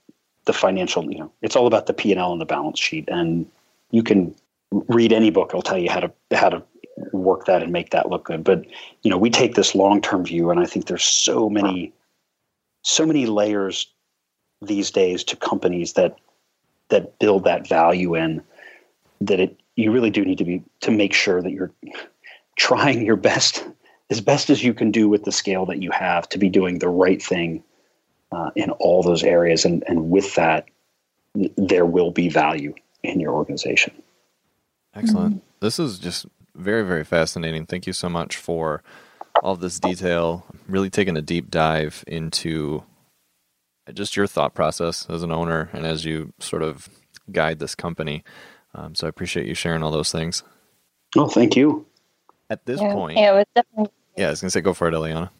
the 0.44 0.52
financial, 0.52 1.10
you 1.10 1.18
know, 1.18 1.32
it's 1.42 1.56
all 1.56 1.66
about 1.66 1.86
the 1.86 1.94
P 1.94 2.12
and 2.12 2.20
L 2.20 2.32
and 2.32 2.40
the 2.40 2.46
balance 2.46 2.78
sheet. 2.78 3.08
And 3.08 3.46
you 3.90 4.02
can 4.02 4.34
read 4.70 5.12
any 5.12 5.30
book; 5.30 5.50
it'll 5.50 5.62
tell 5.62 5.78
you 5.78 5.90
how 5.90 6.00
to 6.00 6.12
how 6.32 6.48
to 6.48 6.62
work 7.12 7.46
that 7.46 7.62
and 7.62 7.72
make 7.72 7.90
that 7.90 8.10
look 8.10 8.24
good. 8.24 8.44
But 8.44 8.64
you 9.02 9.10
know, 9.10 9.18
we 9.18 9.30
take 9.30 9.54
this 9.54 9.74
long 9.74 10.00
term 10.00 10.24
view, 10.24 10.50
and 10.50 10.60
I 10.60 10.66
think 10.66 10.86
there's 10.86 11.04
so 11.04 11.48
many, 11.48 11.92
so 12.82 13.06
many 13.06 13.26
layers 13.26 13.86
these 14.62 14.90
days 14.90 15.24
to 15.24 15.36
companies 15.36 15.94
that 15.94 16.16
that 16.88 17.18
build 17.18 17.44
that 17.44 17.68
value 17.68 18.14
in 18.14 18.42
that 19.20 19.40
it 19.40 19.58
you 19.76 19.90
really 19.90 20.10
do 20.10 20.24
need 20.24 20.38
to 20.38 20.44
be 20.44 20.62
to 20.80 20.90
make 20.90 21.12
sure 21.12 21.42
that 21.42 21.52
you're 21.52 21.72
trying 22.56 23.04
your 23.04 23.16
best 23.16 23.66
as 24.10 24.20
best 24.20 24.50
as 24.50 24.62
you 24.62 24.74
can 24.74 24.90
do 24.90 25.08
with 25.08 25.24
the 25.24 25.32
scale 25.32 25.66
that 25.66 25.82
you 25.82 25.90
have 25.90 26.28
to 26.28 26.38
be 26.38 26.48
doing 26.48 26.78
the 26.78 26.88
right 26.88 27.22
thing 27.22 27.62
uh, 28.34 28.50
in 28.56 28.70
all 28.70 29.02
those 29.02 29.22
areas. 29.22 29.64
And, 29.64 29.84
and 29.86 30.10
with 30.10 30.34
that, 30.34 30.66
there 31.56 31.86
will 31.86 32.10
be 32.10 32.28
value 32.28 32.74
in 33.02 33.20
your 33.20 33.32
organization. 33.32 33.94
Excellent. 34.94 35.36
Mm-hmm. 35.36 35.46
This 35.60 35.78
is 35.78 35.98
just 35.98 36.26
very, 36.54 36.84
very 36.84 37.04
fascinating. 37.04 37.66
Thank 37.66 37.86
you 37.86 37.92
so 37.92 38.08
much 38.08 38.36
for 38.36 38.82
all 39.42 39.52
of 39.52 39.60
this 39.60 39.78
detail, 39.78 40.46
really 40.68 40.90
taking 40.90 41.16
a 41.16 41.22
deep 41.22 41.50
dive 41.50 42.04
into 42.06 42.82
just 43.92 44.16
your 44.16 44.26
thought 44.26 44.54
process 44.54 45.06
as 45.10 45.22
an 45.22 45.30
owner 45.30 45.70
and 45.72 45.84
as 45.86 46.04
you 46.04 46.32
sort 46.38 46.62
of 46.62 46.88
guide 47.30 47.58
this 47.58 47.74
company. 47.74 48.24
Um, 48.74 48.94
so 48.94 49.06
I 49.06 49.10
appreciate 49.10 49.46
you 49.46 49.54
sharing 49.54 49.82
all 49.82 49.90
those 49.90 50.12
things. 50.12 50.42
Oh, 51.16 51.28
thank 51.28 51.56
you 51.56 51.86
at 52.50 52.64
this 52.66 52.80
yeah. 52.80 52.92
point. 52.92 53.18
Yeah, 53.18 53.32
it 53.32 53.34
was 53.36 53.46
definitely. 53.54 53.92
Yeah, 54.16 54.28
I 54.28 54.30
was 54.30 54.40
gonna 54.40 54.50
say, 54.50 54.60
go 54.60 54.74
for 54.74 54.88
it, 54.88 54.94
Eliana. 54.94 55.30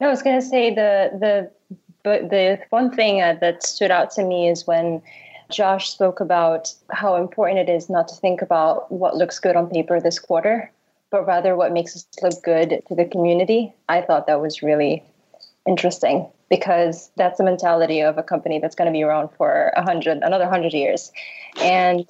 No, 0.00 0.06
I 0.06 0.10
was 0.10 0.22
gonna 0.22 0.42
say 0.42 0.74
the 0.74 1.10
the 1.18 1.76
but 2.02 2.30
the 2.30 2.60
one 2.70 2.90
thing 2.90 3.22
uh, 3.22 3.36
that 3.40 3.62
stood 3.62 3.90
out 3.90 4.10
to 4.12 4.24
me 4.24 4.48
is 4.48 4.66
when 4.66 5.02
Josh 5.50 5.90
spoke 5.90 6.20
about 6.20 6.72
how 6.90 7.16
important 7.16 7.58
it 7.58 7.72
is 7.72 7.90
not 7.90 8.08
to 8.08 8.14
think 8.14 8.42
about 8.42 8.90
what 8.90 9.16
looks 9.16 9.38
good 9.38 9.56
on 9.56 9.68
paper 9.68 10.00
this 10.00 10.18
quarter, 10.18 10.70
but 11.10 11.26
rather 11.26 11.56
what 11.56 11.72
makes 11.72 11.96
us 11.96 12.06
look 12.22 12.42
good 12.42 12.82
to 12.88 12.94
the 12.94 13.04
community. 13.04 13.72
I 13.88 14.00
thought 14.00 14.26
that 14.26 14.40
was 14.40 14.62
really 14.62 15.02
interesting 15.66 16.28
because 16.48 17.10
that's 17.16 17.38
the 17.38 17.44
mentality 17.44 18.00
of 18.00 18.18
a 18.18 18.22
company 18.22 18.58
that's 18.58 18.74
going 18.74 18.86
to 18.86 18.92
be 18.92 19.02
around 19.02 19.28
for 19.36 19.72
a 19.76 19.82
hundred, 19.82 20.18
another 20.22 20.48
hundred 20.48 20.72
years, 20.72 21.12
and 21.60 22.06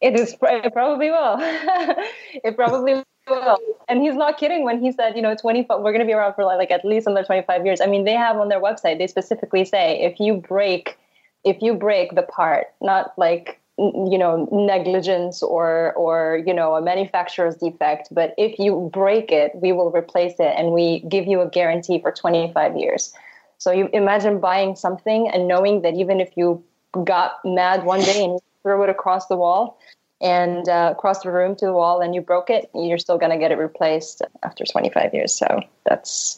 it 0.00 0.14
is 0.14 0.36
it 0.40 0.72
probably 0.72 1.10
will. 1.10 1.36
it 1.40 2.56
probably 2.56 3.02
will. 3.30 3.58
And 3.88 4.02
he's 4.02 4.14
not 4.14 4.38
kidding 4.38 4.64
when 4.64 4.80
he 4.80 4.92
said, 4.92 5.16
you 5.16 5.22
know, 5.22 5.34
25, 5.34 5.80
we're 5.80 5.92
going 5.92 6.00
to 6.00 6.06
be 6.06 6.12
around 6.12 6.34
for 6.34 6.44
like, 6.44 6.58
like 6.58 6.70
at 6.70 6.84
least 6.84 7.06
another 7.06 7.24
25 7.24 7.64
years. 7.64 7.80
I 7.80 7.86
mean, 7.86 8.04
they 8.04 8.12
have 8.12 8.36
on 8.36 8.48
their 8.48 8.60
website, 8.60 8.98
they 8.98 9.06
specifically 9.06 9.64
say 9.64 10.00
if 10.00 10.20
you 10.20 10.34
break, 10.34 10.98
if 11.44 11.62
you 11.62 11.74
break 11.74 12.14
the 12.14 12.22
part, 12.22 12.66
not 12.80 13.12
like, 13.16 13.60
you 13.78 14.18
know, 14.18 14.48
negligence 14.50 15.42
or, 15.42 15.92
or, 15.94 16.42
you 16.44 16.52
know, 16.52 16.74
a 16.74 16.82
manufacturer's 16.82 17.56
defect, 17.56 18.08
but 18.10 18.34
if 18.36 18.58
you 18.58 18.90
break 18.92 19.30
it, 19.30 19.52
we 19.54 19.72
will 19.72 19.92
replace 19.92 20.34
it 20.40 20.54
and 20.56 20.72
we 20.72 21.00
give 21.08 21.26
you 21.26 21.40
a 21.40 21.48
guarantee 21.48 22.00
for 22.00 22.10
25 22.10 22.76
years. 22.76 23.12
So 23.58 23.72
you 23.72 23.88
imagine 23.92 24.40
buying 24.40 24.76
something 24.76 25.28
and 25.28 25.46
knowing 25.46 25.82
that 25.82 25.94
even 25.94 26.20
if 26.20 26.30
you 26.36 26.62
got 27.04 27.38
mad 27.44 27.84
one 27.84 28.00
day 28.00 28.24
and 28.24 28.40
threw 28.62 28.82
it 28.82 28.90
across 28.90 29.26
the 29.26 29.36
wall, 29.36 29.78
and 30.20 30.68
uh, 30.68 30.92
across 30.96 31.22
the 31.22 31.30
room 31.30 31.54
to 31.56 31.66
the 31.66 31.72
wall 31.72 32.00
and 32.00 32.14
you 32.14 32.20
broke 32.20 32.50
it, 32.50 32.70
you're 32.74 32.98
still 32.98 33.18
going 33.18 33.30
to 33.30 33.38
get 33.38 33.52
it 33.52 33.58
replaced 33.58 34.22
after 34.42 34.64
25 34.64 35.14
years. 35.14 35.32
So 35.32 35.62
that's 35.86 36.36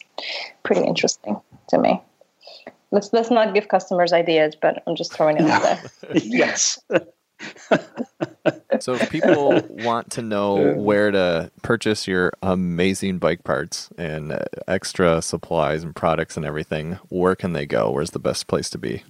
pretty 0.63 0.83
interesting 0.83 1.41
to 1.69 1.77
me. 1.77 2.01
Let's 2.91 3.13
let's 3.13 3.31
not 3.31 3.53
give 3.53 3.69
customers 3.69 4.11
ideas, 4.11 4.55
but 4.61 4.83
I'm 4.85 4.95
just 4.95 5.13
throwing 5.13 5.37
it 5.37 5.49
out 5.49 5.63
there. 5.63 5.91
yes. 6.13 6.77
so 8.79 8.93
if 8.93 9.09
people 9.09 9.61
want 9.69 10.11
to 10.11 10.21
know 10.21 10.73
where 10.73 11.09
to 11.09 11.51
purchase 11.63 12.07
your 12.07 12.33
amazing 12.43 13.17
bike 13.17 13.43
parts 13.43 13.89
and 13.97 14.33
uh, 14.33 14.39
extra 14.67 15.21
supplies 15.21 15.83
and 15.83 15.95
products 15.95 16.37
and 16.37 16.45
everything, 16.45 16.99
where 17.09 17.35
can 17.35 17.53
they 17.53 17.65
go? 17.65 17.89
Where's 17.89 18.11
the 18.11 18.19
best 18.19 18.47
place 18.47 18.69
to 18.71 18.77
be? 18.77 19.03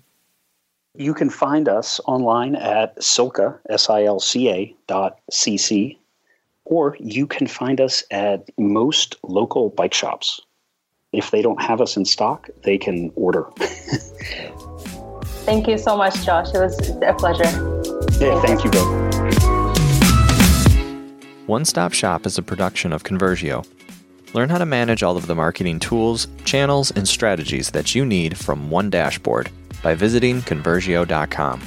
You 0.97 1.13
can 1.13 1.29
find 1.29 1.69
us 1.69 2.01
online 2.05 2.57
at 2.57 2.97
silca, 2.97 3.57
S-I-L-C-A 3.69 4.75
dot 4.87 5.19
C-C, 5.31 5.97
or 6.65 6.97
you 6.99 7.25
can 7.25 7.47
find 7.47 7.79
us 7.79 8.03
at 8.11 8.49
most 8.57 9.15
local 9.23 9.69
bike 9.69 9.93
shops. 9.93 10.41
If 11.13 11.31
they 11.31 11.41
don't 11.41 11.61
have 11.61 11.79
us 11.79 11.95
in 11.95 12.03
stock, 12.03 12.49
they 12.63 12.77
can 12.77 13.09
order. 13.15 13.45
thank 15.45 15.65
you 15.69 15.77
so 15.77 15.95
much, 15.95 16.25
Josh. 16.25 16.53
It 16.53 16.59
was 16.59 16.77
a 17.01 17.13
pleasure. 17.13 17.45
Yeah, 18.19 18.41
thank 18.41 18.65
you 18.65 18.71
both. 18.71 18.91
One 21.47 21.63
Stop 21.63 21.93
Shop 21.93 22.25
is 22.25 22.37
a 22.37 22.43
production 22.43 22.91
of 22.91 23.03
Convergio. 23.03 23.65
Learn 24.33 24.49
how 24.49 24.57
to 24.57 24.65
manage 24.65 25.03
all 25.03 25.15
of 25.15 25.27
the 25.27 25.35
marketing 25.35 25.79
tools, 25.79 26.27
channels, 26.43 26.91
and 26.91 27.07
strategies 27.07 27.71
that 27.71 27.95
you 27.95 28.05
need 28.05 28.37
from 28.37 28.69
one 28.69 28.89
dashboard 28.89 29.49
by 29.81 29.95
visiting 29.95 30.41
Convergio.com. 30.41 31.61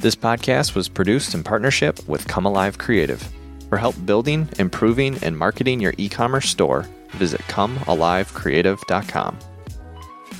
This 0.00 0.14
podcast 0.14 0.74
was 0.74 0.88
produced 0.88 1.34
in 1.34 1.42
partnership 1.42 2.08
with 2.08 2.26
Come 2.28 2.46
Alive 2.46 2.78
Creative. 2.78 3.20
For 3.68 3.76
help 3.76 3.96
building, 4.06 4.48
improving, 4.58 5.18
and 5.22 5.36
marketing 5.36 5.80
your 5.80 5.92
e 5.98 6.08
commerce 6.08 6.48
store, 6.48 6.88
visit 7.10 7.40
ComeAliveCreative.com. 7.42 9.38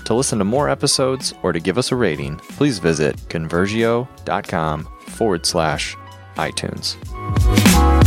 To 0.05 0.15
listen 0.15 0.39
to 0.39 0.45
more 0.45 0.69
episodes 0.71 1.35
or 1.43 1.53
to 1.53 1.61
give 1.61 1.77
us 1.77 1.93
a 1.93 1.97
rating, 1.97 2.37
please 2.37 2.79
visit 2.79 3.17
Convergio.com 3.29 4.89
forward 5.01 5.45
slash 5.45 5.97
iTunes. 6.37 7.98